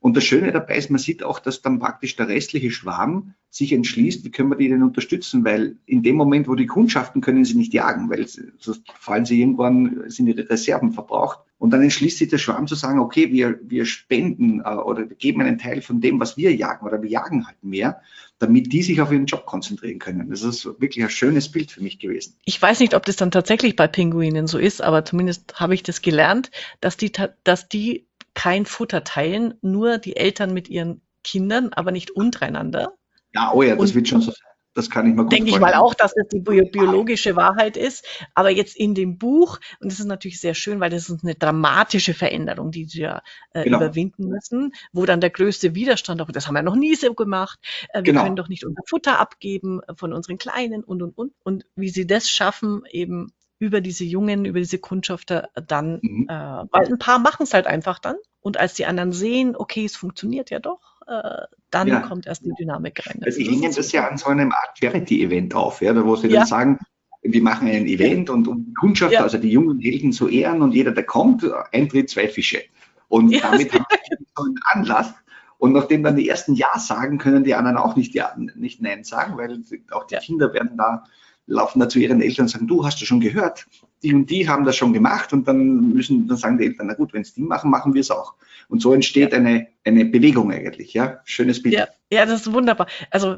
Und 0.00 0.16
das 0.16 0.24
Schöne 0.24 0.50
dabei 0.50 0.76
ist, 0.76 0.90
man 0.90 0.98
sieht 0.98 1.22
auch, 1.22 1.38
dass 1.38 1.60
dann 1.60 1.78
praktisch 1.78 2.16
der 2.16 2.28
restliche 2.28 2.70
Schwarm 2.70 3.34
sich 3.50 3.72
entschließt, 3.72 4.24
wie 4.24 4.30
können 4.30 4.48
wir 4.48 4.56
die 4.56 4.68
denn 4.68 4.82
unterstützen, 4.82 5.44
weil 5.44 5.76
in 5.84 6.02
dem 6.02 6.16
Moment, 6.16 6.48
wo 6.48 6.54
die 6.54 6.66
Kundschaften 6.66 7.20
können 7.20 7.44
sie 7.44 7.56
nicht 7.56 7.74
jagen, 7.74 8.08
weil 8.08 8.26
sonst 8.26 8.82
fallen 8.98 9.26
sie 9.26 9.40
irgendwann, 9.40 10.04
sind 10.06 10.26
ihre 10.26 10.48
Reserven 10.48 10.92
verbraucht. 10.92 11.40
Und 11.58 11.72
dann 11.72 11.82
entschließt 11.82 12.16
sich 12.16 12.28
der 12.28 12.38
Schwarm 12.38 12.66
zu 12.66 12.74
sagen, 12.74 13.00
okay, 13.00 13.30
wir, 13.30 13.60
wir 13.62 13.84
spenden 13.84 14.60
äh, 14.60 14.70
oder 14.70 15.04
geben 15.04 15.42
einen 15.42 15.58
Teil 15.58 15.82
von 15.82 16.00
dem, 16.00 16.18
was 16.18 16.38
wir 16.38 16.54
jagen 16.54 16.86
oder 16.86 17.02
wir 17.02 17.10
jagen 17.10 17.46
halt 17.46 17.62
mehr, 17.62 18.00
damit 18.38 18.72
die 18.72 18.82
sich 18.82 19.02
auf 19.02 19.12
ihren 19.12 19.26
Job 19.26 19.44
konzentrieren 19.44 19.98
können. 19.98 20.30
Das 20.30 20.42
ist 20.42 20.64
wirklich 20.64 21.04
ein 21.04 21.10
schönes 21.10 21.52
Bild 21.52 21.70
für 21.70 21.82
mich 21.82 21.98
gewesen. 21.98 22.36
Ich 22.46 22.60
weiß 22.60 22.80
nicht, 22.80 22.94
ob 22.94 23.04
das 23.04 23.16
dann 23.16 23.30
tatsächlich 23.30 23.76
bei 23.76 23.86
Pinguinen 23.86 24.46
so 24.46 24.56
ist, 24.56 24.80
aber 24.80 25.04
zumindest 25.04 25.60
habe 25.60 25.74
ich 25.74 25.82
das 25.82 26.00
gelernt, 26.00 26.50
dass 26.80 26.96
die, 26.96 27.12
dass 27.44 27.68
die 27.68 28.06
kein 28.40 28.64
Futter 28.64 29.04
teilen, 29.04 29.52
nur 29.60 29.98
die 29.98 30.16
Eltern 30.16 30.54
mit 30.54 30.70
ihren 30.70 31.02
Kindern, 31.22 31.74
aber 31.74 31.92
nicht 31.92 32.10
untereinander. 32.10 32.94
Ja, 33.34 33.52
oh 33.52 33.62
ja, 33.62 33.76
das 33.76 33.90
und, 33.90 33.96
wird 33.96 34.08
schon 34.08 34.22
so 34.22 34.30
sein. 34.30 34.40
Das 34.72 34.88
kann 34.88 35.06
ich 35.06 35.14
mal 35.14 35.24
gut 35.24 35.32
Denke 35.32 35.50
ich 35.50 35.60
mal 35.60 35.74
auch, 35.74 35.92
dass 35.92 36.14
das 36.14 36.28
die 36.28 36.40
biologische 36.40 37.36
Wahrheit 37.36 37.76
ist. 37.76 38.06
Aber 38.34 38.48
jetzt 38.48 38.78
in 38.78 38.94
dem 38.94 39.18
Buch, 39.18 39.58
und 39.80 39.92
das 39.92 40.00
ist 40.00 40.06
natürlich 40.06 40.40
sehr 40.40 40.54
schön, 40.54 40.80
weil 40.80 40.88
das 40.88 41.10
ist 41.10 41.22
eine 41.22 41.34
dramatische 41.34 42.14
Veränderung, 42.14 42.70
die 42.70 42.86
sie 42.86 43.00
ja 43.02 43.20
äh, 43.52 43.64
genau. 43.64 43.76
überwinden 43.76 44.28
müssen, 44.28 44.72
wo 44.94 45.04
dann 45.04 45.20
der 45.20 45.28
größte 45.28 45.74
Widerstand 45.74 46.22
auch, 46.22 46.30
das 46.30 46.46
haben 46.46 46.54
wir 46.54 46.62
noch 46.62 46.76
nie 46.76 46.94
so 46.94 47.12
gemacht, 47.12 47.58
äh, 47.92 47.98
wir 47.98 48.04
genau. 48.04 48.22
können 48.22 48.36
doch 48.36 48.48
nicht 48.48 48.64
unser 48.64 48.80
Futter 48.86 49.18
abgeben 49.18 49.82
von 49.96 50.14
unseren 50.14 50.38
Kleinen 50.38 50.82
und, 50.82 51.02
und, 51.02 51.18
und. 51.18 51.34
Und 51.44 51.66
wie 51.76 51.90
sie 51.90 52.06
das 52.06 52.30
schaffen, 52.30 52.84
eben 52.90 53.34
über 53.58 53.82
diese 53.82 54.04
Jungen, 54.04 54.46
über 54.46 54.60
diese 54.60 54.78
Kundschafter 54.78 55.50
dann, 55.54 55.98
mhm. 56.00 56.26
äh, 56.26 56.32
weil 56.32 56.86
ein 56.86 56.98
paar 56.98 57.18
machen 57.18 57.42
es 57.42 57.52
halt 57.52 57.66
einfach 57.66 57.98
dann. 57.98 58.16
Und 58.40 58.58
als 58.58 58.74
die 58.74 58.86
anderen 58.86 59.12
sehen, 59.12 59.54
okay, 59.56 59.84
es 59.84 59.96
funktioniert 59.96 60.50
ja 60.50 60.58
doch, 60.58 61.00
äh, 61.06 61.42
dann 61.70 61.88
ja. 61.88 62.00
kommt 62.00 62.26
erst 62.26 62.44
die 62.44 62.52
Dynamik 62.58 63.06
rein. 63.06 63.20
Also 63.24 63.38
die 63.38 63.48
hängen 63.48 63.72
das 63.74 63.92
ja 63.92 64.08
an 64.08 64.16
so 64.16 64.26
einem 64.26 64.52
Art 64.52 64.78
Charity-Event 64.78 65.54
auf, 65.54 65.82
ja, 65.82 66.04
wo 66.04 66.16
sie 66.16 66.28
ja. 66.28 66.40
dann 66.40 66.46
sagen, 66.46 66.78
wir 67.22 67.42
machen 67.42 67.68
ein 67.68 67.86
Event 67.86 68.30
und 68.30 68.48
um 68.48 68.64
die 68.64 68.74
Kundschaft, 68.74 69.12
ja. 69.12 69.22
also 69.22 69.36
die 69.36 69.50
jungen 69.50 69.78
Helden 69.78 70.12
zu 70.12 70.28
ehren 70.28 70.62
und 70.62 70.72
jeder, 70.72 70.92
der 70.92 71.04
kommt, 71.04 71.44
Eintritt 71.72 72.08
zwei 72.08 72.28
Fische. 72.28 72.62
Und 73.08 73.32
damit 73.42 73.72
haben 73.74 73.84
wir 73.90 74.18
so 74.34 74.44
einen 74.44 74.58
Anlass. 74.64 75.12
Und 75.58 75.72
nachdem 75.72 76.02
dann 76.02 76.16
die 76.16 76.28
ersten 76.28 76.54
Ja 76.54 76.78
sagen, 76.78 77.18
können 77.18 77.44
die 77.44 77.54
anderen 77.54 77.76
auch 77.76 77.94
nicht 77.94 78.14
Ja, 78.14 78.34
nicht 78.36 78.80
Nein 78.80 79.04
sagen, 79.04 79.36
weil 79.36 79.62
auch 79.90 80.06
die 80.06 80.16
Kinder 80.16 80.54
werden 80.54 80.78
da 80.78 81.04
laufen 81.46 81.80
da 81.80 81.88
zu 81.88 81.98
ihren 81.98 82.22
Eltern 82.22 82.44
und 82.44 82.48
sagen, 82.48 82.66
du 82.66 82.86
hast 82.86 83.00
du 83.00 83.04
schon 83.04 83.20
gehört, 83.20 83.66
die 84.02 84.14
und 84.14 84.30
die 84.30 84.48
haben 84.48 84.64
das 84.64 84.76
schon 84.76 84.92
gemacht 84.92 85.32
und 85.32 85.46
dann 85.46 85.92
müssen, 85.92 86.26
dann 86.26 86.36
sagen 86.36 86.58
die 86.58 86.66
Eltern, 86.66 86.86
na 86.86 86.94
gut, 86.94 87.12
wenn 87.12 87.22
es 87.22 87.34
die 87.34 87.42
machen, 87.42 87.70
machen 87.70 87.94
wir 87.94 88.00
es 88.00 88.10
auch. 88.10 88.34
Und 88.68 88.80
so 88.80 88.92
entsteht 88.94 89.32
ja. 89.32 89.38
eine, 89.38 89.68
eine 89.84 90.04
Bewegung 90.04 90.52
eigentlich, 90.52 90.94
ja. 90.94 91.20
Schönes 91.24 91.62
Bild. 91.62 91.74
Ja, 91.74 91.88
ja, 92.12 92.24
das 92.26 92.46
ist 92.46 92.52
wunderbar. 92.52 92.86
Also 93.10 93.36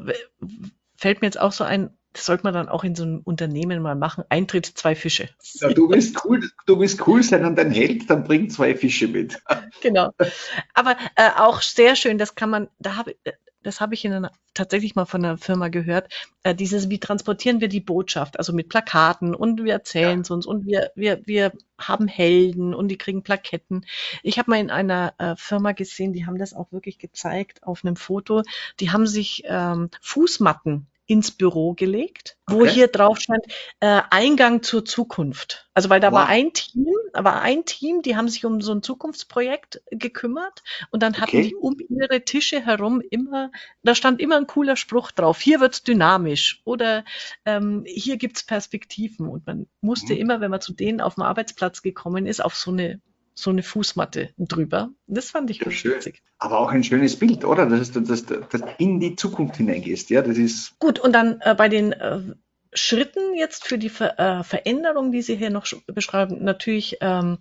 fällt 0.95 1.21
mir 1.21 1.27
jetzt 1.27 1.39
auch 1.39 1.51
so 1.51 1.63
ein, 1.63 1.89
das 2.13 2.25
sollte 2.25 2.43
man 2.43 2.53
dann 2.53 2.69
auch 2.69 2.83
in 2.83 2.95
so 2.95 3.03
einem 3.03 3.21
Unternehmen 3.23 3.81
mal 3.81 3.95
machen. 3.95 4.23
Eintritt 4.29 4.65
zwei 4.65 4.95
Fische. 4.95 5.29
Ja, 5.55 5.69
du 5.69 5.89
willst 5.89 6.23
cool, 6.23 6.47
du 6.67 6.79
willst 6.79 7.05
cool 7.07 7.23
sein 7.23 7.43
und 7.43 7.57
dein 7.57 7.71
Held, 7.71 8.09
dann 8.09 8.23
bring 8.23 8.49
zwei 8.49 8.75
Fische 8.75 9.07
mit. 9.07 9.41
Genau. 9.81 10.11
Aber 10.73 10.95
äh, 11.15 11.29
auch 11.37 11.61
sehr 11.61 11.95
schön, 11.95 12.17
das 12.17 12.35
kann 12.35 12.49
man, 12.49 12.69
da 12.79 12.95
habe 12.95 13.15
das 13.63 13.81
habe 13.81 13.93
ich 13.93 14.05
in 14.05 14.13
einer, 14.13 14.31
tatsächlich 14.53 14.95
mal 14.95 15.05
von 15.05 15.23
einer 15.23 15.37
Firma 15.37 15.69
gehört, 15.69 16.13
äh, 16.43 16.53
dieses, 16.53 16.89
wie 16.89 16.99
transportieren 16.99 17.61
wir 17.61 17.67
die 17.67 17.79
Botschaft, 17.79 18.37
also 18.37 18.53
mit 18.53 18.69
Plakaten 18.69 19.33
und 19.33 19.63
wir 19.63 19.73
erzählen 19.73 20.21
es 20.21 20.29
ja. 20.29 20.35
uns 20.35 20.45
und 20.45 20.65
wir, 20.65 20.91
wir, 20.95 21.21
wir 21.25 21.51
haben 21.77 22.07
Helden 22.07 22.73
und 22.73 22.89
die 22.89 22.97
kriegen 22.97 23.23
Plaketten. 23.23 23.85
Ich 24.21 24.37
habe 24.37 24.51
mal 24.51 24.59
in 24.59 24.71
einer 24.71 25.13
äh, 25.17 25.35
Firma 25.37 25.71
gesehen, 25.71 26.13
die 26.13 26.25
haben 26.25 26.37
das 26.37 26.53
auch 26.53 26.71
wirklich 26.71 26.99
gezeigt 26.99 27.63
auf 27.63 27.83
einem 27.83 27.95
Foto, 27.95 28.43
die 28.79 28.91
haben 28.91 29.07
sich 29.07 29.43
ähm, 29.47 29.89
Fußmatten 30.01 30.87
ins 31.05 31.31
Büro 31.31 31.73
gelegt, 31.73 32.37
wo 32.47 32.61
okay. 32.61 32.69
hier 32.69 32.87
drauf 32.87 33.19
stand 33.19 33.43
äh, 33.79 34.01
Eingang 34.09 34.63
zur 34.63 34.85
Zukunft. 34.85 35.69
Also 35.73 35.89
weil 35.89 35.99
da 35.99 36.11
wow. 36.11 36.19
war 36.19 36.27
ein 36.27 36.53
Team, 36.53 36.87
war 37.13 37.41
ein 37.41 37.65
Team, 37.65 38.01
die 38.01 38.15
haben 38.15 38.27
sich 38.27 38.45
um 38.45 38.61
so 38.61 38.71
ein 38.71 38.81
Zukunftsprojekt 38.81 39.81
gekümmert 39.91 40.63
und 40.91 41.03
dann 41.03 41.15
hatten 41.15 41.37
okay. 41.37 41.49
die 41.49 41.55
um 41.55 41.77
ihre 41.89 42.25
Tische 42.25 42.65
herum 42.65 43.01
immer, 43.01 43.51
da 43.83 43.95
stand 43.95 44.19
immer 44.19 44.37
ein 44.37 44.47
cooler 44.47 44.75
Spruch 44.75 45.11
drauf. 45.11 45.39
Hier 45.39 45.59
wird's 45.59 45.83
dynamisch 45.83 46.61
oder 46.65 47.05
ähm, 47.45 47.83
hier 47.85 48.17
gibt's 48.17 48.43
Perspektiven 48.43 49.27
und 49.27 49.45
man 49.45 49.67
musste 49.81 50.13
mhm. 50.13 50.19
immer, 50.19 50.41
wenn 50.41 50.51
man 50.51 50.61
zu 50.61 50.73
denen 50.73 51.01
auf 51.01 51.15
dem 51.15 51.23
Arbeitsplatz 51.23 51.81
gekommen 51.81 52.25
ist, 52.25 52.43
auf 52.43 52.55
so 52.55 52.71
eine 52.71 52.99
so 53.35 53.49
eine 53.49 53.63
Fußmatte 53.63 54.29
drüber. 54.37 54.91
Das 55.07 55.31
fand 55.31 55.49
ich 55.49 55.59
ja, 55.59 55.71
schön. 55.71 55.95
witzig. 55.95 56.21
Aber 56.37 56.59
auch 56.59 56.69
ein 56.69 56.83
schönes 56.83 57.17
Bild, 57.17 57.45
oder? 57.45 57.65
Dass 57.65 57.91
du 57.91 58.01
das, 58.01 58.25
das 58.25 58.61
in 58.77 58.99
die 58.99 59.15
Zukunft 59.15 59.57
hineingehst. 59.57 60.09
Ja, 60.09 60.21
das 60.21 60.37
ist. 60.37 60.77
Gut, 60.79 60.99
und 60.99 61.13
dann 61.13 61.39
äh, 61.41 61.55
bei 61.55 61.69
den 61.69 61.93
äh, 61.93 62.19
Schritten 62.75 63.35
jetzt 63.35 63.65
für 63.65 63.77
die 63.77 63.89
Ver 63.89 64.19
äh, 64.19 64.43
Veränderung, 64.43 65.11
die 65.11 65.21
Sie 65.21 65.35
hier 65.35 65.49
noch 65.49 65.65
beschreiben, 65.87 66.43
natürlich 66.43 66.97
ähm, 67.01 67.37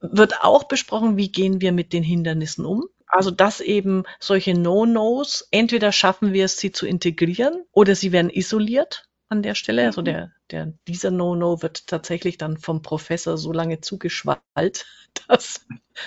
wird 0.00 0.42
auch 0.42 0.64
besprochen, 0.64 1.16
wie 1.16 1.30
gehen 1.30 1.60
wir 1.60 1.72
mit 1.72 1.92
den 1.92 2.02
Hindernissen 2.02 2.64
um. 2.64 2.84
Also 3.06 3.30
dass 3.30 3.60
eben 3.60 4.04
solche 4.20 4.54
No-Nos, 4.54 5.46
entweder 5.50 5.92
schaffen 5.92 6.32
wir 6.32 6.46
es, 6.46 6.56
sie 6.56 6.72
zu 6.72 6.86
integrieren 6.86 7.64
oder 7.70 7.94
sie 7.94 8.10
werden 8.10 8.30
isoliert 8.30 9.06
an 9.28 9.42
der 9.42 9.54
Stelle. 9.54 9.84
Also 9.84 10.00
der, 10.02 10.32
der, 10.50 10.72
dieser 10.88 11.10
No-No 11.10 11.62
wird 11.62 11.86
tatsächlich 11.86 12.38
dann 12.38 12.56
vom 12.56 12.82
Professor 12.82 13.36
so 13.36 13.52
lange 13.52 13.80
zugeschwallt, 13.80 14.86
dass, 15.28 15.66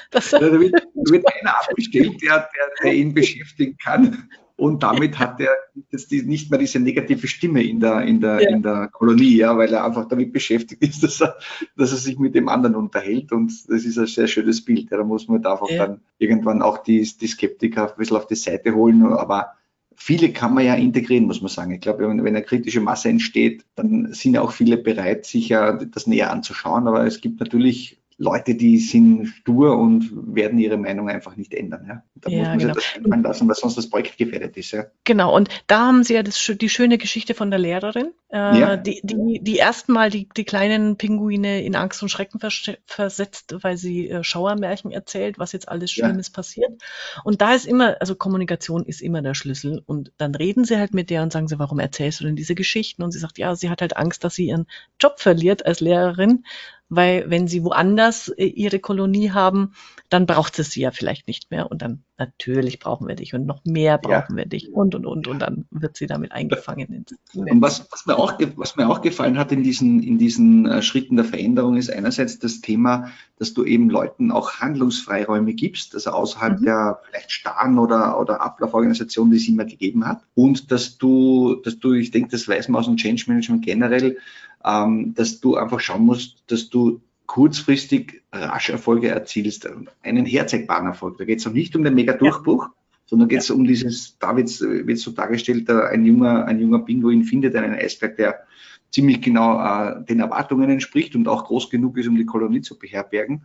dass 0.09 0.33
er. 0.33 0.39
Da 0.39 0.59
wird, 0.59 0.73
wird 0.95 1.25
einer 1.27 1.59
abgestellt, 1.59 2.21
der, 2.21 2.49
der, 2.55 2.71
der 2.83 2.93
ihn 2.93 3.13
beschäftigen 3.13 3.77
kann. 3.77 4.29
Und 4.57 4.83
damit 4.83 5.19
hat 5.19 5.41
er 5.41 5.51
jetzt 5.91 6.11
nicht 6.11 6.49
mehr 6.49 6.59
diese 6.59 6.79
negative 6.79 7.27
Stimme 7.27 7.61
in 7.61 7.81
der, 7.81 8.03
in 8.03 8.21
der, 8.21 8.41
ja. 8.41 8.49
in 8.49 8.63
der 8.63 8.87
Kolonie, 8.87 9.35
ja, 9.35 9.57
weil 9.57 9.73
er 9.73 9.83
einfach 9.83 10.07
damit 10.07 10.31
beschäftigt 10.31 10.81
ist, 10.81 11.03
dass 11.03 11.21
er, 11.21 11.37
dass 11.75 11.91
er 11.91 11.97
sich 11.97 12.17
mit 12.17 12.35
dem 12.35 12.47
anderen 12.47 12.75
unterhält. 12.75 13.33
Und 13.33 13.51
das 13.67 13.83
ist 13.83 13.97
ein 13.97 14.07
sehr 14.07 14.27
schönes 14.27 14.63
Bild. 14.63 14.91
Ja, 14.91 14.97
da 14.97 15.03
muss 15.03 15.27
man 15.27 15.45
einfach 15.45 15.69
ja. 15.69 15.85
dann 15.85 16.01
irgendwann 16.19 16.61
auch 16.61 16.77
die, 16.77 17.01
die 17.01 17.27
Skeptiker 17.27 17.91
ein 17.91 17.97
bisschen 17.97 18.15
auf 18.15 18.27
die 18.27 18.35
Seite 18.35 18.73
holen. 18.73 19.03
Aber 19.03 19.51
viele 19.93 20.31
kann 20.31 20.53
man 20.53 20.63
ja 20.63 20.75
integrieren, 20.75 21.25
muss 21.25 21.41
man 21.41 21.49
sagen. 21.49 21.71
Ich 21.71 21.81
glaube, 21.81 22.07
wenn, 22.07 22.23
wenn 22.23 22.35
eine 22.35 22.43
kritische 22.43 22.79
Masse 22.79 23.09
entsteht, 23.09 23.65
dann 23.75 24.13
sind 24.13 24.35
ja 24.35 24.41
auch 24.41 24.51
viele 24.51 24.77
bereit, 24.77 25.25
sich 25.25 25.49
ja 25.49 25.73
das 25.73 26.07
näher 26.07 26.31
anzuschauen. 26.31 26.87
Aber 26.87 27.05
es 27.05 27.19
gibt 27.19 27.41
natürlich 27.41 27.99
Leute, 28.17 28.55
die 28.55 28.77
sind 28.77 29.27
stur 29.27 29.77
und 29.77 30.09
werden 30.13 30.57
ihre 30.57 30.77
Meinung 30.77 31.09
einfach 31.09 31.35
nicht 31.35 31.53
ändern. 31.53 31.85
Ja? 31.87 32.03
Da 32.15 32.29
ja, 32.29 32.37
muss 32.37 32.47
man 32.47 32.59
genau. 32.59 32.73
sich 32.73 32.83
das 32.83 33.03
einfallen 33.03 33.23
lassen, 33.23 33.47
weil 33.47 33.55
sonst 33.55 33.77
das 33.77 33.89
Projekt 33.89 34.17
gefährdet 34.17 34.55
ist. 34.55 34.71
Ja? 34.71 34.85
Genau, 35.03 35.35
und 35.35 35.49
da 35.67 35.87
haben 35.87 36.03
Sie 36.03 36.13
ja 36.13 36.23
das, 36.23 36.51
die 36.61 36.69
schöne 36.69 36.97
Geschichte 36.97 37.33
von 37.33 37.49
der 37.49 37.59
Lehrerin, 37.59 38.11
äh, 38.31 38.37
ja. 38.37 38.77
die, 38.77 39.01
die, 39.03 39.41
die 39.41 39.57
erstmal 39.57 40.09
die, 40.09 40.29
die 40.35 40.45
kleinen 40.45 40.95
Pinguine 40.95 41.61
in 41.63 41.75
Angst 41.75 42.01
und 42.03 42.09
Schrecken 42.09 42.39
versetzt, 42.39 43.55
weil 43.61 43.75
sie 43.75 44.09
äh, 44.09 44.23
Schauermärchen 44.23 44.91
erzählt, 44.91 45.37
was 45.37 45.51
jetzt 45.51 45.67
alles 45.67 45.91
Schlimmes 45.91 46.27
ja. 46.27 46.33
passiert. 46.33 46.71
Und 47.25 47.41
da 47.41 47.53
ist 47.53 47.65
immer, 47.65 47.97
also 47.99 48.15
Kommunikation 48.15 48.85
ist 48.85 49.01
immer 49.01 49.21
der 49.21 49.33
Schlüssel. 49.33 49.83
Und 49.85 50.13
dann 50.17 50.35
reden 50.35 50.63
sie 50.63 50.77
halt 50.77 50.93
mit 50.93 51.09
der 51.09 51.21
und 51.21 51.33
sagen 51.33 51.49
sie, 51.49 51.59
warum 51.59 51.79
erzählst 51.79 52.21
du 52.21 52.23
denn 52.23 52.37
diese 52.37 52.55
Geschichten? 52.55 53.03
Und 53.03 53.11
sie 53.11 53.19
sagt, 53.19 53.37
ja, 53.37 53.55
sie 53.55 53.69
hat 53.69 53.81
halt 53.81 53.97
Angst, 53.97 54.23
dass 54.23 54.35
sie 54.35 54.47
ihren 54.47 54.67
Job 55.01 55.19
verliert 55.19 55.65
als 55.65 55.81
Lehrerin, 55.81 56.45
weil 56.89 57.29
wenn 57.29 57.47
sie 57.47 57.63
woanders 57.63 58.29
äh, 58.29 58.45
ihre 58.45 58.79
Kolonie 58.79 59.31
haben, 59.31 59.73
dann 60.09 60.25
braucht 60.25 60.59
es 60.59 60.71
sie 60.71 60.81
ja 60.81 60.91
vielleicht 60.91 61.27
nicht 61.27 61.51
mehr 61.51 61.69
und 61.71 61.81
dann 61.81 62.03
natürlich 62.17 62.79
brauchen 62.79 63.07
wir 63.07 63.15
dich 63.15 63.33
und 63.33 63.45
noch 63.45 63.65
mehr 63.65 63.97
brauchen 63.97 64.31
ja. 64.31 64.37
wir 64.37 64.45
dich 64.45 64.71
und 64.71 64.95
und 64.95 65.05
und 65.05 65.27
und 65.27 65.39
dann 65.39 65.65
wird 65.69 65.97
sie 65.97 66.07
damit 66.07 66.31
eingefangen. 66.31 67.05
Und 67.33 67.61
was, 67.61 67.87
was, 67.91 68.05
mir 68.05 68.17
auch, 68.17 68.39
was 68.55 68.77
mir 68.77 68.89
auch 68.89 69.01
gefallen 69.01 69.37
hat 69.37 69.51
in 69.51 69.63
diesen, 69.63 70.01
in 70.01 70.17
diesen 70.17 70.65
äh, 70.65 70.81
Schritten 70.81 71.17
der 71.17 71.25
Veränderung 71.25 71.75
ist 71.75 71.91
einerseits 71.91 72.39
das 72.39 72.61
Thema, 72.61 73.11
dass 73.37 73.53
du 73.53 73.65
eben 73.65 73.89
Leuten 73.89 74.31
auch 74.31 74.59
Handlungsfreiräume 74.59 75.53
gibst, 75.53 75.93
also 75.93 76.11
außerhalb 76.11 76.61
mhm. 76.61 76.65
der 76.65 76.99
vielleicht 77.09 77.31
starren 77.31 77.77
oder, 77.77 78.19
oder 78.19 78.41
Ablauforganisation, 78.41 79.29
die 79.29 79.37
es 79.37 79.47
immer 79.47 79.65
gegeben 79.65 80.07
hat 80.07 80.21
und 80.35 80.71
dass 80.71 80.97
du, 80.97 81.55
dass 81.63 81.79
du, 81.79 81.93
ich 81.93 82.11
denke, 82.11 82.29
das 82.29 82.47
weiß 82.47 82.69
man 82.69 82.79
aus 82.79 82.85
dem 82.85 82.97
Change 82.97 83.25
Management 83.27 83.65
generell, 83.65 84.17
ähm, 84.63 85.13
dass 85.13 85.41
du 85.41 85.55
einfach 85.55 85.79
schauen 85.79 86.05
musst, 86.05 86.43
dass 86.47 86.69
du 86.69 87.01
kurzfristig 87.25 88.23
rasch 88.31 88.69
Erfolge 88.69 89.09
erzielst, 89.09 89.67
einen 90.03 90.25
herzeigbaren 90.25 90.87
Erfolg. 90.87 91.17
Da 91.17 91.25
geht 91.25 91.39
es 91.39 91.45
noch 91.45 91.53
nicht 91.53 91.75
um 91.75 91.83
den 91.83 91.95
Mega-Durchbruch, 91.95 92.65
ja. 92.65 92.73
sondern 93.05 93.29
geht 93.29 93.39
es 93.39 93.49
ja. 93.49 93.55
um 93.55 93.65
dieses, 93.65 94.17
da 94.19 94.35
wird 94.35 94.49
es 94.49 95.01
so 95.01 95.11
dargestellt, 95.11 95.69
ein 95.69 96.05
junger, 96.05 96.45
ein 96.45 96.59
junger 96.59 96.79
Pinguin 96.79 97.23
findet 97.23 97.55
einen 97.55 97.73
Eisberg, 97.73 98.17
der 98.17 98.45
ziemlich 98.95 99.21
genau 99.21 99.59
äh, 99.59 100.05
den 100.05 100.21
Erwartungen 100.21 100.69
entspricht 100.69 101.15
und 101.15 101.27
auch 101.27 101.43
groß 101.45 101.69
genug 101.69 101.97
ist, 101.97 102.07
um 102.07 102.15
die 102.15 102.25
Kolonie 102.25 102.61
zu 102.61 102.79
beherbergen. 102.79 103.43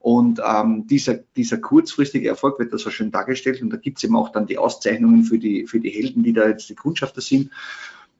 Und 0.00 0.40
ähm, 0.44 0.88
dieser, 0.88 1.14
dieser 1.36 1.58
kurzfristige 1.58 2.28
Erfolg 2.28 2.58
wird 2.58 2.72
da 2.72 2.78
so 2.78 2.90
schön 2.90 3.12
dargestellt 3.12 3.62
und 3.62 3.70
da 3.70 3.76
gibt 3.76 3.98
es 3.98 4.04
eben 4.04 4.16
auch 4.16 4.30
dann 4.30 4.46
die 4.46 4.58
Auszeichnungen 4.58 5.22
für 5.22 5.38
die, 5.38 5.66
für 5.66 5.78
die 5.78 5.90
Helden, 5.90 6.24
die 6.24 6.32
da 6.32 6.48
jetzt 6.48 6.68
die 6.68 6.74
Kundschafter 6.74 7.20
sind. 7.20 7.50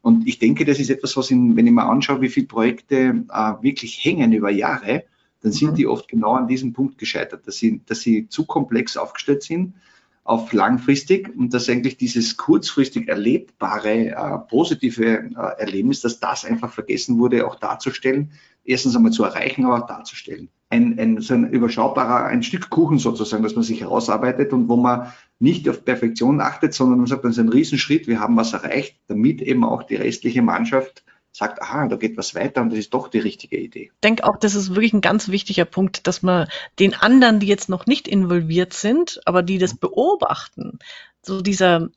Und 0.03 0.27
ich 0.27 0.39
denke, 0.39 0.65
das 0.65 0.79
ist 0.79 0.91
etwas, 0.91 1.17
was, 1.17 1.31
in, 1.31 1.57
wenn 1.57 1.67
ich 1.67 1.73
mal 1.73 1.89
anschaue, 1.89 2.21
wie 2.21 2.29
viele 2.29 2.47
Projekte 2.47 3.25
äh, 3.31 3.53
wirklich 3.63 4.05
hängen 4.05 4.33
über 4.33 4.51
Jahre, 4.51 5.05
dann 5.41 5.53
sind 5.53 5.73
mhm. 5.73 5.75
die 5.77 5.87
oft 5.87 6.09
genau 6.09 6.35
an 6.35 6.49
diesem 6.49 6.73
Punkt 6.73 6.99
gescheitert, 6.99 7.47
dass 7.47 7.57
sie, 7.57 7.83
dass 7.87 8.01
sie 8.01 8.29
zu 8.29 8.45
komplex 8.45 8.97
aufgestellt 8.97 9.43
sind 9.43 9.75
auf 10.25 10.53
langfristig 10.53 11.35
und 11.37 11.55
dass 11.55 11.71
eigentlich 11.71 11.97
dieses 11.97 12.37
kurzfristig 12.37 13.09
erlebbare, 13.09 14.09
äh, 14.09 14.39
positive 14.51 15.05
äh, 15.05 15.61
Erlebnis, 15.61 16.03
dass 16.03 16.21
das 16.21 16.45
einfach 16.45 16.71
vergessen 16.71 17.19
wurde, 17.19 17.47
auch 17.47 17.55
darzustellen, 17.55 18.33
erstens 18.63 18.95
einmal 18.95 19.13
zu 19.13 19.25
erreichen, 19.25 19.65
aber 19.65 19.83
auch 19.83 19.87
darzustellen. 19.87 20.51
Ein, 20.71 20.99
ein, 20.99 21.21
so 21.21 21.33
ein 21.35 21.49
überschaubarer, 21.49 22.27
ein 22.27 22.43
Stück 22.43 22.69
Kuchen 22.69 22.99
sozusagen, 22.99 23.43
dass 23.43 23.55
man 23.55 23.65
sich 23.65 23.81
herausarbeitet 23.81 24.53
und 24.53 24.69
wo 24.69 24.77
man 24.77 25.13
nicht 25.39 25.69
auf 25.69 25.85
Perfektion 25.85 26.41
achtet, 26.41 26.75
sondern 26.75 26.99
man 26.99 27.07
sagt, 27.07 27.25
das 27.25 27.33
ist 27.33 27.39
ein 27.39 27.49
Riesenschritt, 27.49 28.07
wir 28.07 28.21
haben 28.21 28.37
was 28.37 28.53
erreicht, 28.53 28.97
damit 29.07 29.41
eben 29.41 29.65
auch 29.65 29.83
die 29.83 29.97
restliche 29.97 30.43
Mannschaft 30.43 31.05
sagt, 31.33 31.63
aha, 31.63 31.87
da 31.87 31.97
geht 31.97 32.17
was 32.17 32.35
weiter 32.35 32.61
und 32.63 32.71
das 32.71 32.79
ist 32.79 32.93
doch 32.93 33.09
die 33.09 33.19
richtige 33.19 33.59
Idee. 33.59 33.91
Ich 33.95 34.01
denke 34.03 34.25
auch, 34.25 34.37
das 34.37 34.55
ist 34.55 34.71
wirklich 34.71 34.93
ein 34.93 35.01
ganz 35.01 35.29
wichtiger 35.29 35.65
Punkt, 35.65 36.07
dass 36.07 36.23
man 36.23 36.49
den 36.79 36.95
anderen, 36.95 37.39
die 37.41 37.47
jetzt 37.47 37.69
noch 37.69 37.87
nicht 37.87 38.09
involviert 38.09 38.73
sind, 38.73 39.21
aber 39.25 39.43
die 39.43 39.59
das 39.59 39.77
beobachten, 39.77 40.79
so 41.23 41.41
dieser, 41.41 41.89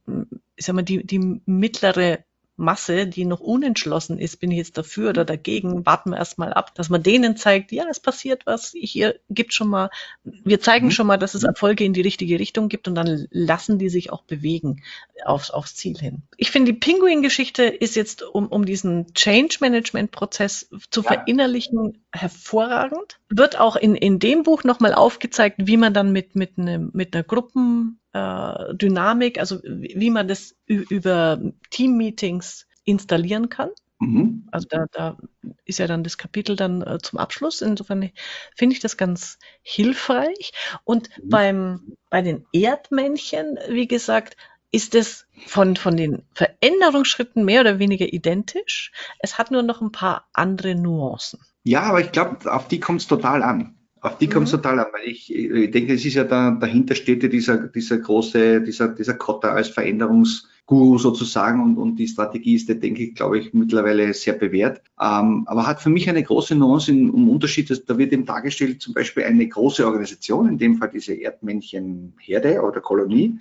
ich 0.56 0.66
sag 0.66 0.76
mal, 0.76 0.84
die, 0.84 1.06
die 1.06 1.42
mittlere 1.46 2.20
Masse, 2.62 3.08
die 3.08 3.26
noch 3.26 3.40
unentschlossen 3.40 4.20
ist, 4.20 4.40
bin 4.40 4.52
ich 4.52 4.58
jetzt 4.58 4.78
dafür 4.78 5.10
oder 5.10 5.26
dagegen, 5.26 5.86
warten 5.86 6.12
wir 6.12 6.18
erstmal 6.18 6.54
ab, 6.54 6.74
dass 6.76 6.90
man 6.90 7.04
denen 7.04 7.36
zeigt, 7.36 7.72
ja, 7.72 7.86
es 7.90 8.00
passiert 8.00 8.46
was, 8.46 8.74
ihr 8.74 9.20
gibt 9.30 9.54
schon 9.54 9.68
mal, 9.68 9.90
wir 10.24 10.62
zeigen 10.62 10.88
mhm. 10.88 10.92
schon 10.92 11.08
mal, 11.08 11.18
dass 11.18 11.34
es 11.34 11.44
Erfolge 11.44 11.84
in 11.84 11.94
die 11.94 12.02
richtige 12.02 12.40
Richtung 12.40 12.70
gibt 12.70 12.88
und 12.88 12.96
dann 12.96 13.28
lassen 13.32 13.80
die 13.80 13.90
sich 13.90 14.12
auch 14.12 14.24
bewegen 14.24 14.84
aufs, 15.26 15.52
aufs 15.52 15.76
Ziel 15.76 15.98
hin. 15.98 16.22
Ich 16.38 16.52
finde, 16.52 16.74
die 16.74 16.80
Pinguin-Geschichte 16.80 17.64
ist 17.64 17.96
jetzt, 17.96 18.24
um, 18.24 18.48
um 18.48 18.66
diesen 18.66 19.14
Change-Management-Prozess 19.14 20.70
zu 20.90 21.02
ja. 21.02 21.14
verinnerlichen, 21.14 22.04
hervorragend. 22.12 23.20
Wird 23.30 23.60
auch 23.60 23.76
in, 23.76 23.96
in 23.96 24.20
dem 24.20 24.44
Buch 24.44 24.64
nochmal 24.64 24.94
aufgezeigt, 24.94 25.58
wie 25.60 25.78
man 25.78 25.94
dann 25.94 26.12
mit, 26.12 26.36
mit, 26.36 26.58
ne, 26.58 26.90
mit 26.94 27.16
einer 27.16 27.24
Gruppen 27.24 28.01
äh, 28.14 28.74
Dynamik, 28.76 29.40
also 29.40 29.62
wie 29.64 30.10
man 30.10 30.28
das 30.28 30.56
über 30.66 31.40
Team-Meetings 31.70 32.68
installieren 32.84 33.50
kann. 33.50 33.70
Mhm. 34.00 34.48
Also 34.52 34.68
da, 34.70 34.86
da 34.92 35.18
ist 35.66 35.80
ja 35.80 35.88
dann 35.88 36.04
das 36.04 36.18
Kapitel 36.18 36.56
dann 36.56 36.82
äh, 36.82 36.98
zum 37.02 37.20
Abschluss. 37.20 37.62
Insofern 37.62 38.10
finde 38.56 38.74
ich 38.74 38.80
das 38.80 38.98
ganz 38.98 39.38
hilfreich. 39.62 40.54
Und 40.84 41.10
mhm. 41.18 41.30
beim, 41.30 41.98
bei 42.10 42.22
den 42.22 42.46
Erdmännchen, 42.52 43.60
wie 43.70 43.88
gesagt, 43.88 44.38
ist 44.72 44.96
es 44.96 45.28
von, 45.46 45.76
von 45.76 45.98
den 45.98 46.24
Veränderungsschritten 46.34 47.46
mehr 47.46 47.62
oder 47.62 47.78
weniger 47.78 48.12
identisch. 48.12 48.92
Es 49.20 49.38
hat 49.38 49.52
nur 49.52 49.64
noch 49.64 49.82
ein 49.82 49.92
paar 49.92 50.28
andere 50.34 50.76
Nuancen. 50.76 51.40
Ja, 51.64 51.84
aber 51.84 52.02
ich 52.02 52.12
glaube, 52.12 52.52
auf 52.52 52.68
die 52.68 52.80
kommt 52.80 53.02
es 53.02 53.08
total 53.08 53.44
an. 53.44 53.76
Auf 54.02 54.18
die 54.18 54.28
kommt 54.28 54.48
es 54.48 54.54
mhm. 54.54 54.58
total 54.58 54.80
an, 54.80 54.88
weil 54.94 55.08
ich, 55.08 55.34
ich 55.34 55.70
denke, 55.70 55.94
es 55.94 56.04
ist 56.04 56.16
ja 56.16 56.24
da, 56.24 56.52
dahinter 56.52 56.96
steht 56.96 57.22
ja 57.22 57.30
dieser, 57.30 57.68
dieser 57.68 58.00
große, 58.00 58.62
dieser, 58.62 58.88
dieser 58.90 59.14
Kotter 59.14 59.52
als 59.52 59.70
Veränderungsguru 59.70 60.98
sozusagen 60.98 61.62
und, 61.62 61.78
und 61.78 61.98
die 61.98 62.08
Strategie 62.08 62.56
ist, 62.56 62.68
der 62.68 62.78
denke 62.78 63.04
ich, 63.04 63.14
glaube 63.14 63.38
ich, 63.38 63.54
mittlerweile 63.54 64.12
sehr 64.16 64.34
bewährt. 64.34 64.82
Ähm, 65.00 65.44
aber 65.46 65.68
hat 65.68 65.82
für 65.82 65.92
mich 65.92 66.10
eine 66.10 66.24
große 66.24 66.56
Nuance 66.56 66.92
in, 66.92 67.12
um 67.12 67.30
Unterschied, 67.30 67.70
dass, 67.70 67.86
da 67.86 67.96
wird 68.00 68.12
eben 68.12 68.26
dargestellt, 68.26 68.82
zum 68.82 68.96
Beispiel 68.96 69.24
eine 69.24 69.48
große 69.48 69.86
Organisation, 69.86 70.50
in 70.50 70.58
dem 70.58 70.78
Fall 70.78 70.90
diese 70.90 71.14
Erdmännchenherde 71.14 72.62
oder 72.62 72.82
Kolonie, 72.82 73.40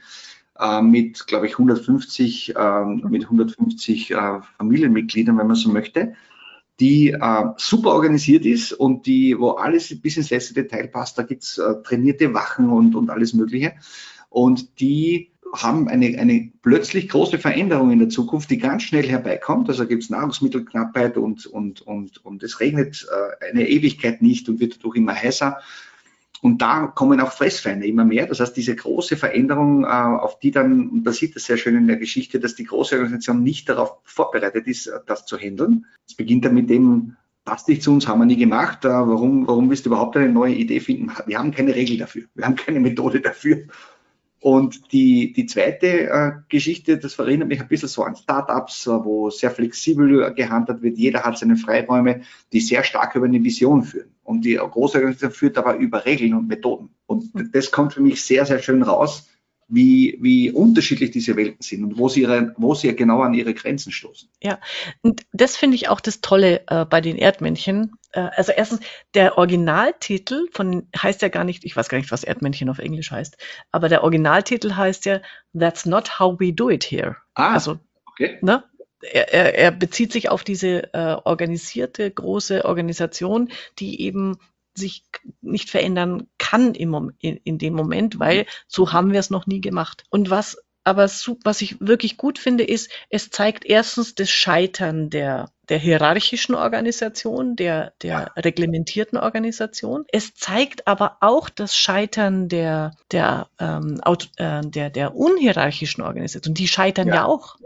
äh, 0.59 0.83
mit, 0.83 1.27
glaube 1.27 1.47
ich, 1.47 1.53
150, 1.53 2.55
äh, 2.55 2.85
mit 2.85 3.25
150 3.25 4.11
äh, 4.11 4.41
Familienmitgliedern, 4.59 5.39
wenn 5.39 5.47
man 5.47 5.57
so 5.57 5.71
möchte 5.71 6.13
die 6.81 7.11
äh, 7.11 7.45
super 7.57 7.91
organisiert 7.91 8.47
ist 8.47 8.73
und 8.73 9.07
die, 9.07 9.39
wo 9.39 9.51
alles 9.51 10.01
bis 10.01 10.17
ins 10.17 10.31
letzte 10.31 10.55
Detail 10.55 10.89
passt. 10.89 11.19
Da 11.19 11.23
gibt's 11.23 11.59
äh, 11.59 11.83
trainierte 11.85 12.33
Wachen 12.35 12.71
und, 12.71 12.95
und 12.95 13.11
alles 13.11 13.35
Mögliche. 13.35 13.75
Und 14.31 14.81
die 14.81 15.31
haben 15.53 15.89
eine, 15.89 16.19
eine 16.19 16.51
plötzlich 16.63 17.09
große 17.09 17.39
Veränderung 17.39 17.91
in 17.91 17.99
der 17.99 18.09
Zukunft, 18.09 18.51
die 18.51 18.59
ganz 18.59 18.85
schnell 18.85 19.07
herbeikommt. 19.07 19.69
Also 19.69 19.87
gibt 19.87 20.05
es 20.05 20.11
Nahrungsmittelknappheit 20.11 21.17
und, 21.17 21.47
und, 21.47 21.81
und, 21.83 22.25
und 22.25 22.43
es 22.43 22.61
regnet 22.61 23.07
äh, 23.11 23.51
eine 23.51 23.69
Ewigkeit 23.69 24.23
nicht 24.23 24.49
und 24.49 24.61
wird 24.61 24.77
dadurch 24.77 24.97
immer 24.97 25.15
heißer. 25.15 25.59
Und 26.43 26.63
da 26.63 26.87
kommen 26.87 27.21
auch 27.21 27.33
Fressfeinde 27.33 27.87
immer 27.87 28.05
mehr. 28.05 28.27
Das 28.27 28.41
heißt, 28.41 28.57
diese 28.57 28.75
große 28.75 29.17
Veränderung, 29.17 29.85
äh, 29.85 29.87
auf 29.87 30.39
die 30.39 30.51
dann, 30.51 30.89
und 30.89 31.05
da 31.05 31.13
sieht 31.13 31.37
es 31.37 31.45
sehr 31.45 31.59
schön 31.59 31.77
in 31.77 31.87
der 31.87 31.97
Geschichte, 31.97 32.41
dass 32.41 32.55
die 32.55 32.65
große 32.65 32.97
Organisation 32.97 33.43
nicht 33.43 33.69
darauf 33.69 33.99
vorbereitet 34.05 34.67
ist, 34.67 34.87
äh, 34.87 35.01
das 35.07 35.27
zu 35.27 35.37
handeln. 35.37 35.87
Es 36.09 36.15
beginnt 36.15 36.45
dann 36.45 36.55
mit 36.55 36.71
dem, 36.71 37.17
passt 37.45 37.69
nicht 37.69 37.83
zu 37.83 37.93
uns, 37.93 38.09
haben 38.09 38.21
wir 38.21 38.27
nie 38.27 38.37
gemacht. 38.37 38.85
Äh, 38.85 38.89
warum, 38.89 39.47
warum 39.47 39.69
willst 39.69 39.85
du 39.85 39.91
überhaupt 39.91 40.17
eine 40.17 40.31
neue 40.31 40.55
Idee 40.55 40.81
finden? 40.81 41.11
Wir 41.27 41.39
haben 41.39 41.51
keine 41.51 41.75
Regel 41.75 41.99
dafür. 41.99 42.25
Wir 42.35 42.47
haben 42.47 42.57
keine 42.57 42.81
Methode 42.81 43.21
dafür. 43.21 43.65
Und 44.43 44.93
die, 44.93 45.35
die 45.35 45.45
zweite 45.45 45.87
äh, 46.09 46.33
Geschichte, 46.49 46.97
das 46.97 47.19
erinnert 47.19 47.49
mich 47.49 47.61
ein 47.61 47.69
bisschen 47.69 47.89
so 47.89 48.05
an 48.05 48.17
Startups, 48.17 48.87
äh, 48.87 48.91
wo 48.91 49.29
sehr 49.29 49.51
flexibel 49.51 50.33
gehandelt 50.33 50.81
wird. 50.81 50.97
Jeder 50.97 51.25
hat 51.25 51.37
seine 51.37 51.57
Freiräume, 51.57 52.23
die 52.53 52.61
sehr 52.61 52.83
stark 52.83 53.15
über 53.15 53.27
eine 53.27 53.45
Vision 53.45 53.83
führen. 53.83 54.09
Und 54.25 54.47
die 54.47 54.55
große 54.55 54.97
Organisation 54.97 55.33
führt 55.33 55.59
aber 55.59 55.77
über 55.77 56.07
Regeln 56.07 56.33
und 56.33 56.49
Methoden. 56.49 56.89
Und 57.07 57.31
das 57.53 57.71
kommt 57.71 57.93
für 57.93 58.01
mich 58.01 58.23
sehr, 58.23 58.47
sehr 58.47 58.61
schön 58.61 58.83
raus, 58.83 59.29
wie, 59.71 60.19
wie 60.21 60.51
unterschiedlich 60.51 61.13
diese 61.13 61.37
Welten 61.37 61.63
sind 61.63 61.85
und 61.85 61.99
wo 61.99 62.09
sie, 62.09 62.23
ihre, 62.23 62.55
wo 62.57 62.75
sie 62.75 62.95
genau 62.95 63.23
an 63.23 63.35
ihre 63.35 63.55
Grenzen 63.55 63.93
stoßen. 63.93 64.29
Ja, 64.43 64.59
und 65.03 65.23
das 65.33 65.57
finde 65.57 65.77
ich 65.77 65.89
auch 65.89 66.01
das 66.01 66.21
Tolle 66.21 66.63
äh, 66.67 66.85
bei 66.85 67.01
den 67.01 67.17
Erdmännchen. 67.17 67.93
Äh, 68.13 68.29
also 68.35 68.53
erstens, 68.53 68.81
der 69.15 69.39
Originaltitel 69.39 70.49
von 70.53 70.89
heißt 70.97 71.23
ja 71.23 71.29
gar 71.29 71.45
nicht, 71.45 71.65
ich 71.65 71.77
weiß 71.77 71.89
gar 71.89 71.99
nicht, 71.99 72.11
was 72.11 72.25
Erdmännchen 72.25 72.69
auf 72.69 72.81
Englisch 72.81 73.11
heißt, 73.11 73.37
aber 73.71 73.89
der 73.89 74.03
Originaltitel 74.03 74.75
heißt 74.75 75.07
ja 75.07 75.21
That's 75.57 75.87
not 75.87 76.19
how 76.19 76.39
we 76.39 76.53
do 76.53 76.69
it 76.71 76.85
here. 76.85 77.17
Ah, 77.35 77.55
also, 77.55 77.79
okay. 78.07 78.39
Ne? 78.43 78.65
Er, 79.03 79.33
er, 79.33 79.55
er 79.55 79.71
bezieht 79.71 80.13
sich 80.13 80.29
auf 80.29 80.45
diese 80.45 80.93
äh, 80.93 81.17
organisierte 81.25 82.11
große 82.11 82.67
Organisation, 82.67 83.49
die 83.79 84.03
eben 84.03 84.37
sich 84.75 85.05
nicht 85.41 85.71
verändern 85.71 86.29
kann 86.39 86.75
im, 86.75 87.13
in, 87.19 87.37
in 87.39 87.59
dem 87.59 87.75
Moment, 87.75 88.19
weil 88.19 88.47
so 88.67 88.93
haben 88.93 89.13
wir 89.13 89.21
es 89.21 89.31
noch 89.31 89.47
nie 89.47 89.61
gemacht. 89.61 90.05
Und 90.11 90.31
was 90.31 90.59
aber 90.83 91.05
was 91.05 91.61
ich 91.61 91.77
wirklich 91.81 92.17
gut 92.17 92.39
finde, 92.39 92.65
ist, 92.65 92.91
es 93.11 93.29
zeigt 93.29 93.67
erstens 93.67 94.15
das 94.15 94.31
Scheitern 94.31 95.11
der 95.11 95.51
der 95.71 95.79
hierarchischen 95.79 96.57
Organisation, 96.57 97.55
der, 97.55 97.93
der 98.03 98.33
reglementierten 98.37 99.17
Organisation. 99.17 100.05
Es 100.11 100.35
zeigt 100.35 100.89
aber 100.89 101.19
auch 101.21 101.49
das 101.49 101.77
Scheitern 101.77 102.49
der, 102.49 102.97
der, 103.13 103.47
ähm, 103.61 104.01
äh, 104.37 104.63
der, 104.63 104.91
der 104.91 105.15
unhierarchischen 105.15 106.03
Organisation. 106.03 106.55
Die 106.55 106.67
scheitern 106.67 107.07
ja, 107.07 107.15
ja 107.15 107.25
auch. 107.25 107.57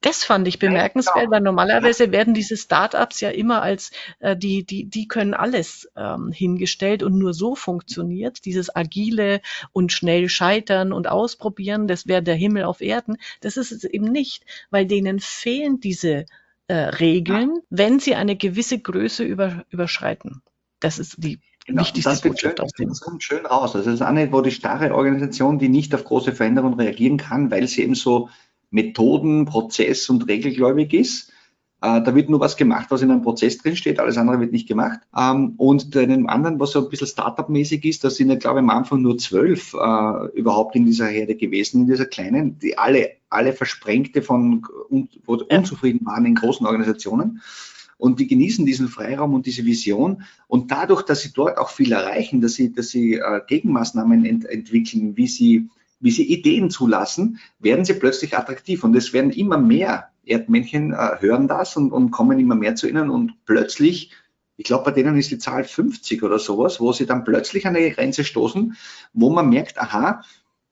Das 0.00 0.24
fand 0.24 0.46
ich 0.46 0.58
bemerkenswert, 0.58 1.16
genau. 1.16 1.30
weil 1.32 1.40
normalerweise 1.40 2.12
werden 2.12 2.34
diese 2.34 2.56
Startups 2.56 3.20
ja 3.20 3.30
immer 3.30 3.62
als 3.62 3.90
äh, 4.20 4.36
die, 4.36 4.64
die, 4.64 4.84
die 4.84 5.08
können 5.08 5.34
alles 5.34 5.88
ähm, 5.96 6.30
hingestellt 6.32 7.02
und 7.02 7.18
nur 7.18 7.34
so 7.34 7.54
funktioniert. 7.54 8.44
Dieses 8.44 8.74
agile 8.74 9.40
und 9.72 9.92
schnell 9.92 10.28
scheitern 10.28 10.92
und 10.92 11.08
ausprobieren, 11.08 11.88
das 11.88 12.06
wäre 12.06 12.22
der 12.22 12.36
Himmel 12.36 12.64
auf 12.64 12.80
Erden. 12.80 13.16
Das 13.40 13.56
ist 13.56 13.72
es 13.72 13.84
eben 13.84 14.06
nicht, 14.06 14.44
weil 14.70 14.86
denen 14.86 15.20
fehlen 15.20 15.80
diese 15.80 16.26
äh, 16.68 16.74
Regeln, 16.74 17.58
wenn 17.70 17.98
sie 17.98 18.14
eine 18.14 18.36
gewisse 18.36 18.78
Größe 18.78 19.24
über, 19.24 19.64
überschreiten. 19.70 20.42
Das 20.80 20.98
ist 20.98 21.16
die 21.18 21.40
Genau, 21.68 21.82
wichtigste 21.82 22.08
das, 22.08 22.22
Botschaft 22.22 22.56
schön, 22.56 22.64
aus 22.64 22.72
dem. 22.72 22.88
das 22.88 23.00
kommt 23.02 23.22
schön 23.22 23.44
raus. 23.44 23.74
Also 23.76 23.90
das 23.90 24.00
ist 24.00 24.02
eine, 24.02 24.32
wo 24.32 24.40
die 24.40 24.52
starre 24.52 24.94
Organisation, 24.94 25.58
die 25.58 25.68
nicht 25.68 25.94
auf 25.94 26.02
große 26.04 26.32
Veränderungen 26.32 26.80
reagieren 26.80 27.18
kann, 27.18 27.50
weil 27.50 27.66
sie 27.68 27.82
eben 27.82 27.94
so 27.94 28.30
Methoden, 28.70 29.44
Prozess 29.44 30.08
und 30.10 30.28
regelgläubig 30.28 30.92
ist. 30.92 31.32
Äh, 31.80 32.02
da 32.02 32.14
wird 32.14 32.28
nur 32.28 32.40
was 32.40 32.56
gemacht, 32.56 32.86
was 32.90 33.02
in 33.02 33.10
einem 33.10 33.22
Prozess 33.22 33.58
drin 33.58 33.76
steht, 33.76 34.00
alles 34.00 34.18
andere 34.18 34.40
wird 34.40 34.50
nicht 34.52 34.66
gemacht. 34.66 34.98
Ähm, 35.16 35.54
und 35.58 35.94
in 35.94 36.10
einem 36.10 36.26
anderen, 36.26 36.58
was 36.58 36.72
so 36.72 36.82
ein 36.82 36.88
bisschen 36.88 37.06
Startup-mäßig 37.06 37.84
ist, 37.84 38.02
da 38.02 38.10
sind 38.10 38.30
ja, 38.30 38.34
glaube 38.34 38.58
ich, 38.58 38.64
am 38.64 38.70
Anfang 38.70 39.02
nur 39.02 39.16
zwölf 39.18 39.74
äh, 39.74 40.26
überhaupt 40.36 40.74
in 40.74 40.86
dieser 40.86 41.06
Herde 41.06 41.36
gewesen, 41.36 41.82
in 41.82 41.86
dieser 41.86 42.06
kleinen, 42.06 42.58
die 42.58 42.76
alle, 42.76 43.10
alle 43.30 43.52
Versprengte 43.52 44.22
von 44.22 44.66
unzufrieden 44.90 46.04
waren 46.04 46.26
in 46.26 46.34
großen 46.34 46.66
Organisationen. 46.66 47.42
Und 47.96 48.20
die 48.20 48.28
genießen 48.28 48.64
diesen 48.64 48.88
Freiraum 48.88 49.34
und 49.34 49.46
diese 49.46 49.64
Vision. 49.64 50.22
Und 50.46 50.70
dadurch, 50.70 51.02
dass 51.02 51.20
sie 51.20 51.32
dort 51.32 51.58
auch 51.58 51.70
viel 51.70 51.92
erreichen, 51.92 52.40
dass 52.40 52.54
sie, 52.54 52.72
dass 52.72 52.88
sie 52.88 53.14
äh, 53.14 53.40
Gegenmaßnahmen 53.46 54.24
ent 54.24 54.44
entwickeln, 54.46 55.16
wie 55.16 55.26
sie 55.26 55.68
wie 56.00 56.10
sie 56.10 56.24
Ideen 56.24 56.70
zulassen, 56.70 57.38
werden 57.58 57.84
sie 57.84 57.94
plötzlich 57.94 58.36
attraktiv. 58.36 58.84
Und 58.84 58.94
es 58.94 59.12
werden 59.12 59.30
immer 59.30 59.58
mehr 59.58 60.10
Erdmännchen 60.24 60.92
äh, 60.92 61.16
hören 61.20 61.48
das 61.48 61.76
und, 61.76 61.92
und 61.92 62.10
kommen 62.10 62.38
immer 62.38 62.54
mehr 62.54 62.74
zu 62.74 62.88
ihnen 62.88 63.10
und 63.10 63.34
plötzlich 63.46 64.12
ich 64.60 64.64
glaube, 64.64 64.86
bei 64.86 64.90
denen 64.90 65.16
ist 65.16 65.30
die 65.30 65.38
Zahl 65.38 65.62
50 65.62 66.24
oder 66.24 66.40
sowas, 66.40 66.80
wo 66.80 66.92
sie 66.92 67.06
dann 67.06 67.22
plötzlich 67.22 67.64
an 67.64 67.76
eine 67.76 67.92
Grenze 67.92 68.24
stoßen, 68.24 68.76
wo 69.12 69.30
man 69.30 69.48
merkt, 69.48 69.78
aha, 69.78 70.24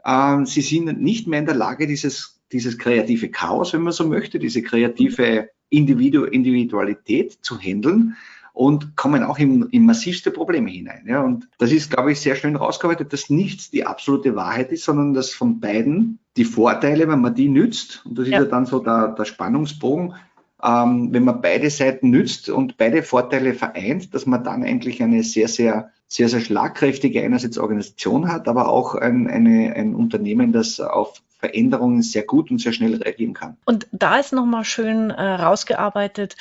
äh, 0.04 0.44
sie 0.44 0.60
sind 0.60 1.00
nicht 1.00 1.28
mehr 1.28 1.38
in 1.38 1.46
der 1.46 1.54
Lage, 1.54 1.86
dieses, 1.86 2.40
dieses 2.50 2.78
kreative 2.78 3.30
Chaos, 3.30 3.72
wenn 3.72 3.82
man 3.82 3.92
so 3.92 4.06
möchte, 4.06 4.40
diese 4.40 4.62
kreative 4.62 5.50
Individu 5.68 6.24
Individualität 6.24 7.38
zu 7.42 7.60
handeln 7.60 8.16
und 8.56 8.96
kommen 8.96 9.22
auch 9.22 9.38
in, 9.38 9.68
in 9.70 9.84
massivste 9.84 10.30
Probleme 10.30 10.70
hinein. 10.70 11.04
Ja. 11.06 11.20
Und 11.20 11.46
das 11.58 11.72
ist, 11.72 11.90
glaube 11.90 12.12
ich, 12.12 12.20
sehr 12.20 12.36
schön 12.36 12.56
rausgearbeitet, 12.56 13.12
dass 13.12 13.28
nichts 13.28 13.70
die 13.70 13.84
absolute 13.84 14.34
Wahrheit 14.34 14.72
ist, 14.72 14.84
sondern 14.84 15.12
dass 15.12 15.34
von 15.34 15.60
beiden 15.60 16.20
die 16.38 16.46
Vorteile, 16.46 17.06
wenn 17.06 17.20
man 17.20 17.34
die 17.34 17.50
nützt, 17.50 18.02
und 18.06 18.16
das 18.16 18.24
ist 18.24 18.32
ja, 18.32 18.40
ja 18.40 18.44
dann 18.46 18.64
so 18.64 18.78
der, 18.78 19.08
der 19.08 19.26
Spannungsbogen, 19.26 20.14
ähm, 20.62 21.12
wenn 21.12 21.24
man 21.24 21.42
beide 21.42 21.68
Seiten 21.68 22.08
nützt 22.08 22.48
und 22.48 22.78
beide 22.78 23.02
Vorteile 23.02 23.52
vereint, 23.52 24.14
dass 24.14 24.24
man 24.24 24.42
dann 24.42 24.64
eigentlich 24.64 25.02
eine 25.02 25.22
sehr, 25.22 25.48
sehr, 25.48 25.90
sehr, 26.08 26.30
sehr 26.30 26.40
schlagkräftige 26.40 27.22
einerseits 27.22 27.58
Organisation 27.58 28.32
hat, 28.32 28.48
aber 28.48 28.70
auch 28.70 28.94
ein, 28.94 29.28
eine, 29.28 29.74
ein 29.76 29.94
Unternehmen, 29.94 30.52
das 30.52 30.80
auf 30.80 31.20
Veränderungen 31.38 32.00
sehr 32.00 32.22
gut 32.22 32.50
und 32.50 32.58
sehr 32.58 32.72
schnell 32.72 32.94
reagieren 32.94 33.34
kann. 33.34 33.58
Und 33.66 33.86
da 33.92 34.18
ist 34.18 34.32
nochmal 34.32 34.64
schön 34.64 35.10
äh, 35.10 35.22
rausgearbeitet, 35.22 36.36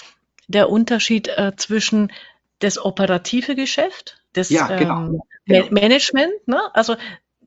der 0.47 0.69
Unterschied 0.69 1.27
äh, 1.27 1.53
zwischen 1.55 2.11
das 2.59 2.83
operative 2.83 3.55
Geschäft, 3.55 4.17
das 4.33 4.49
ja, 4.49 4.67
genau. 4.75 5.07
ähm, 5.07 5.21
genau. 5.45 5.67
Management, 5.71 6.47
ne? 6.47 6.61
also 6.73 6.95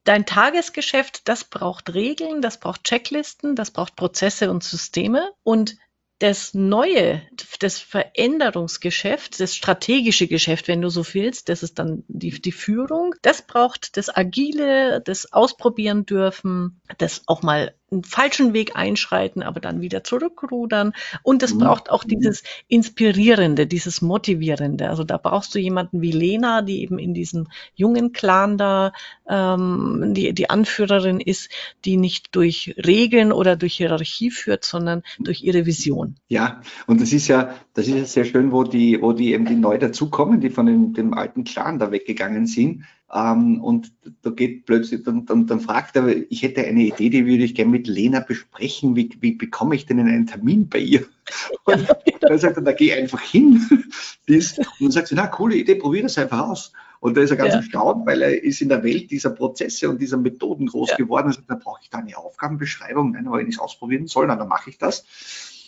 dein 0.04 0.26
Tagesgeschäft, 0.26 1.28
das 1.28 1.44
braucht 1.44 1.92
Regeln, 1.94 2.40
das 2.40 2.60
braucht 2.60 2.84
Checklisten, 2.84 3.56
das 3.56 3.70
braucht 3.70 3.96
Prozesse 3.96 4.50
und 4.50 4.64
Systeme 4.64 5.32
und 5.42 5.76
das 6.18 6.52
neue, 6.52 7.22
das 7.60 7.78
Veränderungsgeschäft, 7.78 9.38
das 9.38 9.54
strategische 9.54 10.26
Geschäft, 10.26 10.66
wenn 10.66 10.82
du 10.82 10.88
so 10.88 11.04
willst, 11.14 11.48
das 11.48 11.62
ist 11.62 11.78
dann 11.78 12.04
die, 12.08 12.30
die 12.40 12.52
Führung. 12.52 13.14
Das 13.22 13.42
braucht 13.42 13.96
das 13.96 14.14
Agile, 14.14 15.00
das 15.00 15.32
Ausprobieren 15.32 16.06
dürfen, 16.06 16.80
das 16.98 17.22
auch 17.26 17.42
mal 17.42 17.74
einen 17.90 18.04
falschen 18.04 18.52
Weg 18.52 18.76
einschreiten, 18.76 19.42
aber 19.42 19.60
dann 19.60 19.80
wieder 19.80 20.04
zurückrudern. 20.04 20.92
Und 21.22 21.42
es 21.42 21.54
mhm. 21.54 21.60
braucht 21.60 21.90
auch 21.90 22.04
dieses 22.04 22.42
Inspirierende, 22.68 23.66
dieses 23.66 24.02
Motivierende. 24.02 24.88
Also 24.88 25.04
da 25.04 25.16
brauchst 25.16 25.54
du 25.54 25.58
jemanden 25.58 26.02
wie 26.02 26.12
Lena, 26.12 26.62
die 26.62 26.82
eben 26.82 26.98
in 26.98 27.14
diesem 27.14 27.48
jungen 27.74 28.12
Clan 28.12 28.58
da 28.58 28.92
ähm, 29.28 30.12
die, 30.14 30.32
die 30.32 30.50
Anführerin 30.50 31.20
ist, 31.20 31.50
die 31.84 31.96
nicht 31.96 32.34
durch 32.34 32.74
Regeln 32.84 33.32
oder 33.32 33.56
durch 33.56 33.76
Hierarchie 33.76 34.30
führt, 34.30 34.64
sondern 34.64 35.02
durch 35.18 35.42
ihre 35.42 35.66
Vision. 35.66 36.16
Ja, 36.28 36.60
und 36.86 37.00
das 37.00 37.12
ist 37.12 37.28
ja, 37.28 37.54
das 37.74 37.86
ist 37.88 37.94
ja 37.94 38.04
sehr 38.04 38.24
schön, 38.24 38.52
wo 38.52 38.64
die, 38.64 39.00
wo 39.00 39.12
die 39.12 39.32
eben 39.32 39.46
die 39.46 39.54
neu 39.54 39.78
dazukommen, 39.78 40.40
die 40.40 40.50
von 40.50 40.66
dem, 40.66 40.92
dem 40.92 41.14
alten 41.14 41.44
Clan 41.44 41.78
da 41.78 41.90
weggegangen 41.90 42.46
sind 42.46 42.84
ähm, 43.12 43.62
und 43.62 43.92
da 44.22 44.30
geht 44.30 44.66
plötzlich, 44.66 45.02
dann, 45.02 45.24
dann, 45.24 45.46
dann 45.46 45.60
fragt 45.60 45.96
er, 45.96 46.08
ich 46.30 46.42
hätte 46.42 46.64
eine 46.64 46.82
Idee, 46.82 47.08
die 47.08 47.24
würde 47.24 47.44
ich 47.44 47.54
gerne 47.54 47.70
mit 47.70 47.86
Lena 47.86 48.20
besprechen. 48.20 48.96
Wie, 48.96 49.10
wie 49.20 49.32
bekomme 49.32 49.74
ich 49.74 49.86
denn 49.86 49.98
einen 50.00 50.26
Termin 50.26 50.68
bei 50.68 50.78
ihr? 50.78 51.06
Und 51.64 51.86
dann 52.20 52.38
sagt 52.38 52.56
er, 52.56 52.62
da 52.62 52.72
geh 52.72 52.92
einfach 52.92 53.20
hin. 53.20 53.66
und 54.28 54.60
dann 54.80 54.90
sagt 54.90 55.08
sie, 55.08 55.14
na, 55.14 55.26
coole 55.26 55.56
Idee, 55.56 55.74
probier 55.76 56.02
das 56.02 56.18
einfach 56.18 56.48
aus. 56.48 56.72
Und 57.00 57.16
da 57.16 57.20
ist 57.20 57.30
er 57.30 57.36
ganz 57.36 57.52
ja. 57.52 57.58
erstaunt, 57.60 58.06
weil 58.06 58.22
er 58.22 58.42
ist 58.42 58.60
in 58.60 58.68
der 58.68 58.82
Welt 58.82 59.10
dieser 59.10 59.30
Prozesse 59.30 59.88
und 59.88 60.00
dieser 60.00 60.16
Methoden 60.16 60.66
groß 60.66 60.90
ja. 60.90 60.96
geworden. 60.96 61.32
Sagt, 61.32 61.48
da 61.48 61.54
brauche 61.54 61.80
ich 61.82 61.90
da 61.90 61.98
eine 61.98 62.16
Aufgabenbeschreibung. 62.16 63.12
Nein, 63.12 63.26
aber 63.26 63.38
wenn 63.38 63.48
ich 63.48 63.54
es 63.54 63.60
ausprobieren 63.60 64.06
soll, 64.08 64.26
dann 64.26 64.48
mache 64.48 64.70
ich 64.70 64.78
das. 64.78 65.04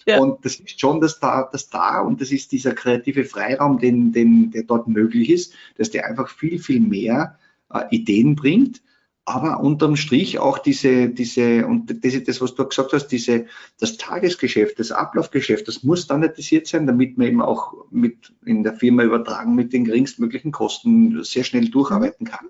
Ja. 0.07 0.19
Und 0.19 0.45
das 0.45 0.57
ist 0.57 0.81
schon 0.81 1.01
das 1.01 1.21
da, 1.21 1.49
das 1.51 1.69
da 1.69 2.01
und 2.01 2.21
das 2.21 2.33
ist 2.33 2.53
dieser 2.53 2.75
kreative 2.75 3.25
Freiraum, 3.25 3.79
den, 3.79 4.13
den, 4.13 4.51
der 4.51 4.63
dort 4.63 4.89
möglich 4.89 5.31
ist, 5.31 5.55
dass 5.77 5.91
der 5.91 6.07
einfach 6.07 6.29
viel, 6.29 6.59
viel 6.59 6.81
mehr 6.81 7.39
äh, 7.73 7.85
Ideen 7.91 8.35
bringt, 8.35 8.83
aber 9.31 9.61
unterm 9.61 9.97
Strich 9.97 10.39
auch 10.39 10.59
diese, 10.59 11.09
diese, 11.09 11.67
und 11.67 12.05
das 12.05 12.15
ist 12.15 12.27
das, 12.27 12.41
was 12.41 12.55
du 12.55 12.67
gesagt 12.67 12.93
hast, 12.93 13.09
diese, 13.09 13.47
das 13.79 13.97
Tagesgeschäft, 13.97 14.79
das 14.79 14.91
Ablaufgeschäft, 14.91 15.69
das 15.69 15.85
muss 15.85 16.03
standardisiert 16.03 16.67
sein, 16.67 16.87
damit 16.87 17.17
man 17.17 17.29
eben 17.29 17.43
auch 17.43 17.75
mit 17.91 18.33
in 18.45 18.65
der 18.65 18.75
Firma 18.75 19.05
übertragen 19.05 19.55
mit 19.55 19.73
den 19.73 19.85
geringstmöglichen 19.85 20.51
Kosten 20.51 21.23
sehr 21.23 21.45
schnell 21.45 21.69
durcharbeiten 21.69 22.27
kann. 22.27 22.49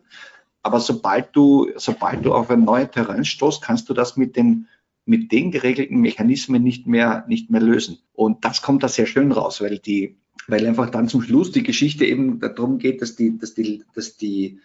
Aber 0.63 0.81
sobald 0.81 1.35
du, 1.35 1.71
sobald 1.77 2.25
du 2.25 2.33
auf 2.33 2.51
ein 2.51 2.65
neues 2.65 2.91
Terrain 2.91 3.25
stoßt, 3.25 3.63
kannst 3.63 3.89
du 3.89 3.95
das 3.95 4.17
mit 4.17 4.37
den 4.37 4.67
mit 5.11 5.33
den 5.33 5.51
geregelten 5.51 6.01
Mechanismen 6.01 6.63
nicht 6.63 6.87
mehr, 6.87 7.25
nicht 7.27 7.51
mehr 7.51 7.61
lösen. 7.61 7.99
Und 8.13 8.45
das 8.45 8.63
kommt 8.63 8.85
da 8.85 8.89
sehr 8.89 9.07
schön 9.07 9.33
raus, 9.33 9.61
weil 9.61 9.81
die, 9.81 10.17
weil 10.47 10.65
einfach 10.65 10.89
dann 10.89 11.09
zum 11.09 11.21
Schluss 11.21 11.51
die 11.51 11.65
Geschichte 11.65 12.05
eben 12.05 12.39
darum 12.39 12.79
geht, 12.79 13.03
dass 13.03 13.17
die, 13.17 13.37
dass 13.37 13.55
die, 13.55 13.83
dass 13.93 14.17
die, 14.17 14.61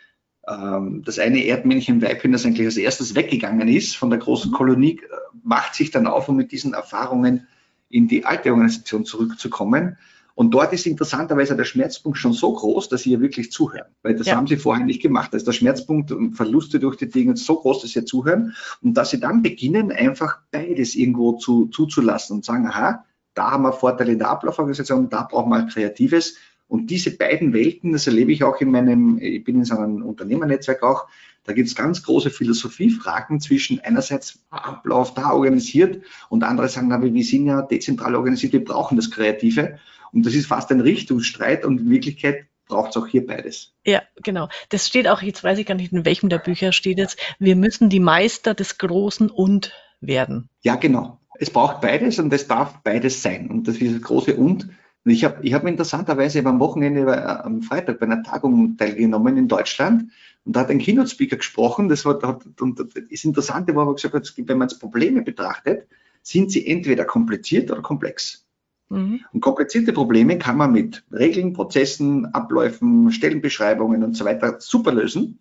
ähm, 0.48 1.02
das 1.04 1.18
eine 1.18 1.44
Erdmännchen 1.44 2.00
Weibchen, 2.04 2.32
das 2.32 2.46
eigentlich 2.46 2.68
als 2.68 2.78
erstes 2.78 3.16
weggegangen 3.16 3.68
ist 3.68 3.98
von 3.98 4.12
der 4.12 4.20
großen 4.20 4.52
Kolonie, 4.52 5.02
macht 5.44 5.74
sich 5.74 5.90
dann 5.90 6.06
auf, 6.06 6.30
um 6.30 6.36
mit 6.36 6.52
diesen 6.52 6.76
Erfahrungen 6.76 7.48
in 7.90 8.08
die 8.08 8.24
alte 8.24 8.52
Organisation 8.52 9.04
zurückzukommen 9.04 9.98
Und 10.36 10.52
dort 10.52 10.74
ist 10.74 10.86
interessanterweise 10.86 11.56
der 11.56 11.64
Schmerzpunkt 11.64 12.18
schon 12.18 12.34
so 12.34 12.54
groß, 12.54 12.90
dass 12.90 13.04
sie 13.04 13.14
ja 13.14 13.22
wirklich 13.22 13.52
zuhören. 13.52 13.88
Weil 14.04 14.16
das 14.16 14.28
ja. 14.28 14.36
haben 14.36 14.48
sie 14.48 14.58
vorher 14.58 14.86
nicht 14.86 15.02
gemacht. 15.02 15.34
Da 15.34 15.38
ist 15.38 15.48
der 15.48 15.54
Schmerzpunkt 15.54 16.12
und 16.12 16.34
Verluste 16.34 16.80
durch 16.80 16.98
die 16.98 17.10
Dinge 17.10 17.38
so 17.38 17.56
groß, 17.56 17.82
dass 17.82 17.92
sie 17.92 18.04
zuhören. 18.04 18.54
Und 18.82 18.96
dass 18.96 19.12
sie 19.12 19.20
dann 19.20 19.42
beginnen, 19.42 19.94
einfach 19.94 20.40
beides 20.52 20.94
irgendwo 20.96 21.38
zu, 21.38 21.68
zuzulassen 21.68 22.36
und 22.36 22.46
sagen, 22.46 22.68
aha, 22.68 23.06
da 23.34 23.52
haben 23.52 23.64
wir 23.64 23.72
Vorteile 23.72 24.12
in 24.12 24.20
der 24.20 24.30
Ablauforganisation, 24.30 25.10
da 25.10 25.24
brauchen 25.24 25.50
wir 25.50 25.68
Kreatives. 25.68 26.36
Und 26.68 26.90
diese 26.90 27.16
beiden 27.16 27.54
Welten, 27.54 27.94
das 27.94 28.08
erlebe 28.08 28.32
ich 28.32 28.44
auch 28.44 28.60
in 28.60 28.72
meinem, 28.72 29.20
ich 29.20 29.44
bin 29.44 29.56
in 29.56 29.66
so 29.66 29.78
einem 29.78 30.02
Unternehmernetzwerk 30.04 30.84
auch, 30.84 31.08
da 31.46 31.54
gibt 31.54 31.68
es 31.68 31.76
ganz 31.76 32.02
große 32.02 32.32
Philosophiefragen 32.32 33.40
zwischen 33.40 33.80
einerseits 33.80 34.40
Ablauf 34.50 35.14
da 35.14 35.32
organisiert 35.32 36.04
und 36.30 36.44
andere 36.44 36.68
sagen, 36.70 36.88
na, 36.88 37.02
wir 37.02 37.24
sind 37.24 37.46
ja 37.46 37.62
dezentral 37.62 38.16
organisiert, 38.16 38.54
wir 38.54 38.66
brauchen 38.66 38.96
das 38.96 39.12
Kreative. 39.12 39.78
Und 40.16 40.26
das 40.26 40.34
ist 40.34 40.48
fast 40.48 40.72
ein 40.72 40.80
Richtungsstreit 40.80 41.66
und 41.66 41.82
in 41.82 41.90
Wirklichkeit 41.90 42.46
braucht 42.68 42.92
es 42.92 42.98
auch 42.98 43.06
hier 43.06 43.26
beides. 43.26 43.74
Ja, 43.86 44.02
genau. 44.24 44.50
Das 44.70 44.88
steht 44.88 45.08
auch, 45.08 45.22
jetzt 45.22 45.44
weiß 45.44 45.60
ich 45.60 45.68
gar 45.68 45.76
nicht, 45.76 45.94
in 45.94 46.06
welchem 46.06 46.30
der 46.30 46.40
Bücher 46.40 46.72
steht 46.72 46.98
jetzt, 46.98 47.20
wir 47.38 47.56
müssen 47.56 47.90
die 47.90 48.00
Meister 48.00 48.56
des 48.56 48.80
Großen 48.80 49.30
und 49.30 49.72
werden. 50.02 50.50
Ja, 50.64 50.76
genau. 50.76 51.20
Es 51.38 51.52
braucht 51.52 51.82
beides 51.82 52.18
und 52.18 52.34
es 52.34 52.48
darf 52.48 52.82
beides 52.82 53.22
sein. 53.22 53.52
Und 53.52 53.68
das 53.68 53.78
ist 53.78 53.94
das 53.94 54.02
große 54.02 54.36
Und. 54.36 54.70
Ich 55.04 55.24
habe 55.24 55.46
ich 55.46 55.54
hab 55.54 55.68
interessanterweise 55.68 56.44
am 56.44 56.60
Wochenende, 56.60 57.02
äh, 57.02 57.20
am 57.20 57.62
Freitag 57.62 58.00
bei 58.00 58.08
einer 58.08 58.24
Tagung 58.24 58.78
teilgenommen 58.78 59.38
in 59.38 59.48
Deutschland 59.48 60.10
und 60.46 60.56
da 60.56 60.62
hat 60.62 60.70
ein 60.70 60.80
Keynote-Speaker 60.80 61.38
gesprochen. 61.38 61.90
Das 61.90 62.06
war, 62.06 62.40
und 62.60 62.80
das 62.80 63.24
Interessante 63.24 63.76
war, 63.76 63.94
gesagt 63.94 64.16
hat, 64.16 64.34
wenn 64.38 64.58
man 64.58 64.70
jetzt 64.70 64.80
Probleme 64.80 65.22
betrachtet, 65.22 65.88
sind 66.22 66.52
sie 66.52 66.66
entweder 66.66 67.06
kompliziert 67.06 67.70
oder 67.70 67.82
komplex. 67.82 68.45
Mhm. 68.90 69.22
Und 69.34 69.42
komplizierte 69.42 69.94
Probleme 69.94 70.38
kann 70.38 70.58
man 70.58 70.72
mit 70.72 71.04
Regeln, 71.12 71.54
Prozessen, 71.54 72.26
Abläufen, 72.34 73.12
Stellenbeschreibungen 73.12 74.04
und 74.04 74.16
so 74.16 74.26
weiter 74.26 74.58
super 74.60 74.94
lösen. 74.94 75.40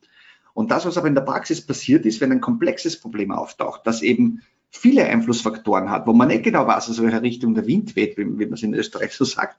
Und 0.55 0.70
das, 0.70 0.86
was 0.86 0.97
aber 0.97 1.09
in 1.09 1.14
der 1.14 1.22
Praxis 1.22 1.61
passiert 1.61 2.07
ist, 2.07 2.20
wenn 2.20 2.32
ein 2.32 2.40
komplexes 2.40 2.99
Problem 2.99 3.32
auftaucht, 3.32 3.82
das 3.84 4.03
eben 4.03 4.42
viele 4.70 5.05
Einflussfaktoren 5.05 5.90
hat, 5.90 6.07
wo 6.07 6.12
man 6.12 6.28
nicht 6.28 6.45
genau 6.45 6.66
weiß, 6.66 6.90
aus 6.90 7.03
welcher 7.03 7.22
Richtung 7.22 7.55
der 7.55 7.66
Wind 7.66 7.97
weht, 7.97 8.16
wie, 8.16 8.38
wie 8.38 8.47
man 8.47 8.55
es 8.55 8.62
in 8.62 8.74
Österreich 8.74 9.12
so 9.12 9.24
sagt, 9.24 9.59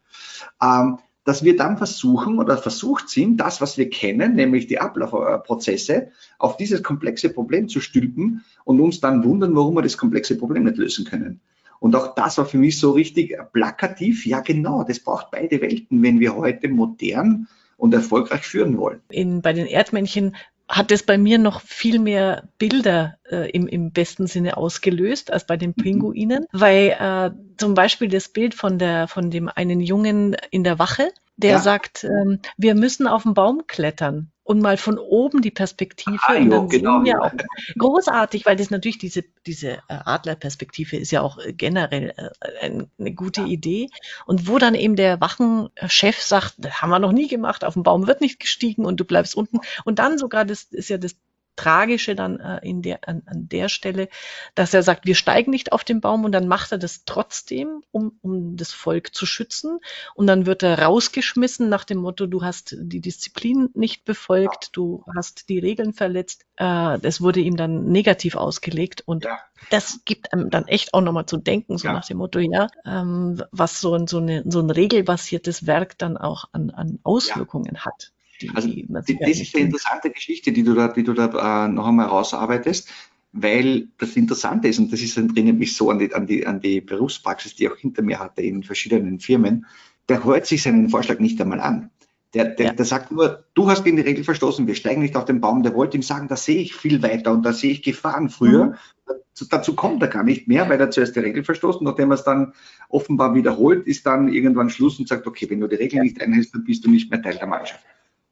ähm, 0.62 1.00
dass 1.26 1.44
wir 1.44 1.56
dann 1.56 1.78
versuchen 1.78 2.38
oder 2.38 2.58
versucht 2.58 3.10
sind, 3.10 3.38
das, 3.38 3.60
was 3.60 3.78
wir 3.78 3.90
kennen, 3.90 4.36
nämlich 4.36 4.68
die 4.68 4.80
Ablaufprozesse, 4.80 6.10
auf 6.38 6.56
dieses 6.56 6.84
komplexe 6.84 7.30
Problem 7.30 7.68
zu 7.68 7.82
stülpen 7.82 8.44
und 8.64 8.80
uns 8.80 9.00
dann 9.00 9.24
wundern, 9.24 9.56
warum 9.56 9.76
wir 9.76 9.82
das 9.82 9.98
komplexe 9.98 10.38
Problem 10.38 10.64
nicht 10.64 10.78
lösen 10.78 11.06
können. 11.06 11.42
Und 11.86 11.96
auch 11.96 12.16
das 12.16 12.40
war 12.40 12.48
für 12.48 12.58
mich 12.58 12.80
so 12.80 12.94
richtig 12.94 13.38
plakativ. 13.54 14.26
Ja, 14.26 14.40
genau, 14.40 14.84
das 14.84 15.00
braucht 15.00 15.30
beide 15.30 15.62
Welten, 15.62 16.02
wenn 16.02 16.20
wir 16.20 16.36
heute 16.36 16.68
modern 16.68 17.48
und 17.78 17.94
erfolgreich 17.94 18.42
führen 18.42 18.80
wollen. 18.80 19.02
In, 19.12 19.44
bei 19.44 19.54
den 19.54 19.68
Erdmännchen 19.68 20.36
hat 20.68 20.92
es 20.92 21.04
bei 21.04 21.20
mir 21.20 21.38
noch 21.38 21.62
viel 21.62 22.00
mehr 22.00 22.50
Bilder 22.58 23.20
äh, 23.30 23.52
im, 23.52 23.68
im 23.68 23.92
besten 23.92 24.26
Sinne 24.26 24.58
ausgelöst 24.58 25.32
als 25.32 25.46
bei 25.46 25.58
den 25.58 25.76
mhm. 25.78 25.84
Pinguinen, 25.84 26.48
weil 26.52 26.96
äh, 27.00 27.30
zum 27.58 27.76
Beispiel 27.76 28.08
das 28.08 28.30
Bild 28.30 28.56
von 28.56 28.80
der 28.80 29.08
von 29.08 29.30
dem 29.30 29.48
einen 29.48 29.80
Jungen 29.80 30.36
in 30.50 30.64
der 30.64 30.80
Wache, 30.80 31.12
der 31.38 31.52
ja. 31.52 31.60
sagt, 31.60 32.04
ähm, 32.04 32.40
wir 32.58 32.74
müssen 32.74 33.06
auf 33.06 33.22
den 33.22 33.36
Baum 33.36 33.68
klettern 33.68 34.32
und 34.46 34.62
mal 34.62 34.78
von 34.78 35.00
oben 35.00 35.42
die 35.42 35.52
Perspektive. 35.52 36.20
Ah, 36.22 36.36
und 36.36 36.52
dann 36.52 36.70
genau, 36.70 36.98
sehen 36.98 37.06
wir 37.06 37.22
auch 37.22 37.32
großartig, 37.80 38.46
weil 38.46 38.56
das 38.56 38.70
natürlich 38.70 39.00
diese, 39.00 39.24
diese 39.48 39.72
äh, 39.72 39.80
Adlerperspektive 40.06 40.98
ist 40.98 41.12
ja 41.12 41.22
auch 41.22 41.40
äh, 41.40 41.52
generell 41.52 42.14
äh, 42.16 42.84
eine 43.00 43.14
gute 43.14 43.42
ja. 43.42 43.48
Idee. 43.48 43.90
Und 44.28 44.48
wo 44.48 44.60
dann 44.60 44.76
eben 44.76 44.96
der 44.96 45.20
Wachenchef 45.20 46.22
sagt, 46.22 46.54
das 46.60 46.80
haben 46.80 46.92
wir 46.92 47.00
noch 47.00 47.12
nie 47.12 47.28
gemacht, 47.28 47.66
auf 47.66 47.74
dem 47.74 47.82
Baum 47.82 48.06
wird 48.06 48.22
nicht 48.22 48.40
gestiegen 48.40 48.86
und 48.86 49.00
du 49.00 49.04
bleibst 49.04 49.36
unten. 49.36 49.60
Und 49.84 49.98
dann 49.98 50.20
sogar, 50.20 50.46
das 50.46 50.64
ist 50.64 50.90
ja 50.90 51.00
das 51.00 51.16
Tragische 51.56 52.16
dann 52.16 52.40
äh, 52.40 52.60
in 52.64 52.82
der, 52.82 53.08
an, 53.08 53.24
an 53.26 53.48
der 53.50 53.70
Stelle, 53.70 54.10
dass 54.56 54.74
er 54.74 54.84
sagt, 54.84 55.06
wir 55.06 55.16
steigen 55.16 55.52
nicht 55.52 55.72
auf 55.72 55.84
den 55.84 56.02
Baum 56.02 56.26
und 56.26 56.32
dann 56.32 56.48
macht 56.48 56.72
er 56.72 56.78
das 56.78 57.06
trotzdem, 57.06 57.84
um, 57.92 58.18
um 58.22 58.58
das 58.58 58.72
Volk 58.72 59.16
zu 59.16 59.26
schützen. 59.26 59.80
Und 60.16 60.28
dann 60.28 60.46
wird 60.46 60.64
er 60.64 60.82
rausgeschmissen 60.82 61.70
nach 61.70 61.84
dem 61.84 62.00
Motto, 62.00 62.28
du 62.28 62.44
hast 62.44 62.76
die 62.80 63.02
Disziplin 63.02 63.70
nicht 63.74 64.06
befolgt, 64.06 64.70
du 64.74 65.04
hast 65.16 65.50
die 65.50 65.60
Regeln 65.60 65.94
verletzt. 65.94 66.46
Äh, 66.58 67.00
das 67.00 67.22
wurde 67.22 67.40
ihm 67.40 67.58
dann 67.58 67.86
negativ 67.86 68.36
ausgelegt 68.36 69.04
und 69.06 69.26
ja. 69.26 69.40
das 69.70 70.02
gibt 70.06 70.34
einem 70.34 70.50
dann 70.50 70.68
echt 70.68 70.94
auch 70.94 71.02
nochmal 71.02 71.26
zu 71.26 71.38
denken, 71.38 71.78
so 71.78 71.88
ja. 71.88 71.94
nach 71.94 72.06
dem 72.06 72.18
Motto, 72.18 72.40
ja, 72.40 72.68
ähm, 72.86 73.42
was 73.52 73.82
so 73.82 73.94
ein, 73.94 74.08
so, 74.08 74.18
eine, 74.18 74.44
so 74.46 74.60
ein 74.60 74.70
regelbasiertes 74.70 75.68
Werk 75.68 75.98
dann 75.98 76.18
auch 76.18 76.46
an, 76.52 76.70
an 76.70 77.00
Auswirkungen 77.04 77.76
ja. 77.76 77.86
hat. 77.86 78.12
Die, 78.42 78.50
also 78.50 78.68
das 78.68 79.08
ist 79.10 79.56
eine 79.56 79.66
interessante 79.66 80.10
Geschichte, 80.10 80.52
die 80.52 80.64
du 80.64 80.74
da, 80.74 80.90
die 80.90 81.04
du 81.04 81.14
da 81.14 81.66
äh, 81.66 81.68
noch 81.70 81.88
einmal 81.88 82.08
rausarbeitest, 82.08 82.90
weil 83.32 83.90
das 83.98 84.16
Interessante 84.16 84.68
ist, 84.68 84.80
und 84.80 84.92
das 84.92 85.02
ist, 85.02 85.18
erinnert 85.18 85.58
mich 85.58 85.76
so 85.76 85.90
an 85.90 86.00
die, 86.00 86.14
an, 86.14 86.26
die, 86.26 86.46
an 86.48 86.62
die 86.62 86.82
Berufspraxis, 86.82 87.56
die 87.56 87.66
ich 87.66 87.72
auch 87.72 87.78
hinter 87.78 88.02
mir 88.02 88.20
hatte 88.20 88.42
in 88.42 88.64
verschiedenen 88.64 89.20
Firmen, 89.20 89.66
der 90.10 90.24
hört 90.24 90.46
sich 90.46 90.64
seinen 90.64 90.90
Vorschlag 90.90 91.20
nicht 91.20 91.40
einmal 91.42 91.60
an. 91.60 91.90
Der, 92.34 92.46
der, 92.46 92.66
ja. 92.66 92.74
der 92.74 92.86
sagt 92.86 93.12
nur, 93.12 93.46
du 93.54 93.70
hast 93.70 93.86
gegen 93.86 93.96
die 93.96 94.04
Regel 94.04 94.26
verstoßen, 94.26 94.68
wir 94.68 94.76
steigen 94.76 95.02
nicht 95.02 95.16
auf 95.16 95.24
den 95.24 95.40
Baum. 95.40 95.64
Der 95.64 95.74
wollte 95.74 95.98
ihm 95.98 96.04
sagen, 96.04 96.28
da 96.28 96.36
sehe 96.36 96.58
ich 96.58 96.76
viel 96.76 97.02
weiter 97.02 97.32
und 97.32 97.44
da 97.44 97.54
sehe 97.54 97.72
ich 97.72 97.82
Gefahren 97.82 98.30
früher. 98.30 98.66
Mhm. 98.66 98.76
Dazu, 99.06 99.46
dazu 99.50 99.76
kommt 99.76 100.02
er 100.02 100.10
gar 100.10 100.24
nicht 100.24 100.46
mehr, 100.46 100.68
weil 100.68 100.80
er 100.80 100.92
zuerst 100.92 101.16
die 101.16 101.22
Regel 101.22 101.46
verstoßen. 101.46 101.86
Nachdem 101.86 102.12
er 102.12 102.16
es 102.16 102.26
dann 102.26 102.54
offenbar 102.90 103.36
wiederholt, 103.36 103.88
ist 103.88 104.06
dann 104.06 104.28
irgendwann 104.28 104.70
Schluss 104.70 105.00
und 105.00 105.08
sagt, 105.08 105.28
okay, 105.28 105.50
wenn 105.50 105.62
du 105.62 105.68
die 105.68 105.76
Regel 105.76 105.98
ja. 105.98 106.04
nicht 106.04 106.22
einhältst, 106.22 106.54
dann 106.54 106.66
bist 106.66 106.86
du 106.86 106.92
nicht 106.92 107.10
mehr 107.10 107.22
Teil 107.22 107.38
der 107.38 107.48
Mannschaft. 107.48 107.86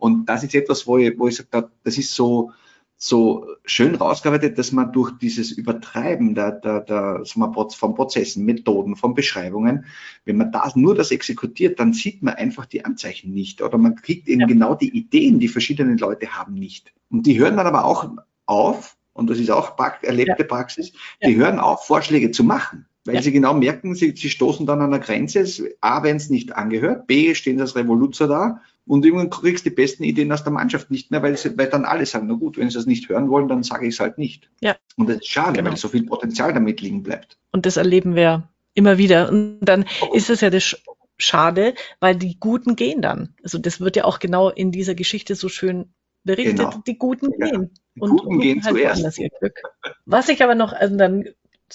Und 0.04 0.26
das 0.26 0.44
ist 0.44 0.54
etwas, 0.54 0.86
wo 0.86 0.98
ich, 0.98 1.18
wo 1.18 1.30
ich 1.30 1.38
sage, 1.38 1.72
das 1.86 1.98
ist 1.98 2.14
so, 2.14 2.52
so 2.98 3.48
schön 3.64 3.96
rausgearbeitet, 3.96 4.58
dass 4.58 4.74
man 4.74 4.92
durch 4.92 5.18
dieses 5.18 5.54
Übertreiben 5.54 6.36
der, 6.36 6.52
der, 6.52 6.82
der, 6.82 7.24
von 7.26 7.96
Prozessen, 7.96 8.44
Methoden, 8.44 8.98
von 8.98 9.14
Beschreibungen, 9.14 9.86
wenn 10.26 10.36
man 10.36 10.52
das, 10.52 10.76
nur 10.76 10.94
das 10.94 11.12
exekutiert, 11.12 11.80
dann 11.80 11.94
sieht 11.94 12.22
man 12.22 12.34
einfach 12.34 12.66
die 12.66 12.84
Anzeichen 12.84 13.34
nicht 13.34 13.62
oder 13.62 13.78
man 13.78 13.96
kriegt 13.96 14.28
eben 14.28 14.42
ja. 14.42 14.48
genau 14.48 14.76
die 14.76 14.94
Ideen, 14.94 15.40
die 15.40 15.48
verschiedenen 15.48 15.98
Leute 15.98 16.38
haben, 16.38 16.56
nicht. 16.56 16.92
Und 17.10 17.26
die 17.26 17.40
hören 17.40 17.56
dann 17.56 17.68
aber 17.68 17.86
auch 17.86 18.10
auf, 18.46 18.98
und 19.14 19.30
das 19.30 19.40
ist 19.40 19.52
auch 19.52 19.78
erlebte 20.02 20.36
ja. 20.42 20.46
Praxis, 20.46 20.92
die 21.26 21.32
ja. 21.32 21.38
hören 21.38 21.60
auf, 21.60 21.86
Vorschläge 21.86 22.32
zu 22.32 22.44
machen. 22.44 22.88
Weil 23.06 23.16
ja. 23.16 23.22
sie 23.22 23.32
genau 23.34 23.54
merken, 23.54 23.96
sie, 23.96 24.14
sie 24.16 24.30
stoßen 24.30 24.66
dann 24.66 24.80
an 24.80 24.94
einer 24.94 25.04
Grenze. 25.04 25.46
A, 25.82 26.04
wenn 26.04 26.16
es 26.16 26.30
nicht 26.30 26.56
angehört, 26.56 27.06
B, 27.08 27.36
stehen 27.36 27.60
als 27.60 27.76
Revoluzer 27.76 28.28
da 28.28 28.62
und 28.86 29.06
irgendwann 29.06 29.30
kriegst 29.30 29.66
du 29.66 29.70
die 29.70 29.76
besten 29.76 30.04
Ideen 30.04 30.32
aus 30.32 30.44
der 30.44 30.52
Mannschaft 30.52 30.92
nicht 30.92 31.10
mehr, 31.12 31.24
weil, 31.24 31.38
sie, 31.38 31.58
weil 31.58 31.68
dann 31.68 31.86
alle 31.86 32.06
sagen, 32.06 32.28
na 32.28 32.36
gut, 32.36 32.58
wenn 32.58 32.70
sie 32.70 32.76
das 32.76 32.86
nicht 32.86 33.08
hören 33.10 33.30
wollen, 33.30 33.48
dann 33.48 33.64
sage 33.64 33.88
ich 33.88 33.96
es 33.96 34.00
halt 34.00 34.18
nicht. 34.18 34.50
Ja. 34.62 34.76
Und 34.98 35.10
das 35.10 35.18
ist 35.18 35.28
schade, 35.28 35.58
genau. 35.58 35.70
weil 35.70 35.78
so 35.78 35.88
viel 35.88 36.06
Potenzial 36.06 36.54
damit 36.54 36.82
liegen 36.82 37.04
bleibt. 37.04 37.38
Und 37.52 37.66
das 37.66 37.78
erleben 37.78 38.16
wir 38.16 38.50
immer 38.74 38.98
wieder. 38.98 39.30
Und 39.30 39.60
dann 39.62 39.86
oh. 40.02 40.14
ist 40.14 40.30
es 40.30 40.42
ja 40.42 40.50
das 40.50 40.76
schade, 41.18 41.76
weil 42.00 42.16
die 42.16 42.40
Guten 42.40 42.76
gehen 42.76 43.02
dann. 43.02 43.36
Also 43.44 43.58
das 43.58 43.80
wird 43.80 43.96
ja 43.96 44.04
auch 44.04 44.20
genau 44.20 44.50
in 44.50 44.72
dieser 44.72 44.96
Geschichte 44.96 45.36
so 45.36 45.48
schön 45.48 45.94
berichtet. 46.26 46.58
Genau. 46.58 46.84
Die 46.86 46.98
Guten 46.98 47.30
ja. 47.38 47.48
gehen. 47.48 47.72
Die 47.96 48.02
und 48.02 48.10
Guten 48.12 48.40
gehen 48.40 48.64
halt 48.64 48.76
zuerst. 48.76 49.20
Ihr 49.20 49.30
Glück. 49.40 49.62
Was 50.06 50.28
ich 50.28 50.44
aber 50.44 50.56
noch, 50.56 50.74
also 50.74 50.98
dann 50.98 51.26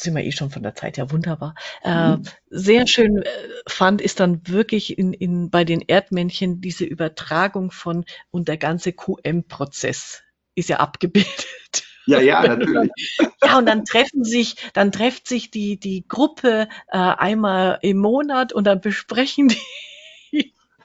sind 0.01 0.15
wir 0.15 0.25
eh 0.25 0.33
schon 0.33 0.51
von 0.51 0.63
der 0.63 0.75
Zeit 0.75 0.97
ja 0.97 1.11
wunderbar. 1.11 1.55
Äh, 1.83 2.17
mhm. 2.17 2.23
sehr 2.51 2.87
schön 2.87 3.23
äh, 3.23 3.29
fand, 3.67 4.01
ist 4.01 4.21
dann 4.21 4.47
wirklich 4.47 4.99
in, 4.99 5.13
in, 5.13 5.51
bei 5.51 5.65
den 5.65 5.81
Erdmännchen 5.81 6.61
diese 6.61 6.85
Übertragung 6.85 7.71
von 7.71 8.05
und 8.31 8.49
der 8.49 8.57
ganze 8.57 8.93
QM-Prozess 8.93 10.23
ist 10.55 10.69
ja 10.69 10.79
abgebildet. 10.79 11.85
Ja, 12.07 12.21
ja, 12.21 12.43
natürlich. 12.43 12.91
Ja, 13.45 13.59
und 13.59 13.67
dann 13.67 13.85
treffen 13.85 14.25
sich, 14.25 14.57
dann 14.73 14.91
trefft 14.91 15.29
sich 15.29 15.51
die, 15.51 15.79
die 15.79 16.05
Gruppe 16.09 16.69
äh, 16.89 16.99
einmal 16.99 17.79
im 17.83 17.99
Monat 17.99 18.53
und 18.53 18.67
dann 18.67 18.81
besprechen 18.81 19.49
die 19.49 19.57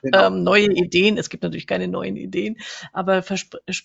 genau. 0.04 0.26
ähm, 0.26 0.42
neue 0.42 0.70
Ideen. 0.70 1.18
Es 1.18 1.30
gibt 1.30 1.42
natürlich 1.42 1.66
keine 1.66 1.88
neuen 1.88 2.16
Ideen, 2.16 2.58
aber 2.92 3.24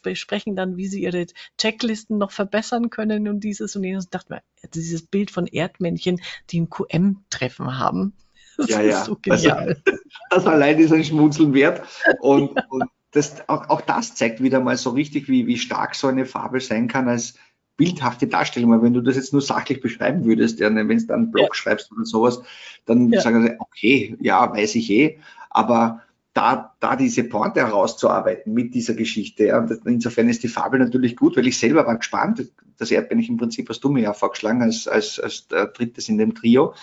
besprechen 0.03 0.55
dann, 0.55 0.78
wie 0.78 0.88
sie 0.88 1.01
ihre 1.03 1.26
Checklisten 1.57 2.17
noch 2.17 2.32
verbessern 2.32 2.89
können 2.89 3.28
und 3.28 3.39
dieses 3.41 3.76
und 3.76 3.84
jenes. 3.84 4.05
Und 4.05 4.15
dachte 4.15 4.34
mir, 4.34 4.41
dieses 4.74 5.05
Bild 5.05 5.32
von 5.32 5.47
Erdmännchen, 5.47 6.22
die 6.49 6.61
ein 6.61 6.70
QM-Treffen 6.70 7.80
haben. 7.80 8.13
Das 8.59 8.72
ja, 8.72 8.82
ja. 8.82 9.05
So 9.05 9.17
das, 9.24 9.43
das, 10.32 10.45
allein 10.45 10.78
ist 10.80 10.91
ein 10.91 11.05
Schmunzeln 11.05 11.53
wert. 11.53 11.82
Und, 12.20 12.51
ja. 12.57 12.65
und 12.67 12.84
das, 13.11 13.47
auch, 13.47 13.70
auch, 13.70 13.80
das 13.80 14.15
zeigt 14.15 14.43
wieder 14.43 14.59
mal 14.59 14.76
so 14.76 14.89
richtig, 14.89 15.30
wie, 15.30 15.47
wie 15.47 15.57
stark 15.57 15.95
so 15.95 16.07
eine 16.07 16.26
Fabel 16.26 16.59
sein 16.59 16.89
kann 16.89 17.07
als 17.07 17.36
bildhafte 17.78 18.28
Darstellung. 18.28 18.72
Weil 18.72 18.82
wenn 18.82 18.93
du 18.93 18.99
das 18.99 19.15
jetzt 19.15 19.32
nur 19.32 19.41
sachlich 19.41 19.80
beschreiben 19.80 20.26
würdest, 20.26 20.59
ja, 20.59 20.67
wenn 20.67 20.88
du 20.89 21.05
dann 21.05 21.15
einen 21.15 21.32
Blog 21.32 21.47
ja. 21.47 21.53
schreibst 21.53 21.89
oder 21.93 22.03
sowas, 22.03 22.41
dann 22.86 23.09
ja. 23.09 23.22
sagen 23.22 23.43
sie, 23.43 23.55
okay, 23.59 24.17
ja, 24.20 24.51
weiß 24.53 24.76
ich 24.76 24.89
eh. 24.91 25.20
Aber 25.49 26.01
da, 26.40 26.74
da 26.80 26.96
diese 26.96 27.26
Pointe 27.26 27.60
herauszuarbeiten 27.60 28.54
mit 28.54 28.74
dieser 28.74 28.94
Geschichte. 28.94 29.48
Ja. 29.48 29.60
Und 29.60 29.72
insofern 29.86 30.30
ist 30.30 30.42
die 30.42 30.48
Fabel 30.48 30.80
natürlich 30.80 31.18
gut, 31.18 31.36
weil 31.36 31.48
ich 31.48 31.58
selber 31.58 31.86
war 31.86 31.98
gespannt. 31.98 32.50
das 32.78 32.92
Erdbännchen 32.92 33.34
im 33.34 33.40
Prinzip 33.40 33.68
hast 33.68 33.82
du 33.82 33.90
mir 33.90 34.04
ja 34.04 34.14
vorgeschlagen 34.14 34.62
als, 34.62 34.88
als, 34.88 35.20
als 35.20 35.48
drittes 35.50 36.08
in 36.08 36.18
dem 36.18 36.34
Trio. 36.34 36.74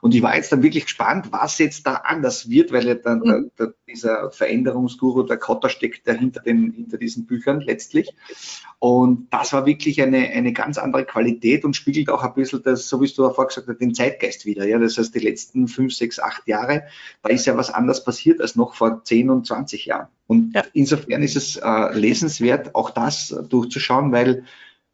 Und 0.00 0.14
ich 0.14 0.22
war 0.22 0.36
jetzt 0.36 0.52
dann 0.52 0.62
wirklich 0.62 0.84
gespannt, 0.84 1.28
was 1.32 1.58
jetzt 1.58 1.86
da 1.86 1.94
anders 1.94 2.48
wird, 2.48 2.72
weil 2.72 2.86
ja 2.86 2.94
dann 2.94 3.18
mhm. 3.18 3.50
der, 3.58 3.66
der, 3.66 3.74
dieser 3.88 4.30
Veränderungsguru, 4.30 5.22
der 5.24 5.38
Kotter 5.38 5.68
steckt 5.68 6.06
da 6.06 6.12
hinter, 6.12 6.40
den, 6.40 6.72
hinter 6.72 6.98
diesen 6.98 7.26
Büchern 7.26 7.60
letztlich. 7.60 8.14
Und 8.78 9.26
das 9.30 9.52
war 9.52 9.66
wirklich 9.66 10.00
eine, 10.00 10.28
eine 10.28 10.52
ganz 10.52 10.78
andere 10.78 11.04
Qualität 11.04 11.64
und 11.64 11.74
spiegelt 11.74 12.10
auch 12.10 12.22
ein 12.22 12.34
bisschen 12.34 12.62
das, 12.62 12.88
so 12.88 13.00
wie 13.00 13.08
du 13.08 13.22
davor 13.22 13.48
gesagt 13.48 13.66
hast, 13.66 13.80
den 13.80 13.94
Zeitgeist 13.94 14.46
wieder. 14.46 14.66
Ja, 14.66 14.78
das 14.78 14.98
heißt, 14.98 15.14
die 15.14 15.18
letzten 15.18 15.66
fünf, 15.66 15.94
sechs, 15.94 16.20
acht 16.20 16.46
Jahre, 16.46 16.84
da 17.22 17.30
ist 17.30 17.46
ja 17.46 17.56
was 17.56 17.70
anders 17.70 18.04
passiert 18.04 18.40
als 18.40 18.54
noch 18.54 18.74
vor 18.74 19.02
zehn 19.04 19.30
und 19.30 19.46
zwanzig 19.46 19.86
Jahren. 19.86 20.08
Und 20.28 20.54
ja. 20.54 20.62
insofern 20.74 21.22
ist 21.22 21.36
es 21.36 21.56
äh, 21.56 21.98
lesenswert, 21.98 22.74
auch 22.74 22.90
das 22.90 23.34
durchzuschauen, 23.48 24.12
weil, 24.12 24.44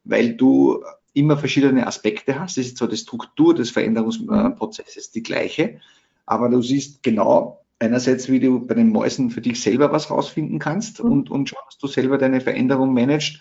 weil 0.03 0.33
du 0.33 0.83
immer 1.15 1.37
verschiedene 1.37 1.87
Aspekte 1.87 2.39
hast. 2.39 2.57
Es 2.57 2.67
ist 2.67 2.77
zwar 2.77 2.87
die 2.87 2.97
Struktur 2.97 3.55
des 3.55 3.71
Veränderungsprozesses 3.71 5.11
die 5.11 5.23
gleiche, 5.23 5.79
aber 6.25 6.49
du 6.49 6.61
siehst 6.61 7.01
genau 7.03 7.61
einerseits, 7.79 8.29
wie 8.29 8.39
du 8.39 8.65
bei 8.65 8.75
den 8.75 8.89
Mäusen 8.89 9.31
für 9.31 9.41
dich 9.41 9.61
selber 9.61 9.91
was 9.91 10.09
rausfinden 10.11 10.59
kannst 10.59 11.03
mhm. 11.03 11.11
und, 11.11 11.31
und 11.31 11.49
schaust, 11.49 11.65
dass 11.67 11.77
du 11.77 11.87
selber 11.87 12.17
deine 12.17 12.41
Veränderung 12.41 12.93
managst. 12.93 13.39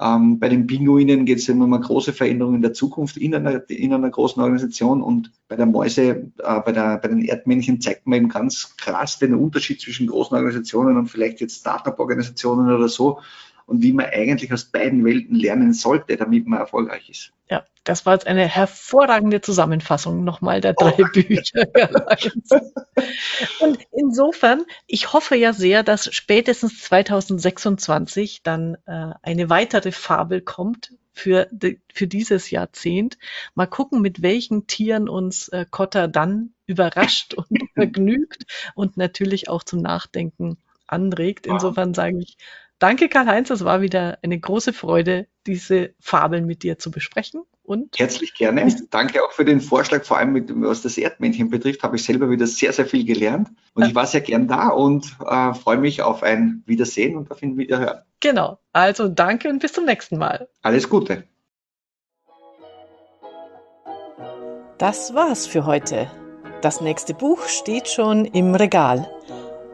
Ähm, 0.00 0.38
bei 0.38 0.48
den 0.48 0.66
Pinguinen 0.66 1.26
geht 1.26 1.38
es 1.38 1.48
immer 1.48 1.66
um 1.66 1.78
große 1.78 2.14
Veränderung 2.14 2.54
in 2.54 2.62
der 2.62 2.72
Zukunft 2.72 3.18
in 3.18 3.34
einer, 3.34 3.68
in 3.68 3.92
einer 3.92 4.08
großen 4.08 4.42
Organisation 4.42 5.02
und 5.02 5.30
bei 5.48 5.56
der 5.56 5.66
Mäuse, 5.66 6.32
äh, 6.38 6.60
bei, 6.64 6.72
der, 6.72 6.96
bei 6.96 7.08
den 7.08 7.22
Erdmännchen 7.22 7.80
zeigt 7.80 8.06
man 8.06 8.18
eben 8.18 8.28
ganz 8.30 8.74
krass 8.78 9.18
den 9.18 9.34
Unterschied 9.34 9.80
zwischen 9.80 10.06
großen 10.06 10.34
Organisationen 10.34 10.96
und 10.96 11.08
vielleicht 11.08 11.40
jetzt 11.40 11.60
Startup-Organisationen 11.60 12.74
oder 12.74 12.88
so 12.88 13.20
und 13.66 13.82
wie 13.82 13.92
man 13.92 14.06
eigentlich 14.06 14.52
aus 14.52 14.64
beiden 14.64 15.04
Welten 15.04 15.36
lernen 15.36 15.72
sollte, 15.72 16.16
damit 16.16 16.46
man 16.46 16.60
erfolgreich 16.60 17.08
ist. 17.10 17.32
Ja, 17.50 17.64
das 17.84 18.06
war 18.06 18.14
jetzt 18.14 18.26
eine 18.26 18.46
hervorragende 18.46 19.40
Zusammenfassung 19.40 20.24
nochmal 20.24 20.60
der 20.60 20.74
drei 20.74 20.94
oh. 20.98 21.06
Bücher. 21.12 21.66
und 23.60 23.78
insofern, 23.92 24.64
ich 24.86 25.12
hoffe 25.12 25.36
ja 25.36 25.52
sehr, 25.52 25.82
dass 25.82 26.12
spätestens 26.14 26.80
2026 26.82 28.42
dann 28.42 28.76
äh, 28.86 29.12
eine 29.22 29.50
weitere 29.50 29.92
Fabel 29.92 30.40
kommt 30.40 30.94
für, 31.12 31.46
de, 31.50 31.78
für 31.92 32.06
dieses 32.06 32.50
Jahrzehnt. 32.50 33.18
Mal 33.54 33.66
gucken, 33.66 34.00
mit 34.00 34.22
welchen 34.22 34.66
Tieren 34.66 35.08
uns 35.08 35.48
äh, 35.48 35.66
Kotter 35.70 36.08
dann 36.08 36.54
überrascht 36.66 37.34
und 37.34 37.48
vergnügt 37.74 38.44
und 38.74 38.96
natürlich 38.96 39.48
auch 39.48 39.62
zum 39.62 39.82
Nachdenken 39.82 40.56
anregt. 40.86 41.46
Insofern 41.46 41.94
sage 41.94 42.18
ich 42.18 42.36
Danke, 42.82 43.08
Karl-Heinz. 43.08 43.48
Es 43.50 43.64
war 43.64 43.80
wieder 43.80 44.18
eine 44.22 44.40
große 44.40 44.72
Freude, 44.72 45.28
diese 45.46 45.94
Fabeln 46.00 46.46
mit 46.46 46.64
dir 46.64 46.80
zu 46.80 46.90
besprechen. 46.90 47.42
Und 47.62 47.96
Herzlich 47.96 48.34
gerne. 48.34 48.74
Danke 48.90 49.22
auch 49.22 49.30
für 49.30 49.44
den 49.44 49.60
Vorschlag, 49.60 50.02
vor 50.02 50.18
allem 50.18 50.32
mit, 50.32 50.50
was 50.52 50.82
das 50.82 50.98
Erdmännchen 50.98 51.48
betrifft, 51.48 51.84
habe 51.84 51.94
ich 51.94 52.02
selber 52.02 52.28
wieder 52.28 52.48
sehr, 52.48 52.72
sehr 52.72 52.84
viel 52.84 53.04
gelernt. 53.04 53.50
Und 53.74 53.84
ich 53.84 53.94
war 53.94 54.04
sehr 54.06 54.20
gern 54.20 54.48
da 54.48 54.66
und 54.70 55.16
äh, 55.24 55.54
freue 55.54 55.76
mich 55.76 56.02
auf 56.02 56.24
ein 56.24 56.64
Wiedersehen 56.66 57.16
und 57.16 57.30
auf 57.30 57.40
ein 57.40 57.56
Wiederhören. 57.56 58.00
Genau. 58.18 58.58
Also 58.72 59.06
danke 59.06 59.48
und 59.48 59.60
bis 59.60 59.74
zum 59.74 59.84
nächsten 59.84 60.18
Mal. 60.18 60.48
Alles 60.62 60.88
Gute. 60.88 61.22
Das 64.78 65.14
war's 65.14 65.46
für 65.46 65.66
heute. 65.66 66.10
Das 66.62 66.80
nächste 66.80 67.14
Buch 67.14 67.46
steht 67.46 67.86
schon 67.86 68.24
im 68.24 68.56
Regal. 68.56 69.08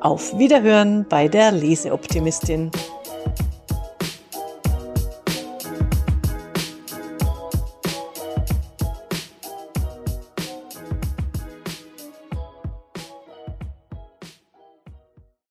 Auf 0.01 0.39
Wiederhören 0.39 1.07
bei 1.09 1.27
der 1.27 1.53
Leseoptimistin. 1.53 2.71
you 3.27 3.58